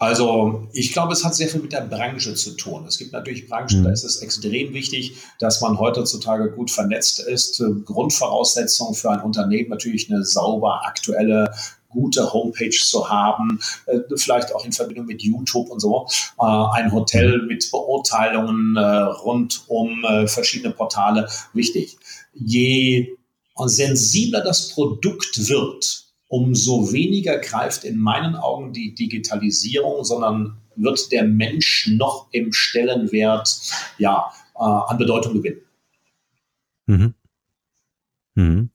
Also 0.00 0.66
ich 0.72 0.94
glaube, 0.94 1.12
es 1.12 1.24
hat 1.26 1.34
sehr 1.34 1.48
viel 1.48 1.60
mit 1.60 1.72
der 1.72 1.82
Branche 1.82 2.32
zu 2.34 2.56
tun. 2.56 2.86
Es 2.86 2.96
gibt 2.96 3.12
natürlich 3.12 3.46
Branchen, 3.46 3.80
mhm. 3.80 3.84
da 3.84 3.90
ist 3.90 4.02
es 4.02 4.22
extrem 4.22 4.72
wichtig, 4.72 5.14
dass 5.38 5.60
man 5.60 5.78
heutzutage 5.78 6.50
gut 6.52 6.70
vernetzt 6.70 7.20
ist. 7.20 7.62
Grundvoraussetzung 7.84 8.94
für 8.94 9.10
ein 9.10 9.20
Unternehmen 9.20 9.68
natürlich 9.68 10.10
eine 10.10 10.24
sauber 10.24 10.86
aktuelle 10.86 11.52
gute 11.90 12.32
Homepage 12.32 12.70
zu 12.70 13.10
haben, 13.10 13.60
äh, 13.86 13.98
vielleicht 14.16 14.54
auch 14.54 14.64
in 14.64 14.72
Verbindung 14.72 15.04
mit 15.04 15.22
YouTube 15.22 15.68
und 15.68 15.80
so, 15.80 16.06
äh, 16.40 16.44
ein 16.44 16.92
Hotel 16.92 17.42
mhm. 17.42 17.48
mit 17.48 17.70
Beurteilungen 17.70 18.76
äh, 18.76 18.80
rund 18.80 19.64
um 19.68 20.02
verschiedene 20.26 20.72
Portale 20.72 21.28
wichtig. 21.52 21.98
Je 22.32 23.16
sensibler 23.66 24.40
das 24.40 24.70
Produkt 24.70 25.48
wird, 25.48 26.09
umso 26.30 26.92
weniger 26.92 27.38
greift 27.38 27.84
in 27.84 27.98
meinen 27.98 28.36
Augen 28.36 28.72
die 28.72 28.94
Digitalisierung, 28.94 30.04
sondern 30.04 30.56
wird 30.76 31.10
der 31.10 31.24
Mensch 31.24 31.88
noch 31.88 32.28
im 32.30 32.52
Stellenwert 32.52 33.60
ja, 33.98 34.32
äh, 34.54 34.60
an 34.60 34.96
Bedeutung 34.96 35.34
gewinnen. 35.34 35.60
Mhm. 36.86 37.14
Mhm. 38.36 38.69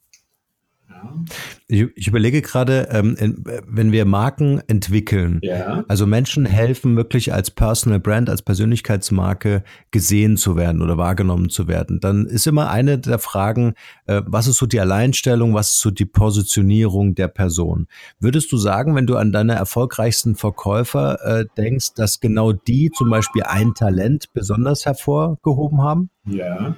Ich, 1.68 1.88
ich, 1.96 2.08
überlege 2.08 2.42
gerade, 2.42 2.88
ähm, 2.92 3.44
wenn 3.68 3.92
wir 3.92 4.06
Marken 4.06 4.62
entwickeln, 4.68 5.40
ja. 5.42 5.84
also 5.88 6.06
Menschen 6.06 6.46
helfen 6.46 6.96
wirklich 6.96 7.34
als 7.34 7.50
Personal 7.52 8.00
Brand, 8.00 8.30
als 8.30 8.42
Persönlichkeitsmarke 8.42 9.64
gesehen 9.92 10.38
zu 10.38 10.56
werden 10.56 10.82
oder 10.82 10.98
wahrgenommen 10.98 11.50
zu 11.50 11.68
werden, 11.68 12.00
dann 12.00 12.26
ist 12.28 12.46
immer 12.46 12.70
eine 12.70 13.00
der 13.00 13.20
Fragen, 13.20 13.74
äh, 14.06 14.22
was 14.26 14.48
ist 14.48 14.58
so 14.58 14.66
die 14.66 14.80
Alleinstellung, 14.80 15.54
was 15.54 15.72
ist 15.72 15.80
so 15.80 15.92
die 15.92 16.06
Positionierung 16.06 17.16
der 17.16 17.28
Person? 17.28 17.88
Würdest 18.20 18.52
du 18.52 18.58
sagen, 18.58 18.96
wenn 18.96 19.08
du 19.08 19.18
an 19.18 19.32
deine 19.32 19.54
erfolgreichsten 19.54 20.36
Verkäufer 20.36 21.20
äh, 21.26 21.46
denkst, 21.58 21.94
dass 21.96 22.20
genau 22.20 22.52
die 22.52 22.92
zum 22.92 23.10
Beispiel 23.10 23.44
ein 23.44 23.74
Talent 23.74 24.34
besonders 24.34 24.86
hervorgehoben 24.86 25.82
haben? 25.82 26.10
Ja. 26.26 26.76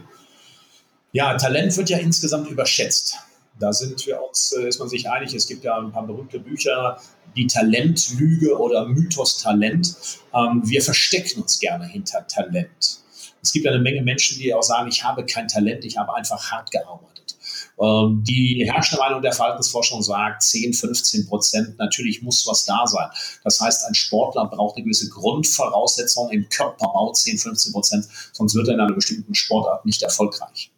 Ja, 1.12 1.36
Talent 1.36 1.76
wird 1.78 1.90
ja 1.90 1.98
insgesamt 1.98 2.50
überschätzt. 2.50 3.18
Da 3.60 3.74
sind 3.74 4.06
wir 4.06 4.22
uns, 4.22 4.52
äh, 4.54 4.68
ist 4.68 4.80
man 4.80 4.90
sich 4.90 5.10
einig, 5.10 5.34
es 5.34 5.48
gibt 5.48 5.64
ja 5.64 5.78
ein 5.78 5.92
paar 5.92 6.06
berühmte 6.06 6.40
Bücher, 6.40 7.00
die 7.36 7.48
Talentlüge 7.48 8.58
oder 8.58 8.86
Mythos 8.86 9.38
Talent. 9.38 9.96
Ähm, 10.34 10.62
wir 10.64 10.82
verstecken 10.82 11.42
uns 11.42 11.60
gerne 11.60 11.88
hinter 11.88 12.26
Talent. 12.28 13.00
Es 13.42 13.54
gibt 13.54 13.68
eine 13.68 13.80
Menge 13.80 14.02
Menschen, 14.02 14.40
die 14.40 14.54
auch 14.54 14.64
sagen, 14.64 14.90
ich 14.90 15.04
habe 15.04 15.26
kein 15.26 15.48
Talent, 15.48 15.86
ich 15.86 15.98
habe 15.98 16.16
einfach 16.16 16.52
hart 16.52 16.72
gearbeitet. 16.72 17.38
Ähm, 17.80 18.24
die 18.28 18.68
herrschende 18.70 19.02
Meinung 19.02 19.22
der 19.22 19.34
Verhaltensforschung 19.34 20.02
sagt 20.02 20.42
10, 20.42 20.74
15 20.74 21.28
Prozent. 21.28 21.78
Natürlich 21.78 22.22
muss 22.22 22.46
was 22.48 22.66
da 22.66 22.86
sein. 22.88 23.10
Das 23.44 23.60
heißt, 23.60 23.86
ein 23.86 23.94
Sportler 23.94 24.46
braucht 24.46 24.76
eine 24.76 24.84
gewisse 24.84 25.10
Grundvoraussetzung 25.10 26.30
im 26.32 26.50
Körperbau, 26.50 27.12
10, 27.12 27.38
15 27.38 27.72
Prozent, 27.72 28.08
sonst 28.34 28.56
wird 28.56 28.68
er 28.68 28.76
in 28.76 28.80
einer 28.80 28.94
bestimmten 28.94 29.36
Sportart 29.36 29.86
nicht 29.86 30.02
erfolgreich. 30.02 30.72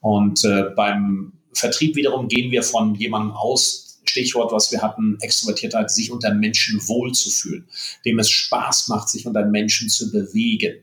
Und 0.00 0.44
äh, 0.44 0.70
beim 0.74 1.32
Vertrieb 1.58 1.96
wiederum 1.96 2.28
gehen 2.28 2.50
wir 2.50 2.62
von 2.62 2.94
jemandem 2.94 3.32
aus, 3.32 3.88
Stichwort, 4.04 4.52
was 4.52 4.72
wir 4.72 4.80
hatten, 4.80 5.18
Extrovertiertheit, 5.20 5.90
sich 5.90 6.10
unter 6.10 6.32
Menschen 6.32 6.80
wohlzufühlen, 6.88 7.68
dem 8.04 8.18
es 8.18 8.30
Spaß 8.30 8.88
macht, 8.88 9.08
sich 9.08 9.26
unter 9.26 9.44
Menschen 9.44 9.88
zu 9.88 10.10
bewegen. 10.10 10.78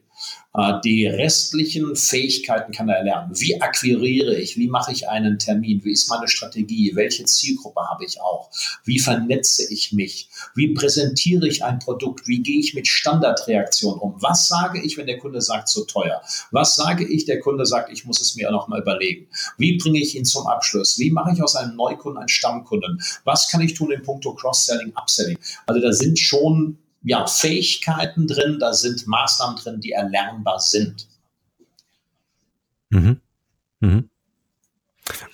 Äh, 0.58 0.80
die 0.84 1.08
restlichen 1.08 1.96
Fähigkeiten 1.96 2.72
kann 2.72 2.90
er 2.90 2.98
erlernen. 2.98 3.32
Wie 3.34 3.62
akquiriere 3.62 4.36
ich? 4.36 4.58
Wie 4.58 4.68
mache 4.68 4.92
ich 4.92 5.10
einen 5.10 5.40
Termin? 5.40 5.84
Wie 5.84 5.92
ist 5.92 6.10
meine 6.10 6.28
Strategie? 6.28 6.92
Welche 6.96 7.26
Zielgruppe 7.26 7.82
habe 7.90 8.06
ich 8.06 8.22
auch? 8.22 8.50
Wie 8.84 9.00
vernetze 9.00 9.72
ich 9.72 9.92
mich? 9.92 10.30
Wie 10.56 10.74
präsentiere 10.74 11.48
ich 11.48 11.64
ein 11.64 11.80
Produkt? 11.80 12.28
Wie 12.28 12.42
gehe 12.42 12.60
ich 12.60 12.74
mit 12.74 12.88
Standardreaktionen 12.88 14.00
um? 14.00 14.16
Was 14.22 14.48
sage 14.48 14.82
ich, 14.82 14.98
wenn 14.98 15.08
der 15.08 15.18
Kunde 15.18 15.42
sagt, 15.42 15.68
zu 15.68 15.86
teuer? 15.86 16.22
Was 16.52 16.76
sage 16.76 17.06
ich, 17.06 17.26
der 17.26 17.40
Kunde 17.40 17.66
sagt, 17.66 17.92
ich 17.92 18.06
muss 18.06 18.22
es 18.22 18.36
mir 18.36 18.52
noch 18.52 18.68
mal 18.68 18.82
überlegen? 18.82 19.28
Wie 19.58 19.78
bringe 19.78 20.00
ich 20.00 20.16
ihn 20.16 20.26
zum 20.26 20.48
Abschluss? 20.48 20.98
Wie 21.00 21.12
mache 21.12 21.34
ich 21.34 21.42
aus 21.42 21.56
einem 21.56 21.76
Neukunden 21.76 22.20
einen 22.20 22.30
Stammkunden? 22.30 23.02
Was 23.24 23.50
kann 23.50 23.62
ich 23.62 23.74
tun 23.74 23.92
in 23.92 24.02
puncto 24.02 24.34
Cross-Selling, 24.34 24.94
Upselling? 24.96 25.38
Also 25.66 25.82
da 25.82 25.92
sind 25.92 26.20
schon 26.20 26.78
ja, 27.06 27.28
Fähigkeiten 27.28 28.28
drin, 28.28 28.58
da 28.60 28.74
sind 28.74 29.08
Maßnahmen 29.08 29.58
drin, 29.58 29.80
die 29.80 29.92
erlernbar 29.92 30.60
sind. 30.60 31.08
Mhm. 32.90 33.22
Mhm. 33.80 34.10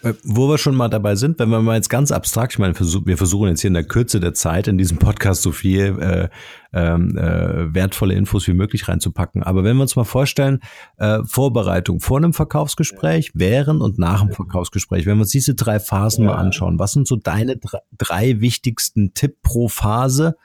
Äh, 0.03 0.13
wo 0.23 0.49
wir 0.49 0.57
schon 0.57 0.75
mal 0.75 0.89
dabei 0.89 1.15
sind, 1.15 1.39
wenn 1.39 1.47
wir 1.47 1.61
mal 1.61 1.75
jetzt 1.75 1.89
ganz 1.89 2.11
abstrakt, 2.11 2.53
ich 2.53 2.59
meine, 2.59 2.77
wir 2.77 3.17
versuchen 3.17 3.47
jetzt 3.47 3.61
hier 3.61 3.69
in 3.69 3.73
der 3.73 3.85
Kürze 3.85 4.19
der 4.19 4.33
Zeit 4.33 4.67
in 4.67 4.77
diesem 4.77 4.97
Podcast 4.97 5.43
so 5.43 5.53
viel 5.53 5.97
äh, 6.01 6.29
ähm, 6.73 7.17
äh, 7.17 7.73
wertvolle 7.73 8.15
Infos 8.15 8.47
wie 8.47 8.53
möglich 8.53 8.89
reinzupacken. 8.89 9.41
Aber 9.41 9.63
wenn 9.63 9.77
wir 9.77 9.83
uns 9.83 9.95
mal 9.95 10.03
vorstellen, 10.03 10.59
äh, 10.97 11.19
Vorbereitung 11.23 12.01
vor 12.01 12.17
einem 12.17 12.33
Verkaufsgespräch, 12.33 13.31
während 13.33 13.81
und 13.81 13.97
nach 13.97 14.21
dem 14.21 14.33
Verkaufsgespräch, 14.33 15.05
wenn 15.05 15.17
wir 15.17 15.21
uns 15.21 15.31
diese 15.31 15.55
drei 15.55 15.79
Phasen 15.79 16.25
ja. 16.25 16.31
mal 16.31 16.37
anschauen, 16.37 16.77
was 16.77 16.91
sind 16.91 17.07
so 17.07 17.15
deine 17.15 17.57
drei 17.97 18.41
wichtigsten 18.41 19.13
Tipp 19.13 19.37
pro 19.41 19.69
Phase, 19.69 20.35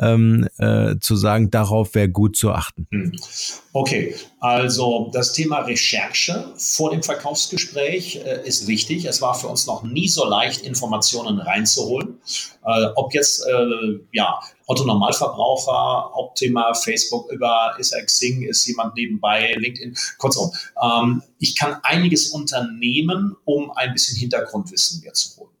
ähm, 0.00 0.48
äh, 0.58 0.96
zu 1.00 1.16
sagen, 1.16 1.50
darauf 1.50 1.94
wäre 1.94 2.08
gut 2.08 2.36
zu 2.36 2.50
achten? 2.50 2.86
Hm. 2.90 3.12
Okay, 3.72 4.14
also 4.40 5.10
das 5.12 5.32
Thema 5.32 5.60
Recherche 5.60 6.52
vor 6.56 6.90
dem 6.90 7.02
Verkaufsgespräch 7.02 8.16
äh, 8.16 8.46
ist 8.46 8.66
wichtig. 8.66 9.04
Es 9.04 9.20
war 9.20 9.34
für 9.34 9.48
uns 9.48 9.66
noch 9.66 9.82
nie 9.82 10.08
so 10.08 10.24
leicht, 10.24 10.62
Informationen 10.62 11.40
reinzuholen. 11.40 12.18
Äh, 12.64 12.86
ob 12.96 13.14
jetzt 13.14 13.44
äh, 13.46 14.00
ja, 14.12 14.40
Otto 14.66 14.84
Normalverbraucher, 14.84 16.16
Optima, 16.16 16.74
Facebook 16.74 17.30
über 17.30 17.74
ist 17.78 17.92
er 17.92 18.04
Xing, 18.04 18.42
ist 18.42 18.66
jemand 18.66 18.94
nebenbei, 18.94 19.54
LinkedIn, 19.58 19.96
kurzum. 20.18 20.52
Ähm, 20.82 21.22
ich 21.38 21.56
kann 21.56 21.76
einiges 21.82 22.28
unternehmen, 22.28 23.36
um 23.44 23.70
ein 23.72 23.92
bisschen 23.92 24.18
Hintergrundwissen 24.18 25.02
mir 25.02 25.12
zu 25.12 25.36
holen 25.36 25.53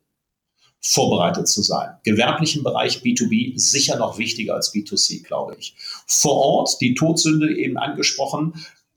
vorbereitet 0.84 1.48
zu 1.48 1.62
sein. 1.62 1.96
Gewerblichen 2.04 2.62
Bereich 2.62 2.98
B2B 2.98 3.58
sicher 3.58 3.96
noch 3.96 4.18
wichtiger 4.18 4.54
als 4.54 4.72
B2C, 4.72 5.24
glaube 5.24 5.56
ich. 5.58 5.74
Vor 6.06 6.36
Ort, 6.36 6.80
die 6.80 6.94
Todsünde 6.94 7.56
eben 7.56 7.78
angesprochen, 7.78 8.52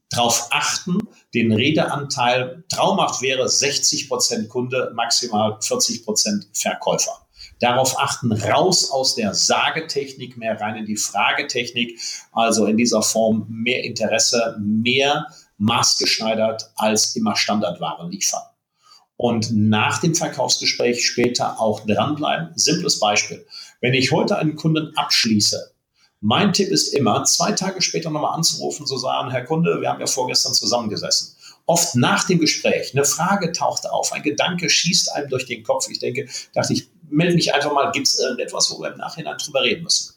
darauf 0.09 0.49
achten, 0.51 0.99
den 1.33 1.53
Redeanteil 1.53 2.63
traumhaft 2.69 3.21
wäre 3.21 3.47
60 3.47 4.09
Prozent 4.09 4.49
Kunde, 4.49 4.91
maximal 4.95 5.57
40 5.61 6.03
Prozent 6.03 6.49
Verkäufer. 6.51 7.25
Darauf 7.59 7.97
achten, 7.97 8.33
raus 8.33 8.91
aus 8.91 9.15
der 9.15 9.33
Sagetechnik, 9.33 10.37
mehr 10.37 10.59
rein 10.59 10.75
in 10.75 10.85
die 10.85 10.97
Fragetechnik, 10.97 11.99
also 12.33 12.65
in 12.65 12.75
dieser 12.75 13.01
Form 13.01 13.45
mehr 13.49 13.83
Interesse, 13.83 14.57
mehr 14.59 15.27
maßgeschneidert 15.57 16.69
als 16.75 17.15
immer 17.15 17.35
Standardware 17.35 18.09
liefern 18.09 18.43
und 19.17 19.51
nach 19.51 19.99
dem 19.99 20.15
Verkaufsgespräch 20.15 21.05
später 21.05 21.59
auch 21.59 21.85
dranbleiben. 21.85 22.51
Simples 22.55 22.99
Beispiel. 22.99 23.45
Wenn 23.81 23.93
ich 23.93 24.11
heute 24.11 24.37
einen 24.37 24.55
Kunden 24.55 24.95
abschließe, 24.95 25.71
mein 26.21 26.53
Tipp 26.53 26.69
ist 26.69 26.93
immer, 26.93 27.23
zwei 27.25 27.51
Tage 27.51 27.81
später 27.81 28.09
nochmal 28.09 28.35
anzurufen, 28.35 28.87
zu 28.87 28.97
sagen, 28.97 29.29
Herr 29.29 29.43
Kunde, 29.43 29.81
wir 29.81 29.89
haben 29.89 29.99
ja 29.99 30.07
vorgestern 30.07 30.53
zusammengesessen. 30.53 31.35
Oft 31.65 31.95
nach 31.95 32.25
dem 32.25 32.39
Gespräch, 32.39 32.93
eine 32.93 33.05
Frage 33.05 33.51
taucht 33.51 33.87
auf, 33.89 34.13
ein 34.13 34.23
Gedanke 34.23 34.69
schießt 34.69 35.11
einem 35.11 35.29
durch 35.29 35.45
den 35.45 35.63
Kopf. 35.63 35.87
Ich 35.89 35.99
denke, 35.99 36.27
dachte 36.53 36.73
ich, 36.73 36.87
melde 37.09 37.35
mich 37.35 37.53
einfach 37.53 37.73
mal, 37.73 37.91
gibt 37.91 38.07
es 38.07 38.19
irgendetwas, 38.19 38.71
wo 38.71 38.81
wir 38.81 38.91
im 38.91 38.97
Nachhinein 38.97 39.37
drüber 39.37 39.63
reden 39.63 39.83
müssen? 39.83 40.15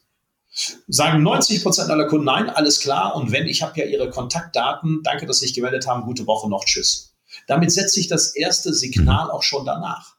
Sagen 0.89 1.23
90 1.23 1.63
Prozent 1.63 1.91
aller 1.91 2.07
Kunden 2.07 2.25
nein, 2.25 2.51
alles 2.51 2.81
klar. 2.81 3.15
Und 3.15 3.31
wenn, 3.31 3.47
ich 3.47 3.63
habe 3.63 3.79
ja 3.79 3.87
Ihre 3.87 4.11
Kontaktdaten, 4.11 5.03
danke, 5.03 5.27
dass 5.27 5.41
Sie 5.41 5.47
sich 5.47 5.55
gemeldet 5.55 5.87
haben, 5.87 6.03
gute 6.03 6.27
Woche 6.27 6.49
noch, 6.49 6.65
tschüss. 6.65 7.10
Damit 7.51 7.73
setze 7.73 7.99
ich 7.99 8.07
das 8.07 8.37
erste 8.37 8.73
Signal 8.73 9.29
auch 9.29 9.43
schon 9.43 9.67
danach. 9.67 10.15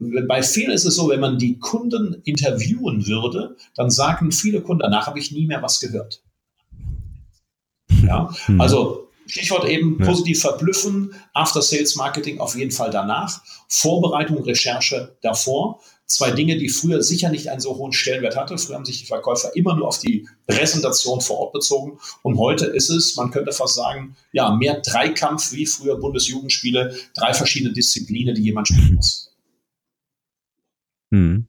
Bei 0.00 0.42
vielen 0.42 0.72
ist 0.72 0.84
es 0.84 0.96
so, 0.96 1.08
wenn 1.08 1.20
man 1.20 1.38
die 1.38 1.60
Kunden 1.60 2.20
interviewen 2.24 3.06
würde, 3.06 3.56
dann 3.76 3.90
sagen 3.90 4.32
viele 4.32 4.60
Kunden, 4.60 4.80
danach 4.80 5.06
habe 5.06 5.20
ich 5.20 5.30
nie 5.30 5.46
mehr 5.46 5.62
was 5.62 5.78
gehört. 5.78 6.20
Ja, 8.04 8.34
hm. 8.46 8.60
also 8.60 9.08
Stichwort 9.26 9.68
eben 9.68 9.98
positiv 9.98 10.40
verblüffen, 10.40 11.14
After 11.32 11.62
Sales 11.62 11.94
Marketing 11.94 12.40
auf 12.40 12.56
jeden 12.56 12.72
Fall 12.72 12.90
danach, 12.90 13.40
Vorbereitung, 13.68 14.42
Recherche 14.42 15.16
davor 15.22 15.80
zwei 16.06 16.30
Dinge, 16.30 16.58
die 16.58 16.68
früher 16.68 17.02
sicher 17.02 17.30
nicht 17.30 17.48
einen 17.48 17.60
so 17.60 17.76
hohen 17.76 17.92
Stellenwert 17.92 18.36
hatte. 18.36 18.58
Früher 18.58 18.76
haben 18.76 18.84
sich 18.84 19.00
die 19.00 19.06
Verkäufer 19.06 19.54
immer 19.54 19.74
nur 19.76 19.88
auf 19.88 19.98
die 19.98 20.28
Präsentation 20.46 21.20
vor 21.20 21.38
Ort 21.38 21.52
bezogen. 21.52 21.98
Und 22.22 22.38
heute 22.38 22.66
ist 22.66 22.90
es, 22.90 23.16
man 23.16 23.30
könnte 23.30 23.52
fast 23.52 23.74
sagen, 23.74 24.16
ja, 24.32 24.54
mehr 24.54 24.80
Dreikampf 24.80 25.52
wie 25.52 25.66
früher 25.66 25.96
Bundesjugendspiele, 25.98 26.96
drei 27.14 27.34
verschiedene 27.34 27.72
Disziplinen, 27.72 28.34
die 28.34 28.42
jemand 28.42 28.68
spielen 28.68 28.94
muss. 28.94 29.32
Hm. 31.10 31.46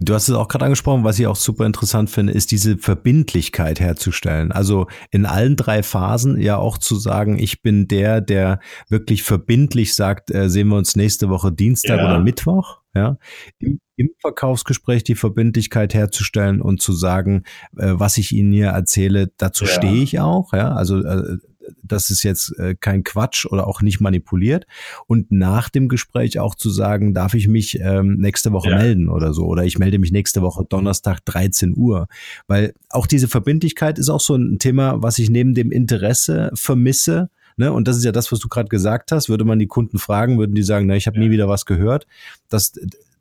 Du 0.00 0.14
hast 0.14 0.28
es 0.28 0.34
auch 0.34 0.48
gerade 0.48 0.64
angesprochen, 0.66 1.04
was 1.04 1.18
ich 1.18 1.26
auch 1.26 1.36
super 1.36 1.66
interessant 1.66 2.10
finde, 2.10 2.32
ist 2.32 2.50
diese 2.50 2.78
Verbindlichkeit 2.78 3.80
herzustellen. 3.80 4.52
Also 4.52 4.86
in 5.10 5.26
allen 5.26 5.56
drei 5.56 5.82
Phasen 5.82 6.40
ja 6.40 6.56
auch 6.56 6.78
zu 6.78 6.96
sagen, 6.96 7.38
ich 7.38 7.62
bin 7.62 7.88
der, 7.88 8.20
der 8.20 8.60
wirklich 8.88 9.22
verbindlich 9.22 9.94
sagt, 9.94 10.30
äh, 10.30 10.48
sehen 10.48 10.68
wir 10.68 10.76
uns 10.76 10.96
nächste 10.96 11.28
Woche 11.28 11.52
Dienstag 11.52 11.98
ja. 11.98 12.04
oder 12.04 12.20
Mittwoch. 12.20 12.78
Ja, 12.94 13.18
im, 13.58 13.80
im, 13.96 14.10
Verkaufsgespräch 14.18 15.04
die 15.04 15.14
Verbindlichkeit 15.14 15.94
herzustellen 15.94 16.60
und 16.60 16.80
zu 16.80 16.92
sagen, 16.92 17.44
äh, 17.76 17.92
was 17.92 18.16
ich 18.16 18.32
Ihnen 18.32 18.50
hier 18.50 18.68
erzähle, 18.68 19.30
dazu 19.36 19.66
ja. 19.66 19.70
stehe 19.70 20.02
ich 20.02 20.18
auch. 20.18 20.52
Ja, 20.52 20.72
also 20.72 21.04
äh, 21.04 21.36
das 21.82 22.10
ist 22.10 22.22
jetzt 22.22 22.58
äh, 22.58 22.74
kein 22.74 23.04
Quatsch 23.04 23.46
oder 23.46 23.66
auch 23.66 23.82
nicht 23.82 24.00
manipuliert. 24.00 24.66
Und 25.06 25.30
nach 25.30 25.68
dem 25.68 25.88
Gespräch 25.88 26.38
auch 26.38 26.54
zu 26.54 26.70
sagen, 26.70 27.14
darf 27.14 27.34
ich 27.34 27.48
mich 27.48 27.78
ähm, 27.80 28.16
nächste 28.18 28.52
Woche 28.52 28.70
ja. 28.70 28.76
melden 28.76 29.08
oder 29.08 29.32
so. 29.32 29.46
Oder 29.46 29.64
ich 29.64 29.78
melde 29.78 29.98
mich 29.98 30.12
nächste 30.12 30.42
Woche 30.42 30.64
Donnerstag 30.68 31.24
13 31.24 31.74
Uhr. 31.76 32.08
Weil 32.46 32.74
auch 32.90 33.06
diese 33.06 33.28
Verbindlichkeit 33.28 33.98
ist 33.98 34.08
auch 34.08 34.20
so 34.20 34.34
ein 34.34 34.58
Thema, 34.58 35.02
was 35.02 35.18
ich 35.18 35.30
neben 35.30 35.54
dem 35.54 35.70
Interesse 35.72 36.50
vermisse 36.54 37.30
Ne? 37.58 37.72
Und 37.72 37.88
das 37.88 37.96
ist 37.96 38.04
ja 38.04 38.12
das, 38.12 38.30
was 38.30 38.38
du 38.38 38.48
gerade 38.48 38.68
gesagt 38.68 39.10
hast. 39.10 39.28
Würde 39.28 39.44
man 39.44 39.58
die 39.58 39.66
Kunden 39.66 39.98
fragen, 39.98 40.38
würden 40.38 40.54
die 40.54 40.62
sagen, 40.62 40.86
na, 40.86 40.94
ich 40.94 41.08
habe 41.08 41.18
nie 41.18 41.30
wieder 41.30 41.48
was 41.48 41.66
gehört. 41.66 42.06
Das, 42.48 42.72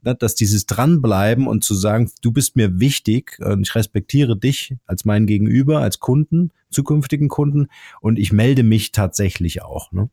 dass 0.01 0.35
dieses 0.35 0.65
Dranbleiben 0.65 1.47
und 1.47 1.63
zu 1.63 1.73
sagen, 1.73 2.11
du 2.21 2.31
bist 2.31 2.55
mir 2.55 2.79
wichtig 2.79 3.39
und 3.39 3.61
ich 3.61 3.75
respektiere 3.75 4.37
dich 4.37 4.75
als 4.85 5.05
mein 5.05 5.25
Gegenüber, 5.25 5.79
als 5.79 5.99
Kunden, 5.99 6.51
zukünftigen 6.69 7.29
Kunden 7.29 7.67
und 8.01 8.19
ich 8.19 8.31
melde 8.31 8.63
mich 8.63 8.91
tatsächlich 8.91 9.61
auch. 9.61 9.91
Ne? 9.91 10.09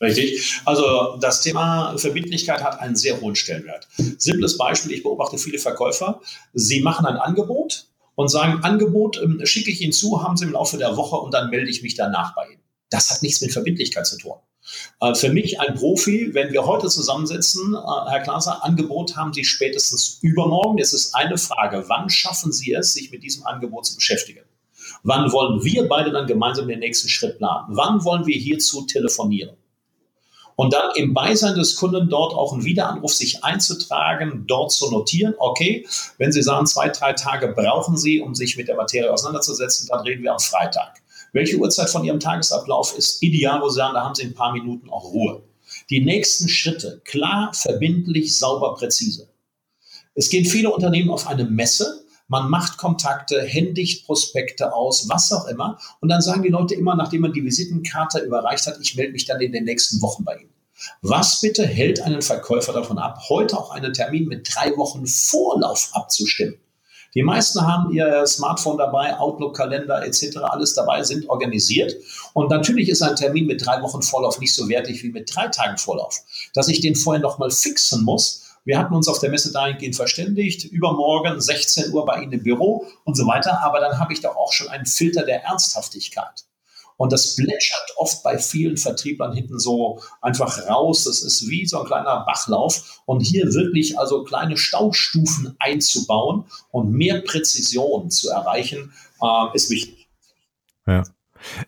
Richtig. 0.00 0.60
Also 0.64 1.16
das 1.20 1.40
Thema 1.42 1.96
Verbindlichkeit 1.96 2.62
hat 2.62 2.80
einen 2.80 2.96
sehr 2.96 3.20
hohen 3.20 3.36
Stellenwert. 3.36 3.88
Simples 4.18 4.58
Beispiel, 4.58 4.92
ich 4.92 5.02
beobachte 5.02 5.38
viele 5.38 5.58
Verkäufer. 5.58 6.20
Sie 6.52 6.80
machen 6.80 7.06
ein 7.06 7.16
Angebot 7.16 7.86
und 8.14 8.28
sagen, 8.28 8.62
Angebot 8.62 9.20
ähm, 9.22 9.40
schicke 9.44 9.70
ich 9.70 9.80
Ihnen 9.80 9.92
zu, 9.92 10.22
haben 10.22 10.36
Sie 10.36 10.44
im 10.44 10.52
Laufe 10.52 10.76
der 10.78 10.96
Woche 10.96 11.16
und 11.16 11.32
dann 11.32 11.50
melde 11.50 11.70
ich 11.70 11.82
mich 11.82 11.94
danach 11.94 12.34
bei 12.34 12.46
Ihnen. 12.46 12.62
Das 12.90 13.10
hat 13.10 13.22
nichts 13.22 13.40
mit 13.40 13.52
Verbindlichkeit 13.52 14.06
zu 14.06 14.18
tun. 14.18 14.34
Äh, 15.00 15.14
für 15.14 15.30
mich 15.30 15.60
ein 15.60 15.74
Profi, 15.74 16.30
wenn 16.32 16.52
wir 16.52 16.66
heute 16.66 16.88
zusammensetzen, 16.88 17.74
äh, 17.74 18.10
Herr 18.10 18.20
Glaser, 18.20 18.64
Angebot 18.64 19.16
haben 19.16 19.32
Sie 19.32 19.44
spätestens 19.44 20.18
übermorgen. 20.22 20.78
Es 20.78 20.92
ist 20.92 21.14
eine 21.14 21.38
Frage, 21.38 21.84
wann 21.88 22.10
schaffen 22.10 22.52
Sie 22.52 22.72
es, 22.72 22.92
sich 22.94 23.10
mit 23.10 23.22
diesem 23.22 23.46
Angebot 23.46 23.86
zu 23.86 23.96
beschäftigen? 23.96 24.44
Wann 25.02 25.32
wollen 25.32 25.64
wir 25.64 25.88
beide 25.88 26.10
dann 26.10 26.26
gemeinsam 26.26 26.68
den 26.68 26.80
nächsten 26.80 27.08
Schritt 27.08 27.38
planen? 27.38 27.76
Wann 27.76 28.04
wollen 28.04 28.26
wir 28.26 28.36
hierzu 28.36 28.82
telefonieren? 28.82 29.56
Und 30.56 30.72
dann 30.72 30.90
im 30.94 31.14
Beisein 31.14 31.56
des 31.56 31.74
Kunden 31.74 32.08
dort 32.08 32.32
auch 32.32 32.52
einen 32.52 32.64
Wiederanruf 32.64 33.12
sich 33.12 33.42
einzutragen, 33.42 34.44
dort 34.46 34.70
zu 34.70 34.88
notieren, 34.90 35.34
okay, 35.38 35.86
wenn 36.18 36.30
Sie 36.30 36.42
sagen, 36.42 36.66
zwei, 36.66 36.90
drei 36.90 37.12
Tage 37.12 37.48
brauchen 37.48 37.96
Sie, 37.96 38.20
um 38.20 38.34
sich 38.34 38.56
mit 38.56 38.68
der 38.68 38.76
Materie 38.76 39.12
auseinanderzusetzen, 39.12 39.88
dann 39.88 40.00
reden 40.00 40.22
wir 40.22 40.32
am 40.32 40.38
Freitag. 40.38 41.02
Welche 41.34 41.58
Uhrzeit 41.58 41.90
von 41.90 42.04
Ihrem 42.04 42.20
Tagesablauf 42.20 42.96
ist 42.96 43.20
ideal, 43.20 43.60
wo 43.60 43.68
Sie 43.68 43.76
sagen, 43.76 43.94
da 43.94 44.04
haben 44.04 44.14
Sie 44.14 44.22
ein 44.22 44.34
paar 44.34 44.52
Minuten 44.52 44.88
auch 44.88 45.12
Ruhe. 45.12 45.42
Die 45.90 46.00
nächsten 46.00 46.48
Schritte, 46.48 47.02
klar, 47.04 47.52
verbindlich, 47.52 48.38
sauber, 48.38 48.74
präzise. 48.76 49.28
Es 50.14 50.30
gehen 50.30 50.44
viele 50.44 50.70
Unternehmen 50.70 51.10
auf 51.10 51.26
eine 51.26 51.44
Messe, 51.44 52.04
man 52.28 52.48
macht 52.48 52.78
Kontakte, 52.78 53.42
händigt 53.42 54.06
Prospekte 54.06 54.72
aus, 54.72 55.08
was 55.08 55.32
auch 55.32 55.46
immer. 55.46 55.78
Und 56.00 56.08
dann 56.08 56.22
sagen 56.22 56.44
die 56.44 56.50
Leute 56.50 56.74
immer, 56.74 56.94
nachdem 56.94 57.22
man 57.22 57.32
die 57.32 57.44
Visitenkarte 57.44 58.20
überreicht 58.20 58.66
hat, 58.68 58.78
ich 58.80 58.94
melde 58.94 59.12
mich 59.12 59.26
dann 59.26 59.40
in 59.40 59.50
den 59.50 59.64
nächsten 59.64 60.00
Wochen 60.02 60.24
bei 60.24 60.36
Ihnen. 60.36 60.54
Was 61.02 61.40
bitte 61.40 61.66
hält 61.66 62.00
einen 62.00 62.22
Verkäufer 62.22 62.72
davon 62.72 62.98
ab, 62.98 63.24
heute 63.28 63.58
auch 63.58 63.72
einen 63.72 63.92
Termin 63.92 64.26
mit 64.26 64.48
drei 64.54 64.76
Wochen 64.76 65.04
Vorlauf 65.06 65.90
abzustimmen? 65.92 66.58
Die 67.14 67.22
meisten 67.22 67.60
haben 67.60 67.92
ihr 67.92 68.26
Smartphone 68.26 68.78
dabei, 68.78 69.16
Outlook-Kalender 69.18 70.04
etc. 70.04 70.38
alles 70.42 70.74
dabei, 70.74 71.02
sind 71.02 71.28
organisiert. 71.28 71.94
Und 72.32 72.50
natürlich 72.50 72.88
ist 72.88 73.02
ein 73.02 73.16
Termin 73.16 73.46
mit 73.46 73.64
drei 73.64 73.80
Wochen 73.82 74.02
Vorlauf 74.02 74.40
nicht 74.40 74.54
so 74.54 74.68
wertig 74.68 75.02
wie 75.02 75.10
mit 75.10 75.34
drei 75.34 75.48
Tagen 75.48 75.78
Vorlauf. 75.78 76.18
Dass 76.54 76.68
ich 76.68 76.80
den 76.80 76.96
vorher 76.96 77.22
nochmal 77.22 77.50
fixen 77.50 78.04
muss, 78.04 78.42
wir 78.64 78.78
hatten 78.78 78.94
uns 78.94 79.08
auf 79.08 79.18
der 79.18 79.30
Messe 79.30 79.52
dahingehend 79.52 79.94
verständigt, 79.94 80.64
übermorgen 80.64 81.38
16 81.40 81.92
Uhr 81.92 82.06
bei 82.06 82.22
Ihnen 82.22 82.32
im 82.32 82.42
Büro 82.42 82.86
und 83.04 83.14
so 83.14 83.26
weiter. 83.26 83.62
Aber 83.62 83.78
dann 83.78 83.98
habe 83.98 84.12
ich 84.14 84.22
doch 84.22 84.36
auch 84.36 84.52
schon 84.52 84.68
einen 84.68 84.86
Filter 84.86 85.24
der 85.24 85.44
Ernsthaftigkeit. 85.44 86.44
Und 86.96 87.12
das 87.12 87.36
plätschert 87.36 87.94
oft 87.96 88.22
bei 88.22 88.38
vielen 88.38 88.76
Vertrieblern 88.76 89.32
hinten 89.32 89.58
so 89.58 90.00
einfach 90.20 90.66
raus. 90.68 91.04
Das 91.04 91.22
ist 91.22 91.48
wie 91.48 91.66
so 91.66 91.80
ein 91.80 91.86
kleiner 91.86 92.24
Bachlauf. 92.24 93.02
Und 93.06 93.20
hier 93.20 93.52
wirklich 93.52 93.98
also 93.98 94.24
kleine 94.24 94.56
Staustufen 94.56 95.56
einzubauen 95.58 96.44
und 96.70 96.92
mehr 96.92 97.20
Präzision 97.22 98.10
zu 98.10 98.30
erreichen, 98.30 98.92
äh, 99.22 99.54
ist 99.54 99.70
wichtig. 99.70 100.08
Ja. 100.86 101.02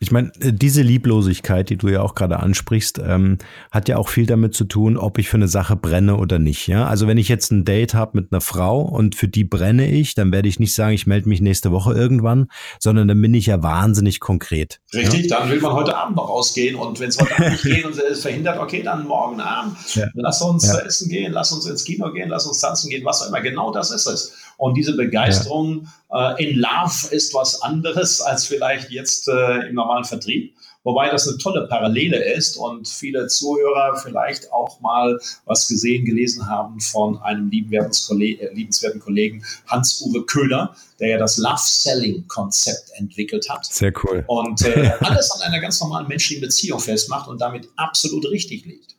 Ich 0.01 0.11
meine, 0.11 0.33
äh, 0.41 0.53
diese 0.53 0.83
Lieblosigkeit, 0.83 1.70
die 1.70 1.77
du 1.77 1.89
ja 1.89 2.03
auch 2.03 2.14
gerade 2.14 2.41
ansprichst, 2.41 2.99
ähm, 2.99 3.39
hat 3.70 3.89
ja 3.89 3.97
auch 3.97 4.09
viel 4.09 4.27
damit 4.27 4.55
zu 4.55 4.64
tun, 4.64 4.97
ob 4.97 5.18
ich 5.18 5.29
für 5.29 5.37
eine 5.37 5.49
Sache 5.49 5.77
brenne 5.77 6.16
oder 6.16 6.39
nicht. 6.39 6.66
Ja, 6.66 6.87
also 6.87 7.07
wenn 7.07 7.18
ich 7.18 7.29
jetzt 7.29 7.51
ein 7.53 7.64
Date 7.64 7.95
habe 7.95 8.20
mit 8.20 8.33
einer 8.33 8.41
Frau 8.41 8.81
und 8.81 9.14
für 9.14 9.29
die 9.29 9.45
brenne 9.45 9.91
ich, 9.91 10.14
dann 10.14 10.33
werde 10.33 10.49
ich 10.49 10.59
nicht 10.59 10.74
sagen, 10.74 10.95
ich 10.95 11.07
melde 11.07 11.29
mich 11.29 11.41
nächste 11.41 11.72
Woche 11.72 11.93
irgendwann, 11.95 12.49
sondern 12.79 13.09
dann 13.09 13.20
bin 13.20 13.35
ich 13.35 13.47
ja 13.47 13.62
wahnsinnig 13.62 14.20
konkret. 14.20 14.81
Richtig, 14.95 15.31
ja? 15.31 15.41
dann 15.41 15.51
will 15.51 15.61
man 15.61 15.72
heute 15.72 15.97
Abend 15.97 16.16
noch 16.16 16.29
rausgehen 16.29 16.77
und 16.77 17.01
wenn 17.01 17.09
es 17.09 17.18
heute 17.18 17.37
Abend 17.37 17.53
nicht 17.53 17.64
geht 17.64 17.85
und 17.85 17.99
es 17.99 18.22
verhindert, 18.22 18.59
okay, 18.59 18.83
dann 18.83 19.07
morgen 19.07 19.41
Abend, 19.41 19.77
ja. 19.95 20.07
lass 20.14 20.43
uns 20.43 20.66
ja. 20.66 20.79
essen 20.79 21.09
gehen, 21.09 21.33
lass 21.33 21.53
uns 21.53 21.66
ins 21.66 21.85
Kino 21.85 22.12
gehen, 22.12 22.29
lass 22.29 22.47
uns 22.47 22.59
tanzen 22.59 22.91
gehen, 22.91 23.05
was 23.05 23.22
auch 23.22 23.29
immer. 23.29 23.41
Genau 23.41 23.72
das 23.72 23.91
ist 23.91 24.07
es. 24.07 24.33
Und 24.57 24.74
diese 24.74 24.96
Begeisterung 24.96 25.88
äh, 26.12 26.44
in 26.44 26.59
Love 26.59 27.09
ist 27.14 27.34
was 27.34 27.61
anderes 27.62 28.20
als 28.20 28.46
vielleicht 28.46 28.90
jetzt 28.90 29.28
äh, 29.28 29.68
im 29.68 29.74
normalen 29.74 30.04
Vertrieb. 30.04 30.54
Wobei 30.86 31.11
das 31.11 31.26
eine 31.26 31.36
tolle 31.38 31.66
Parallele 31.66 32.32
ist 32.34 32.57
und 32.57 32.86
viele 32.86 33.26
Zuhörer 33.26 33.96
vielleicht 33.96 34.52
auch 34.52 34.80
mal 34.80 35.18
was 35.44 35.66
gesehen, 35.66 36.04
gelesen 36.04 36.48
haben 36.48 36.80
von 36.80 37.20
einem 37.22 37.50
äh, 37.50 38.54
liebenswerten 38.54 39.00
Kollegen 39.00 39.44
Hans-Uwe 39.66 40.24
Köhler, 40.26 40.76
der 41.00 41.09
ja 41.09 41.18
das 41.18 41.38
Love-Selling-Konzept 41.38 42.92
entwickelt 42.94 43.50
hat. 43.50 43.66
Sehr 43.66 43.92
cool. 44.04 44.22
Und 44.28 44.64
äh, 44.64 44.92
alles 45.00 45.32
an 45.32 45.42
einer 45.42 45.61
ganz 45.61 45.80
normalen 45.80 46.07
menschlichen 46.07 46.40
Beziehung 46.40 46.78
festmacht 46.78 47.28
und 47.28 47.40
damit 47.40 47.68
absolut 47.74 48.30
richtig 48.30 48.64
liegt. 48.64 48.94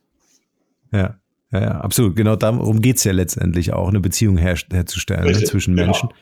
Ja. 0.92 1.18
Ja, 1.50 1.60
ja, 1.60 1.80
absolut. 1.80 2.14
Genau 2.16 2.36
darum 2.36 2.80
geht's 2.80 3.04
ja 3.04 3.12
letztendlich 3.12 3.72
auch, 3.72 3.88
eine 3.88 4.00
Beziehung 4.00 4.36
her 4.36 4.56
herzustellen 4.70 5.24
ne, 5.24 5.44
zwischen 5.44 5.74
genau. 5.76 5.86
Menschen. 5.86 6.08
Genau. 6.08 6.20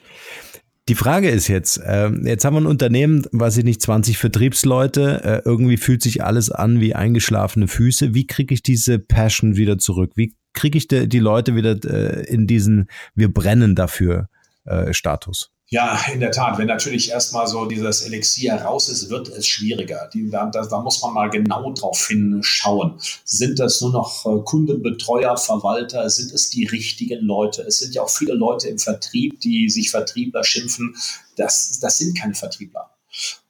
Die 0.88 0.94
Frage 0.94 1.30
ist 1.30 1.48
jetzt, 1.48 1.78
äh, 1.78 2.10
jetzt 2.10 2.44
haben 2.44 2.54
wir 2.54 2.60
ein 2.60 2.66
Unternehmen, 2.66 3.26
weiß 3.32 3.56
ich 3.56 3.64
nicht, 3.64 3.82
20 3.82 4.18
Vertriebsleute, 4.18 5.24
äh, 5.24 5.42
irgendwie 5.44 5.78
fühlt 5.78 6.00
sich 6.00 6.22
alles 6.22 6.52
an 6.52 6.80
wie 6.80 6.94
eingeschlafene 6.94 7.66
Füße. 7.66 8.14
Wie 8.14 8.28
kriege 8.28 8.54
ich 8.54 8.62
diese 8.62 9.00
Passion 9.00 9.56
wieder 9.56 9.78
zurück? 9.78 10.12
Wie 10.14 10.36
kriege 10.52 10.78
ich 10.78 10.86
die, 10.86 11.08
die 11.08 11.18
Leute 11.18 11.56
wieder 11.56 11.76
äh, 11.84 12.24
in 12.26 12.46
diesen 12.46 12.88
Wir 13.16 13.32
brennen 13.32 13.74
dafür 13.74 14.28
äh, 14.64 14.92
Status? 14.92 15.50
Ja, 15.68 16.00
in 16.12 16.20
der 16.20 16.30
Tat. 16.30 16.58
Wenn 16.58 16.68
natürlich 16.68 17.10
erstmal 17.10 17.48
so 17.48 17.66
dieses 17.66 18.02
Elixier 18.02 18.54
raus 18.54 18.88
ist, 18.88 19.10
wird 19.10 19.28
es 19.28 19.48
schwieriger. 19.48 20.08
Die, 20.14 20.30
da, 20.30 20.46
da, 20.46 20.80
muss 20.80 21.02
man 21.02 21.12
mal 21.12 21.28
genau 21.28 21.72
drauf 21.72 22.06
hinschauen. 22.06 23.00
Sind 23.24 23.58
das 23.58 23.80
nur 23.80 23.90
noch 23.90 24.24
äh, 24.26 24.42
Kundenbetreuer, 24.44 25.36
Verwalter? 25.36 26.08
Sind 26.08 26.32
es 26.32 26.50
die 26.50 26.66
richtigen 26.66 27.24
Leute? 27.24 27.62
Es 27.62 27.78
sind 27.78 27.94
ja 27.96 28.02
auch 28.02 28.10
viele 28.10 28.34
Leute 28.34 28.68
im 28.68 28.78
Vertrieb, 28.78 29.40
die 29.40 29.68
sich 29.68 29.90
Vertriebler 29.90 30.44
schimpfen. 30.44 30.94
Das, 31.36 31.80
das 31.80 31.98
sind 31.98 32.16
keine 32.16 32.34
Vertriebler. 32.34 32.90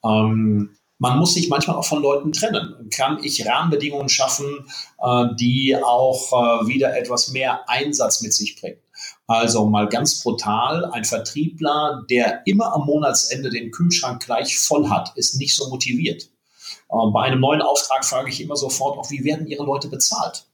Ähm, 0.02 0.70
man 0.98 1.18
muss 1.18 1.34
sich 1.34 1.50
manchmal 1.50 1.76
auch 1.76 1.84
von 1.84 2.00
Leuten 2.00 2.32
trennen. 2.32 2.88
Kann 2.90 3.22
ich 3.22 3.46
Rahmenbedingungen 3.46 4.08
schaffen, 4.08 4.66
äh, 5.02 5.26
die 5.38 5.76
auch 5.76 6.32
äh, 6.32 6.66
wieder 6.66 6.96
etwas 6.96 7.28
mehr 7.28 7.68
Einsatz 7.68 8.22
mit 8.22 8.32
sich 8.32 8.58
bringen? 8.58 8.78
Also 9.28 9.66
mal 9.66 9.88
ganz 9.88 10.22
brutal, 10.22 10.84
ein 10.92 11.04
Vertriebler, 11.04 12.04
der 12.08 12.42
immer 12.46 12.72
am 12.72 12.86
Monatsende 12.86 13.50
den 13.50 13.72
Kühlschrank 13.72 14.24
gleich 14.24 14.58
voll 14.58 14.88
hat, 14.88 15.16
ist 15.16 15.34
nicht 15.34 15.56
so 15.56 15.68
motiviert. 15.68 16.28
Ähm, 16.92 17.12
bei 17.12 17.22
einem 17.22 17.40
neuen 17.40 17.62
Auftrag 17.62 18.04
frage 18.04 18.30
ich 18.30 18.40
immer 18.40 18.56
sofort 18.56 18.98
auch, 18.98 19.10
wie 19.10 19.24
werden 19.24 19.46
Ihre 19.46 19.64
Leute 19.64 19.88
bezahlt? 19.88 20.46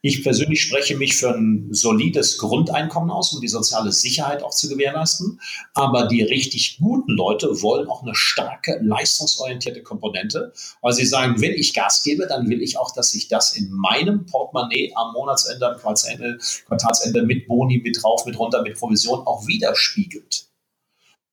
Ich 0.00 0.22
persönlich 0.22 0.62
spreche 0.62 0.96
mich 0.96 1.16
für 1.16 1.34
ein 1.34 1.68
solides 1.72 2.38
Grundeinkommen 2.38 3.10
aus, 3.10 3.32
um 3.32 3.40
die 3.40 3.48
soziale 3.48 3.90
Sicherheit 3.90 4.44
auch 4.44 4.50
zu 4.50 4.68
gewährleisten. 4.68 5.40
Aber 5.74 6.06
die 6.06 6.22
richtig 6.22 6.78
guten 6.78 7.12
Leute 7.12 7.62
wollen 7.62 7.88
auch 7.88 8.02
eine 8.02 8.14
starke 8.14 8.78
leistungsorientierte 8.80 9.82
Komponente, 9.82 10.52
weil 10.82 10.92
sie 10.92 11.06
sagen, 11.06 11.40
wenn 11.40 11.52
ich 11.52 11.74
Gas 11.74 12.02
gebe, 12.04 12.26
dann 12.28 12.48
will 12.48 12.62
ich 12.62 12.78
auch, 12.78 12.94
dass 12.94 13.10
sich 13.10 13.26
das 13.28 13.56
in 13.56 13.72
meinem 13.72 14.26
Portemonnaie 14.26 14.92
am 14.94 15.12
Monatsende, 15.14 15.68
am 15.68 15.78
Quartalsende, 15.78 16.38
Quartalsende 16.66 17.22
mit 17.22 17.48
Boni, 17.48 17.78
mit 17.78 18.00
drauf, 18.00 18.24
mit 18.24 18.38
runter, 18.38 18.62
mit 18.62 18.78
Provision 18.78 19.26
auch 19.26 19.46
widerspiegelt. 19.48 20.48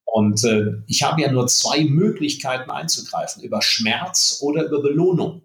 Und 0.05 0.43
äh, 0.43 0.71
ich 0.87 1.03
habe 1.03 1.21
ja 1.21 1.31
nur 1.31 1.47
zwei 1.47 1.83
Möglichkeiten 1.83 2.71
einzugreifen, 2.71 3.43
über 3.43 3.61
Schmerz 3.61 4.39
oder 4.41 4.65
über 4.65 4.81
Belohnung. 4.81 5.41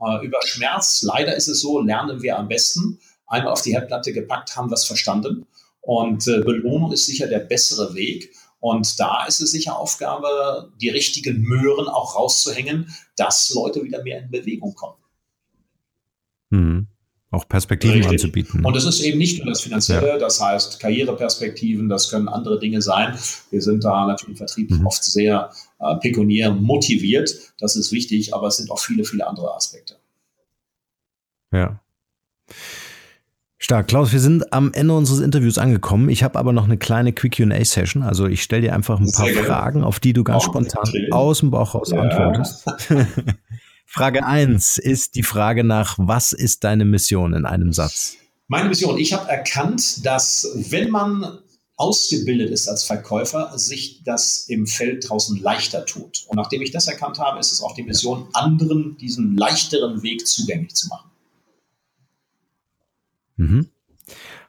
Äh, 0.00 0.24
über 0.24 0.38
Schmerz, 0.44 1.02
leider 1.02 1.34
ist 1.36 1.48
es 1.48 1.60
so, 1.60 1.80
lernen 1.80 2.22
wir 2.22 2.38
am 2.38 2.48
besten. 2.48 3.00
Einmal 3.26 3.52
auf 3.52 3.62
die 3.62 3.72
Herdplatte 3.72 4.12
gepackt, 4.12 4.56
haben 4.56 4.70
wir 4.70 4.74
es 4.74 4.86
verstanden. 4.86 5.46
Und 5.80 6.26
äh, 6.28 6.40
Belohnung 6.40 6.92
ist 6.92 7.06
sicher 7.06 7.26
der 7.26 7.40
bessere 7.40 7.94
Weg. 7.94 8.32
Und 8.60 8.98
da 8.98 9.26
ist 9.26 9.40
es 9.40 9.52
sicher 9.52 9.78
Aufgabe, 9.78 10.72
die 10.80 10.88
richtigen 10.88 11.42
Möhren 11.42 11.88
auch 11.88 12.16
rauszuhängen, 12.16 12.94
dass 13.16 13.50
Leute 13.50 13.84
wieder 13.84 14.02
mehr 14.02 14.20
in 14.20 14.30
Bewegung 14.30 14.74
kommen. 14.74 14.96
Auch 17.30 17.46
Perspektiven 17.46 17.96
Richtig. 17.96 18.12
anzubieten. 18.12 18.64
Und 18.64 18.74
es 18.74 18.86
ist 18.86 19.00
eben 19.00 19.18
nicht 19.18 19.38
nur 19.38 19.52
das 19.52 19.60
Finanzielle, 19.60 20.08
ja. 20.08 20.18
das 20.18 20.40
heißt 20.40 20.80
Karriereperspektiven, 20.80 21.88
das 21.88 22.10
können 22.10 22.26
andere 22.26 22.58
Dinge 22.58 22.80
sein. 22.80 23.18
Wir 23.50 23.60
sind 23.60 23.84
da 23.84 24.06
natürlich 24.06 24.30
im 24.30 24.36
Vertrieb 24.36 24.70
mhm. 24.70 24.86
oft 24.86 25.04
sehr 25.04 25.50
äh, 25.78 25.96
pekuniär 25.96 26.52
motiviert, 26.52 27.34
das 27.60 27.76
ist 27.76 27.92
wichtig, 27.92 28.32
aber 28.32 28.46
es 28.46 28.56
sind 28.56 28.70
auch 28.70 28.80
viele, 28.80 29.04
viele 29.04 29.26
andere 29.26 29.54
Aspekte. 29.54 29.96
Ja. 31.52 31.80
Stark. 33.58 33.88
Klaus, 33.88 34.12
wir 34.12 34.20
sind 34.20 34.50
am 34.52 34.72
Ende 34.72 34.94
unseres 34.94 35.20
Interviews 35.20 35.58
angekommen. 35.58 36.08
Ich 36.08 36.22
habe 36.22 36.38
aber 36.38 36.54
noch 36.54 36.64
eine 36.64 36.78
kleine 36.78 37.12
Quick 37.12 37.36
QA-Session. 37.36 38.02
Also 38.02 38.26
ich 38.26 38.42
stelle 38.42 38.62
dir 38.62 38.74
einfach 38.74 38.98
ein 39.00 39.12
paar 39.12 39.26
Fragen, 39.26 39.84
auf 39.84 40.00
die 40.00 40.14
du 40.14 40.24
ganz 40.24 40.44
spontan 40.44 40.84
aus 41.10 41.40
dem 41.40 41.50
Bauch 41.50 41.74
raus 41.74 41.90
ja. 41.90 42.00
antwortest. 42.00 42.64
Frage 43.90 44.26
1 44.26 44.76
ist 44.76 45.14
die 45.14 45.22
Frage 45.22 45.64
nach, 45.64 45.94
was 45.96 46.32
ist 46.32 46.62
deine 46.62 46.84
Mission 46.84 47.32
in 47.32 47.46
einem 47.46 47.72
Satz? 47.72 48.16
Meine 48.46 48.68
Mission, 48.68 48.98
ich 48.98 49.14
habe 49.14 49.30
erkannt, 49.30 50.04
dass 50.04 50.46
wenn 50.54 50.90
man 50.90 51.38
ausgebildet 51.76 52.50
ist 52.50 52.68
als 52.68 52.84
Verkäufer, 52.84 53.56
sich 53.56 54.02
das 54.04 54.40
im 54.48 54.66
Feld 54.66 55.08
draußen 55.08 55.40
leichter 55.40 55.86
tut. 55.86 56.26
Und 56.28 56.36
nachdem 56.36 56.60
ich 56.60 56.70
das 56.70 56.86
erkannt 56.86 57.18
habe, 57.18 57.40
ist 57.40 57.50
es 57.50 57.62
auch 57.62 57.74
die 57.74 57.82
Mission, 57.82 58.28
anderen 58.34 58.98
diesen 58.98 59.38
leichteren 59.38 60.02
Weg 60.02 60.26
zugänglich 60.26 60.74
zu 60.74 60.88
machen. 60.88 61.10
Mhm. 63.36 63.68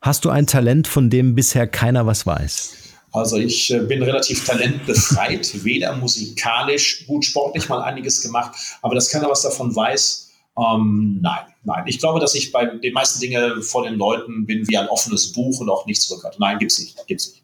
Hast 0.02 0.26
du 0.26 0.32
ein 0.32 0.48
Talent, 0.48 0.86
von 0.90 1.10
dem 1.10 1.36
bisher 1.36 1.66
keiner 1.66 2.06
was 2.06 2.26
weiß? 2.26 2.89
Also 3.12 3.38
ich 3.38 3.72
äh, 3.72 3.80
bin 3.80 4.04
relativ 4.04 4.46
talentbefreit, 4.46 5.52
weder 5.64 5.96
musikalisch, 5.96 7.06
gut 7.08 7.26
sportlich 7.26 7.68
mal 7.70 7.82
einiges 7.82 8.22
gemacht, 8.22 8.56
aber 8.82 8.96
dass 8.96 9.10
keiner 9.10 9.30
was 9.30 9.42
davon 9.42 9.76
weiß, 9.76 10.30
ähm, 10.58 11.20
nein, 11.22 11.46
nein. 11.64 11.84
Ich 11.88 12.00
glaube, 12.00 12.20
dass 12.20 12.36
ich 12.36 12.52
bei 12.52 12.66
den 12.66 12.94
meisten 12.94 13.20
Dingen 13.20 13.62
vor 13.62 13.84
den 13.84 13.96
Leuten 13.96 14.46
bin 14.46 14.68
wie 14.68 14.78
ein 14.78 14.88
offenes 14.88 15.32
Buch 15.32 15.60
und 15.60 15.70
auch 15.70 15.86
nichts 15.86 16.08
zurückhalte. 16.08 16.40
Nein, 16.40 16.60
gibt's 16.60 16.80
nicht, 16.80 16.98
gibt's 17.08 17.30
nicht. 17.32 17.44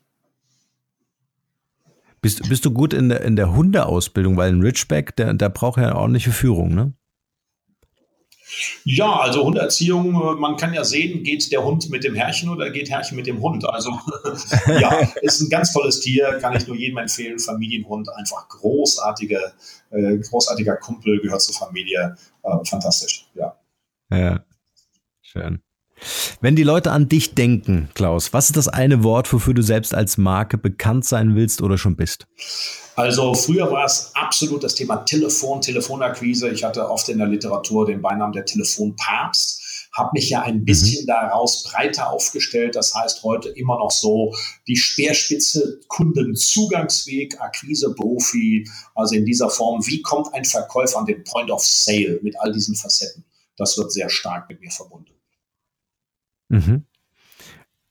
Bist, 2.22 2.42
bist 2.50 2.66
du 2.66 2.72
gut 2.72 2.94
in 2.94 3.10
der, 3.10 3.22
in 3.22 3.36
der 3.36 3.54
Hundeausbildung, 3.54 4.36
weil 4.36 4.52
ein 4.52 4.62
Ridgeback, 4.62 5.16
der, 5.16 5.34
der 5.34 5.50
braucht 5.50 5.80
ja 5.80 5.96
ordentliche 5.96 6.32
Führung, 6.32 6.74
ne? 6.74 6.94
Ja, 8.84 9.20
also 9.20 9.44
Hunderziehung, 9.44 10.14
äh, 10.14 10.40
man 10.40 10.56
kann 10.58 10.74
ja 10.74 10.84
sehen, 10.84 11.24
geht 11.24 11.52
der 11.52 11.64
Hund 11.64 11.90
mit 11.90 12.04
dem 12.04 12.16
Herrchen 12.16 12.50
oder 12.50 12.70
geht 12.70 12.90
Herrchen 12.90 13.16
mit 13.16 13.28
dem 13.28 13.42
Hund. 13.42 13.68
Also 13.68 13.92
ja, 14.80 15.00
ist 15.22 15.42
ein 15.42 15.50
ganz 15.50 15.74
tolles 15.74 16.00
Tier, 16.02 16.40
kann 16.40 16.56
ich 16.56 16.68
nur 16.68 16.76
jedem 16.76 16.98
empfehlen. 16.98 17.40
Familienhund, 17.40 18.10
einfach 18.16 18.48
großartige, 18.50 19.54
äh, 19.92 20.18
großartiger 20.18 20.78
Kumpel, 20.78 21.20
gehört 21.22 21.42
zur 21.42 21.56
Familie. 21.56 22.16
Äh, 22.44 22.66
fantastisch, 22.66 23.28
ja. 23.34 23.58
Ja, 24.12 24.46
schön. 25.22 25.62
Wenn 26.42 26.56
die 26.56 26.64
Leute 26.64 26.92
an 26.92 27.10
dich 27.10 27.36
denken, 27.36 27.90
Klaus, 27.94 28.34
was 28.34 28.48
ist 28.48 28.58
das 28.58 28.68
eine 28.68 29.04
Wort, 29.04 29.32
wofür 29.32 29.54
du 29.54 29.62
selbst 29.62 29.94
als 29.94 30.18
Marke 30.18 30.58
bekannt 30.58 31.06
sein 31.06 31.36
willst 31.36 31.62
oder 31.62 31.78
schon 31.78 31.96
bist? 31.96 32.28
Also 32.96 33.34
früher 33.34 33.72
war 33.72 33.86
es 33.86 34.12
absolut 34.14 34.64
das 34.64 34.76
Thema 34.76 34.98
Telefon, 34.98 35.62
Telefonakquise. 35.62 36.50
Ich 36.50 36.64
hatte 36.64 36.90
oft 36.90 37.10
in 37.10 37.18
der 37.18 37.28
Literatur 37.28 37.86
den 37.86 38.02
Beinamen 38.02 38.34
der 38.34 38.46
Telefonpapst 38.46 39.64
habe 39.96 40.12
mich 40.14 40.30
ja 40.30 40.42
ein 40.42 40.66
bisschen 40.66 41.04
mhm. 41.04 41.08
daraus 41.08 41.64
breiter 41.64 42.12
aufgestellt. 42.12 42.76
Das 42.76 42.94
heißt 42.94 43.24
heute 43.24 43.50
immer 43.50 43.80
noch 43.80 43.92
so 43.92 44.34
die 44.68 44.76
Speerspitze 44.76 45.80
Kundenzugangsweg, 45.88 47.40
Akquise, 47.40 47.94
Profi, 47.96 48.70
also 48.94 49.16
in 49.16 49.26
dieser 49.26 49.50
Form. 49.50 49.86
Wie 49.88 50.02
kommt 50.02 50.34
ein 50.34 50.46
Verkäufer 50.46 51.00
an 51.00 51.06
den 51.06 51.24
Point 51.24 51.50
of 51.50 51.66
Sale 51.66 52.20
mit 52.22 52.38
all 52.40 52.52
diesen 52.52 52.76
Facetten? 52.76 53.24
Das 53.58 53.78
wird 53.78 53.92
sehr 53.92 54.10
stark 54.10 54.50
mit 54.50 54.60
mir 54.60 54.72
verbunden. 54.72 55.15
Mhm. 56.50 56.86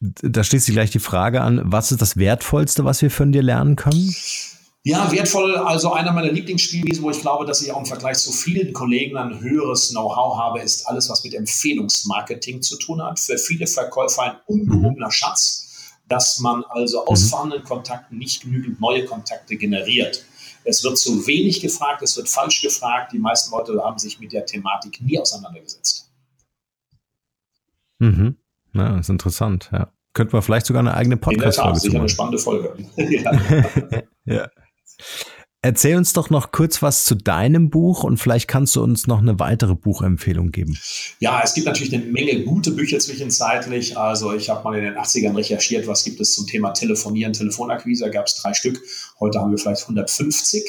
Da 0.00 0.44
schließt 0.44 0.66
sich 0.66 0.74
gleich 0.74 0.90
die 0.90 0.98
Frage 0.98 1.40
an, 1.40 1.60
was 1.64 1.90
ist 1.90 2.02
das 2.02 2.16
Wertvollste, 2.16 2.84
was 2.84 3.00
wir 3.00 3.10
von 3.10 3.32
dir 3.32 3.42
lernen 3.42 3.76
können? 3.76 4.14
Ja, 4.86 5.10
wertvoll. 5.10 5.56
Also 5.56 5.94
einer 5.94 6.12
meiner 6.12 6.30
Lieblingsspielwiesen, 6.30 7.02
wo 7.02 7.10
ich 7.10 7.20
glaube, 7.22 7.46
dass 7.46 7.62
ich 7.62 7.72
auch 7.72 7.78
im 7.78 7.86
Vergleich 7.86 8.18
zu 8.18 8.32
vielen 8.32 8.74
Kollegen 8.74 9.16
ein 9.16 9.40
höheres 9.40 9.88
Know-how 9.90 10.36
habe, 10.36 10.60
ist 10.60 10.86
alles, 10.86 11.08
was 11.08 11.24
mit 11.24 11.32
Empfehlungsmarketing 11.32 12.60
zu 12.60 12.76
tun 12.76 13.02
hat. 13.02 13.18
Für 13.18 13.38
viele 13.38 13.66
Verkäufer 13.66 14.22
ein 14.22 14.36
ungehobener 14.46 15.10
Schatz, 15.10 15.94
dass 16.06 16.38
man 16.40 16.64
also 16.68 17.06
aus 17.06 17.22
mhm. 17.22 17.28
vorhandenen 17.28 17.64
Kontakten 17.64 18.18
nicht 18.18 18.42
genügend 18.42 18.78
neue 18.78 19.06
Kontakte 19.06 19.56
generiert. 19.56 20.22
Es 20.64 20.84
wird 20.84 20.98
zu 20.98 21.26
wenig 21.26 21.62
gefragt, 21.62 22.02
es 22.02 22.14
wird 22.18 22.28
falsch 22.28 22.60
gefragt. 22.60 23.12
Die 23.12 23.18
meisten 23.18 23.52
Leute 23.52 23.82
haben 23.82 23.98
sich 23.98 24.20
mit 24.20 24.32
der 24.32 24.44
Thematik 24.44 25.00
nie 25.00 25.18
auseinandergesetzt. 25.18 26.10
Mhm. 28.00 28.36
Ja, 28.74 28.90
das 28.90 29.06
ist 29.06 29.10
interessant, 29.10 29.70
ja. 29.72 29.92
Könnten 30.12 30.32
wir 30.32 30.42
vielleicht 30.42 30.66
sogar 30.66 30.80
eine 30.80 30.94
eigene 30.94 31.16
Podcast-Folge 31.16 31.80
sicher 31.80 31.98
eine 31.98 32.08
spannende 32.08 32.38
Folge. 32.38 32.74
ja. 32.96 34.02
ja. 34.24 34.48
Erzähl 35.64 35.96
uns 35.96 36.12
doch 36.12 36.28
noch 36.28 36.52
kurz 36.52 36.82
was 36.82 37.06
zu 37.06 37.14
deinem 37.14 37.70
Buch 37.70 38.04
und 38.04 38.18
vielleicht 38.18 38.48
kannst 38.48 38.76
du 38.76 38.82
uns 38.82 39.06
noch 39.06 39.20
eine 39.20 39.40
weitere 39.40 39.74
Buchempfehlung 39.74 40.50
geben. 40.50 40.78
Ja, 41.20 41.40
es 41.42 41.54
gibt 41.54 41.66
natürlich 41.66 41.94
eine 41.94 42.04
Menge 42.04 42.44
gute 42.44 42.70
Bücher 42.70 42.98
zwischenzeitlich. 42.98 43.96
Also 43.96 44.34
ich 44.34 44.50
habe 44.50 44.62
mal 44.62 44.76
in 44.76 44.84
den 44.84 44.94
80ern 44.98 45.34
recherchiert, 45.34 45.86
was 45.86 46.04
gibt 46.04 46.20
es 46.20 46.34
zum 46.34 46.46
Thema 46.46 46.72
Telefonieren, 46.72 47.32
Telefonakquise, 47.32 48.10
gab 48.10 48.26
es 48.26 48.34
drei 48.34 48.52
Stück. 48.52 48.78
Heute 49.18 49.40
haben 49.40 49.52
wir 49.52 49.58
vielleicht 49.58 49.80
150. 49.84 50.62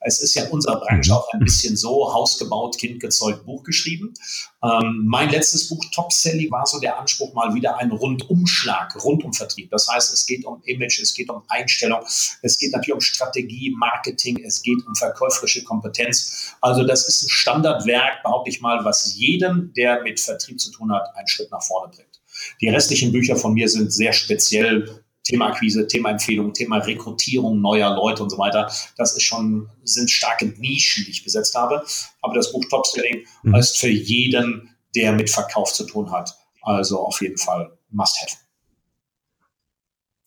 Es 0.00 0.20
ist 0.20 0.34
ja 0.34 0.44
in 0.44 0.50
unserer 0.50 0.80
Branche 0.80 1.14
auch 1.14 1.26
ein 1.32 1.40
bisschen 1.40 1.76
so, 1.76 2.12
hausgebaut, 2.12 2.78
Kind 2.78 3.00
gezeugt, 3.00 3.44
Buch 3.44 3.64
geschrieben. 3.64 4.14
Ähm, 4.62 5.04
mein 5.06 5.30
letztes 5.30 5.68
Buch, 5.68 5.84
Top 5.92 6.12
Sally, 6.12 6.50
war 6.50 6.66
so 6.66 6.78
der 6.78 6.98
Anspruch, 6.98 7.34
mal 7.34 7.54
wieder 7.54 7.78
ein 7.78 7.90
Rundumschlag, 7.90 8.96
Rundumvertrieb. 9.02 9.70
Das 9.70 9.88
heißt, 9.88 10.12
es 10.12 10.26
geht 10.26 10.44
um 10.44 10.62
Image, 10.64 11.00
es 11.00 11.14
geht 11.14 11.30
um 11.30 11.42
Einstellung, 11.48 12.00
es 12.42 12.58
geht 12.58 12.72
natürlich 12.72 12.94
um 12.94 13.00
Strategie, 13.00 13.74
Marketing, 13.76 14.42
es 14.44 14.62
geht 14.62 14.86
um 14.86 14.94
verkäuferische 14.94 15.64
Kompetenz. 15.64 16.54
Also 16.60 16.84
das 16.84 17.08
ist 17.08 17.22
ein 17.22 17.28
Standardwerk, 17.28 18.22
behaupte 18.22 18.50
ich 18.50 18.60
mal, 18.60 18.84
was 18.84 19.14
jedem, 19.14 19.72
der 19.74 20.02
mit 20.02 20.20
Vertrieb 20.20 20.60
zu 20.60 20.70
tun 20.70 20.92
hat, 20.92 21.08
einen 21.16 21.28
Schritt 21.28 21.50
nach 21.50 21.62
vorne 21.62 21.92
bringt. 21.92 22.20
Die 22.60 22.68
restlichen 22.68 23.12
Bücher 23.12 23.36
von 23.36 23.54
mir 23.54 23.68
sind 23.68 23.92
sehr 23.92 24.12
speziell 24.12 25.04
Thema 25.28 25.48
Akquise, 25.48 25.86
Thema 25.86 26.10
Empfehlung, 26.10 26.54
Thema 26.54 26.78
Rekrutierung 26.78 27.60
neuer 27.60 27.94
Leute 27.94 28.22
und 28.22 28.30
so 28.30 28.38
weiter. 28.38 28.70
Das 28.96 29.14
ist 29.14 29.22
schon, 29.22 29.68
sind 29.84 30.10
starke 30.10 30.46
Nischen, 30.46 31.04
die 31.04 31.10
ich 31.10 31.22
besetzt 31.22 31.54
habe. 31.54 31.84
Aber 32.22 32.34
das 32.34 32.50
Buch 32.50 32.64
Top 32.70 32.86
Selling 32.86 33.24
mhm. 33.42 33.54
ist 33.54 33.78
für 33.78 33.90
jeden, 33.90 34.74
der 34.96 35.12
mit 35.12 35.28
Verkauf 35.28 35.72
zu 35.72 35.84
tun 35.84 36.10
hat. 36.10 36.34
Also 36.62 36.98
auf 37.00 37.20
jeden 37.20 37.36
Fall 37.36 37.70
must 37.90 38.18
have. 38.22 38.36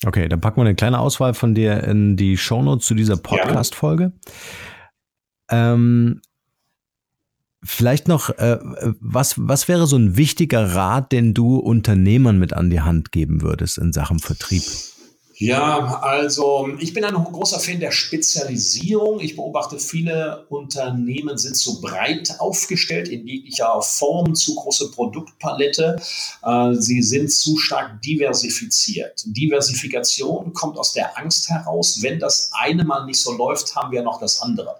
Okay, 0.06 0.28
dann 0.30 0.39
packen 0.39 0.58
wir 0.58 0.62
eine 0.62 0.76
kleine 0.76 0.99
Auswahl 0.99 1.34
von 1.34 1.56
dir 1.56 1.84
in 1.84 2.16
die 2.16 2.38
Shownotes 2.38 2.86
zu 2.86 2.93
dieser 2.93 3.18
Podcast-Folge. 3.18 4.14
Ähm, 5.49 6.22
vielleicht 7.64 8.08
noch, 8.08 8.30
äh, 8.30 8.60
was, 8.99 9.36
was 9.38 9.68
wäre 9.68 9.86
so 9.88 9.97
ein 9.97 10.18
wichtiger 10.18 10.76
Rat, 10.76 11.12
den 11.12 11.34
du 11.34 11.58
Unternehmern 11.58 12.39
mit 12.39 12.54
an 12.54 12.70
die 12.70 12.82
Hand 12.82 13.12
geben 13.12 13.41
würdest 13.41 13.78
in 13.78 13.93
Sachen 13.93 14.20
Vertrieb? 14.20 14.64
Ja, 15.42 16.00
also 16.04 16.70
ich 16.78 16.94
bin 16.94 17.04
ein 17.04 17.16
großer 17.16 17.60
Fan 17.60 17.80
der 17.80 17.89
Spezialisierung. 17.89 19.20
Ich 19.20 19.36
beobachte, 19.36 19.80
viele 19.80 20.46
Unternehmen 20.50 21.36
sind 21.39 21.58
zu 21.58 21.82
breit 21.82 22.36
aufgestellt 22.38 23.08
in 23.08 23.26
jeglicher 23.26 23.82
Form, 23.82 24.36
zu 24.36 24.54
große 24.54 24.92
Produktpalette. 24.92 26.00
Äh, 26.44 26.76
sie 26.76 27.02
sind 27.02 27.32
zu 27.32 27.58
stark 27.58 28.04
diversifiziert. 28.04 29.24
Diversifikation 29.26 30.54
kommt 30.54 30.78
aus 30.78 30.94
der 30.94 31.18
Angst 31.18 31.50
heraus. 31.50 32.04
Wenn 32.04 32.20
das 32.20 32.52
eine 32.54 32.84
mal 32.84 33.08
nicht 33.08 33.20
so 33.20 33.32
läuft, 33.32 33.76
haben 33.76 33.92
wir 33.92 34.04
noch 34.04 34.20
das 34.20 34.44
andere. 34.44 34.76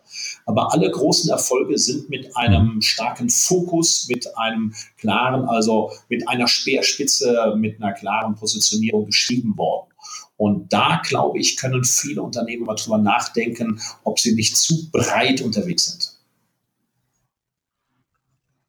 Aber 0.46 0.72
alle 0.72 0.92
großen 0.92 1.32
Erfolge 1.32 1.80
sind 1.80 2.08
mit 2.12 2.38
einem 2.38 2.84
starken 2.84 3.32
Fokus, 3.32 4.08
mit 4.10 4.38
einem 4.38 4.76
klaren, 5.00 5.46
also 5.46 5.90
mit 6.08 6.30
einer 6.30 6.48
Speerspitze, 6.48 7.56
mit 7.58 7.82
einer 7.82 7.94
klaren 7.94 8.36
Positionierung 8.36 9.08
geschrieben 9.08 9.58
worden. 9.58 9.91
Und 10.38 10.74
da, 10.74 11.02
glaube 11.04 11.40
ich, 11.40 11.58
können 11.58 11.84
viele 11.84 12.22
Unternehmen 12.22 12.66
mal 12.66 12.76
drüber 12.76 12.98
nachdenken, 12.98 13.80
ob 14.04 14.20
sie 14.20 14.34
nicht 14.34 14.58
zu 14.58 14.90
breit 14.92 15.42
unterwegs 15.42 15.86
sind. 15.86 16.22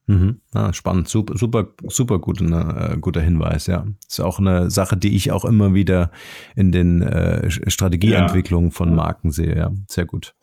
Mhm. 0.06 0.40
Ah, 0.52 0.72
spannend, 0.72 1.08
super, 1.08 1.38
super, 1.38 1.68
super 1.88 2.18
guter, 2.18 2.44
ne, 2.44 2.92
äh, 2.92 2.98
guter 2.98 3.20
Hinweis, 3.20 3.66
ja. 3.66 3.86
Ist 4.06 4.20
auch 4.20 4.38
eine 4.38 4.70
Sache, 4.70 4.96
die 4.96 5.14
ich 5.14 5.30
auch 5.30 5.44
immer 5.44 5.74
wieder 5.74 6.10
in 6.56 6.72
den 6.72 7.02
äh, 7.02 7.50
Strategieentwicklungen 7.70 8.70
ja. 8.70 8.76
von 8.76 8.94
Marken 8.94 9.30
sehe, 9.30 9.56
ja. 9.56 9.70
Sehr 9.88 10.04
gut. 10.04 10.34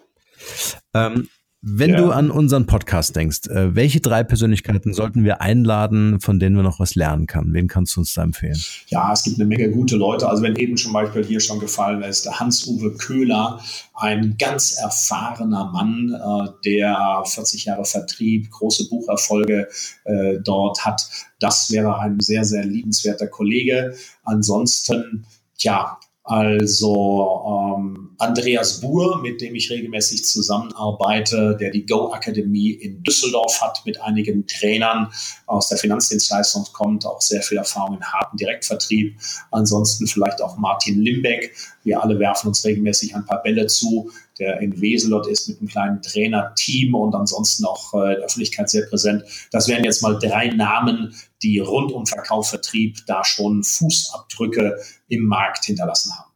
Ähm, 0.94 1.28
wenn 1.62 1.90
ja. 1.90 1.98
du 1.98 2.12
an 2.12 2.32
unseren 2.32 2.68
Podcast 2.68 3.18
denkst, 3.18 3.48
äh, 3.48 3.76
welche 3.76 4.00
drei 4.00 4.24
Persönlichkeiten 4.24 4.94
sollten 4.94 5.26
wir 5.26 5.42
einladen, 5.42 6.22
von 6.22 6.40
denen 6.40 6.56
wir 6.56 6.64
noch 6.64 6.80
was 6.80 6.96
lernen 6.96 7.28
können? 7.28 7.54
Wen 7.54 7.68
kannst 7.68 7.98
du 7.98 8.00
uns 8.00 8.14
da 8.14 8.24
empfehlen? 8.24 8.58
Ja, 8.88 9.12
es 9.12 9.24
gibt 9.24 9.38
eine 9.40 9.46
Menge 9.46 9.70
gute 9.70 9.98
Leute. 9.98 10.30
Also 10.30 10.42
wenn 10.42 10.56
eben 10.56 10.78
zum 10.78 10.94
Beispiel 10.94 11.26
hier 11.26 11.42
schon 11.42 11.60
gefallen 11.60 12.02
ist, 12.02 12.24
der 12.24 12.40
Hans-Uwe 12.40 12.94
Köhler, 12.96 13.60
ein 13.94 14.38
ganz 14.40 14.78
erfahrener 14.78 15.70
Mann, 15.74 16.14
äh, 16.14 16.50
der 16.64 17.24
40 17.26 17.66
Jahre 17.66 17.84
Vertrieb, 17.84 18.50
große 18.52 18.88
Bucherfolge 18.88 19.68
äh, 20.06 20.38
dort 20.42 20.86
hat. 20.86 21.10
Das 21.42 21.70
wäre 21.72 22.00
ein 22.00 22.22
sehr, 22.22 22.46
sehr 22.46 22.64
liebenswerter 22.64 23.28
Kollege. 23.28 23.96
Ansonsten, 24.24 25.26
ja, 25.58 26.00
also 26.24 27.76
ähm, 27.78 28.09
Andreas 28.20 28.82
Buhr, 28.82 29.22
mit 29.22 29.40
dem 29.40 29.56
ich 29.56 29.70
regelmäßig 29.72 30.26
zusammenarbeite, 30.26 31.56
der 31.58 31.72
die 31.72 31.86
Go 31.86 32.12
Akademie 32.12 32.72
in 32.72 33.02
Düsseldorf 33.02 33.62
hat, 33.62 33.82
mit 33.86 34.02
einigen 34.02 34.46
Trainern 34.46 35.12
aus 35.46 35.70
der 35.70 35.78
Finanzdienstleistung 35.78 36.66
kommt, 36.74 37.06
auch 37.06 37.22
sehr 37.22 37.42
viel 37.42 37.58
Erfahrung 37.58 37.96
in 37.96 38.04
harten 38.04 38.36
Direktvertrieb. 38.36 39.18
Ansonsten 39.52 40.06
vielleicht 40.06 40.42
auch 40.42 40.58
Martin 40.58 41.02
Limbeck. 41.02 41.56
Wir 41.84 42.04
alle 42.04 42.20
werfen 42.20 42.50
uns 42.50 42.66
regelmäßig 42.66 43.16
ein 43.16 43.26
paar 43.26 43.42
Bälle 43.42 43.68
zu, 43.68 44.12
der 44.38 44.60
in 44.60 44.80
Wesel 44.82 45.12
dort 45.12 45.28
ist 45.28 45.48
mit 45.48 45.60
einem 45.60 45.70
kleinen 45.70 46.02
Trainerteam 46.02 46.96
und 46.96 47.16
ansonsten 47.16 47.64
auch 47.66 47.94
äh, 47.94 47.98
in 47.98 48.16
der 48.16 48.26
Öffentlichkeit 48.26 48.70
sehr 48.70 48.86
präsent. 48.88 49.24
Das 49.52 49.70
wären 49.70 49.86
jetzt 49.86 50.02
mal 50.02 50.20
drei 50.20 50.48
Namen, 50.48 51.16
die 51.42 51.60
rund 51.60 51.94
um 51.94 52.06
Verkauf, 52.06 52.50
Vertrieb 52.50 52.98
da 53.08 53.24
schon 53.24 53.64
Fußabdrücke 53.64 54.78
im 55.08 55.26
Markt 55.26 55.66
hinterlassen 55.66 56.12
haben. 56.18 56.29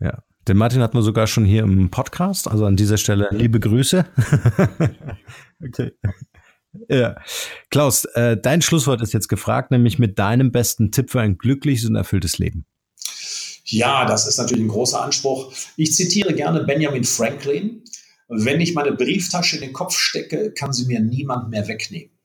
Ja, 0.00 0.22
den 0.46 0.56
Martin 0.56 0.80
hatten 0.80 0.96
wir 0.96 1.02
sogar 1.02 1.26
schon 1.26 1.44
hier 1.44 1.62
im 1.62 1.90
Podcast, 1.90 2.48
also 2.48 2.64
an 2.64 2.76
dieser 2.76 2.96
Stelle 2.96 3.28
liebe 3.32 3.60
Grüße. 3.60 4.06
okay. 5.64 5.92
Ja. 6.88 7.16
Klaus, 7.70 8.04
äh, 8.04 8.36
dein 8.36 8.62
Schlusswort 8.62 9.02
ist 9.02 9.12
jetzt 9.12 9.28
gefragt, 9.28 9.70
nämlich 9.70 9.98
mit 9.98 10.18
deinem 10.18 10.52
besten 10.52 10.90
Tipp 10.90 11.10
für 11.10 11.20
ein 11.20 11.38
glückliches 11.38 11.88
und 11.88 11.96
erfülltes 11.96 12.38
Leben. 12.38 12.66
Ja, 13.64 14.06
das 14.06 14.26
ist 14.26 14.38
natürlich 14.38 14.64
ein 14.64 14.68
großer 14.68 15.02
Anspruch. 15.02 15.52
Ich 15.76 15.92
zitiere 15.92 16.32
gerne 16.34 16.64
Benjamin 16.64 17.04
Franklin. 17.04 17.84
Wenn 18.28 18.60
ich 18.60 18.74
meine 18.74 18.92
Brieftasche 18.92 19.56
in 19.56 19.62
den 19.62 19.72
Kopf 19.72 19.98
stecke, 19.98 20.52
kann 20.52 20.72
sie 20.72 20.86
mir 20.86 21.00
niemand 21.00 21.50
mehr 21.50 21.68
wegnehmen. 21.68 22.17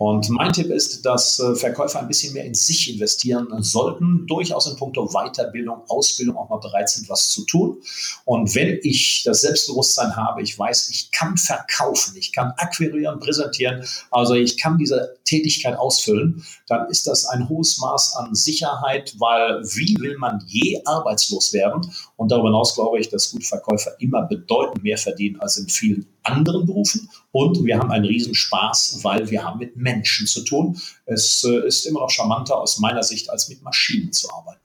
Und 0.00 0.30
mein 0.30 0.50
Tipp 0.50 0.70
ist, 0.70 1.04
dass 1.04 1.38
äh, 1.40 1.54
Verkäufer 1.54 2.00
ein 2.00 2.08
bisschen 2.08 2.32
mehr 2.32 2.46
in 2.46 2.54
sich 2.54 2.90
investieren 2.90 3.48
sollten, 3.62 4.26
durchaus 4.26 4.66
in 4.66 4.74
puncto 4.74 5.06
Weiterbildung, 5.08 5.82
Ausbildung 5.88 6.38
auch 6.38 6.48
mal 6.48 6.56
bereit 6.56 6.88
sind, 6.88 7.10
was 7.10 7.28
zu 7.28 7.44
tun. 7.44 7.82
Und 8.24 8.54
wenn 8.54 8.78
ich 8.82 9.24
das 9.26 9.42
Selbstbewusstsein 9.42 10.16
habe, 10.16 10.40
ich 10.40 10.58
weiß, 10.58 10.88
ich 10.88 11.10
kann 11.10 11.36
verkaufen, 11.36 12.16
ich 12.16 12.32
kann 12.32 12.54
akquirieren, 12.56 13.20
präsentieren, 13.20 13.84
also 14.10 14.32
ich 14.32 14.56
kann 14.56 14.78
diese 14.78 15.18
Tätigkeit 15.26 15.76
ausfüllen, 15.76 16.42
dann 16.66 16.88
ist 16.88 17.06
das 17.06 17.26
ein 17.26 17.50
hohes 17.50 17.76
Maß 17.76 18.16
an 18.16 18.34
Sicherheit, 18.34 19.14
weil 19.18 19.62
wie 19.64 19.96
will 20.00 20.16
man 20.16 20.42
je 20.46 20.80
arbeitslos 20.86 21.52
werden? 21.52 21.92
Und 22.16 22.32
darüber 22.32 22.48
hinaus 22.48 22.74
glaube 22.74 23.00
ich, 23.00 23.10
dass 23.10 23.32
gute 23.32 23.44
Verkäufer 23.44 23.90
immer 23.98 24.22
bedeutend 24.22 24.82
mehr 24.82 24.96
verdienen 24.96 25.38
als 25.40 25.58
in 25.58 25.68
vielen 25.68 26.06
anderen 26.22 26.66
Berufen. 26.66 27.08
Und 27.32 27.64
wir 27.64 27.78
haben 27.78 27.90
einen 27.90 28.04
Riesenspaß, 28.04 29.00
weil 29.02 29.30
wir 29.30 29.44
haben 29.44 29.58
mit 29.58 29.76
Menschen 29.76 30.26
zu 30.26 30.44
tun. 30.44 30.78
Es 31.06 31.44
äh, 31.44 31.66
ist 31.66 31.86
immer 31.86 32.00
noch 32.00 32.10
charmanter 32.10 32.58
aus 32.58 32.78
meiner 32.78 33.02
Sicht, 33.02 33.30
als 33.30 33.48
mit 33.48 33.62
Maschinen 33.62 34.12
zu 34.12 34.32
arbeiten. 34.32 34.60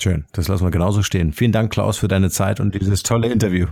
Schön, 0.00 0.26
das 0.32 0.48
lassen 0.48 0.64
wir 0.64 0.70
genauso 0.70 1.02
stehen. 1.02 1.32
Vielen 1.32 1.52
Dank, 1.52 1.72
Klaus, 1.72 1.96
für 1.96 2.08
deine 2.08 2.30
Zeit 2.30 2.60
und 2.60 2.74
dieses 2.74 3.02
tolle 3.02 3.28
Interview. 3.28 3.66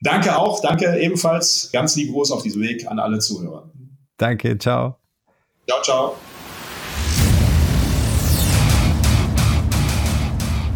Danke 0.00 0.36
auch, 0.36 0.60
danke 0.60 0.98
ebenfalls. 0.98 1.70
Ganz 1.72 1.96
lieben 1.96 2.12
Gruß 2.12 2.32
auf 2.32 2.42
diesem 2.42 2.62
Weg 2.62 2.88
an 2.90 2.98
alle 2.98 3.18
Zuhörer. 3.18 3.70
Danke, 4.16 4.58
ciao. 4.58 4.98
Ciao, 5.68 5.82
ciao. 5.82 6.16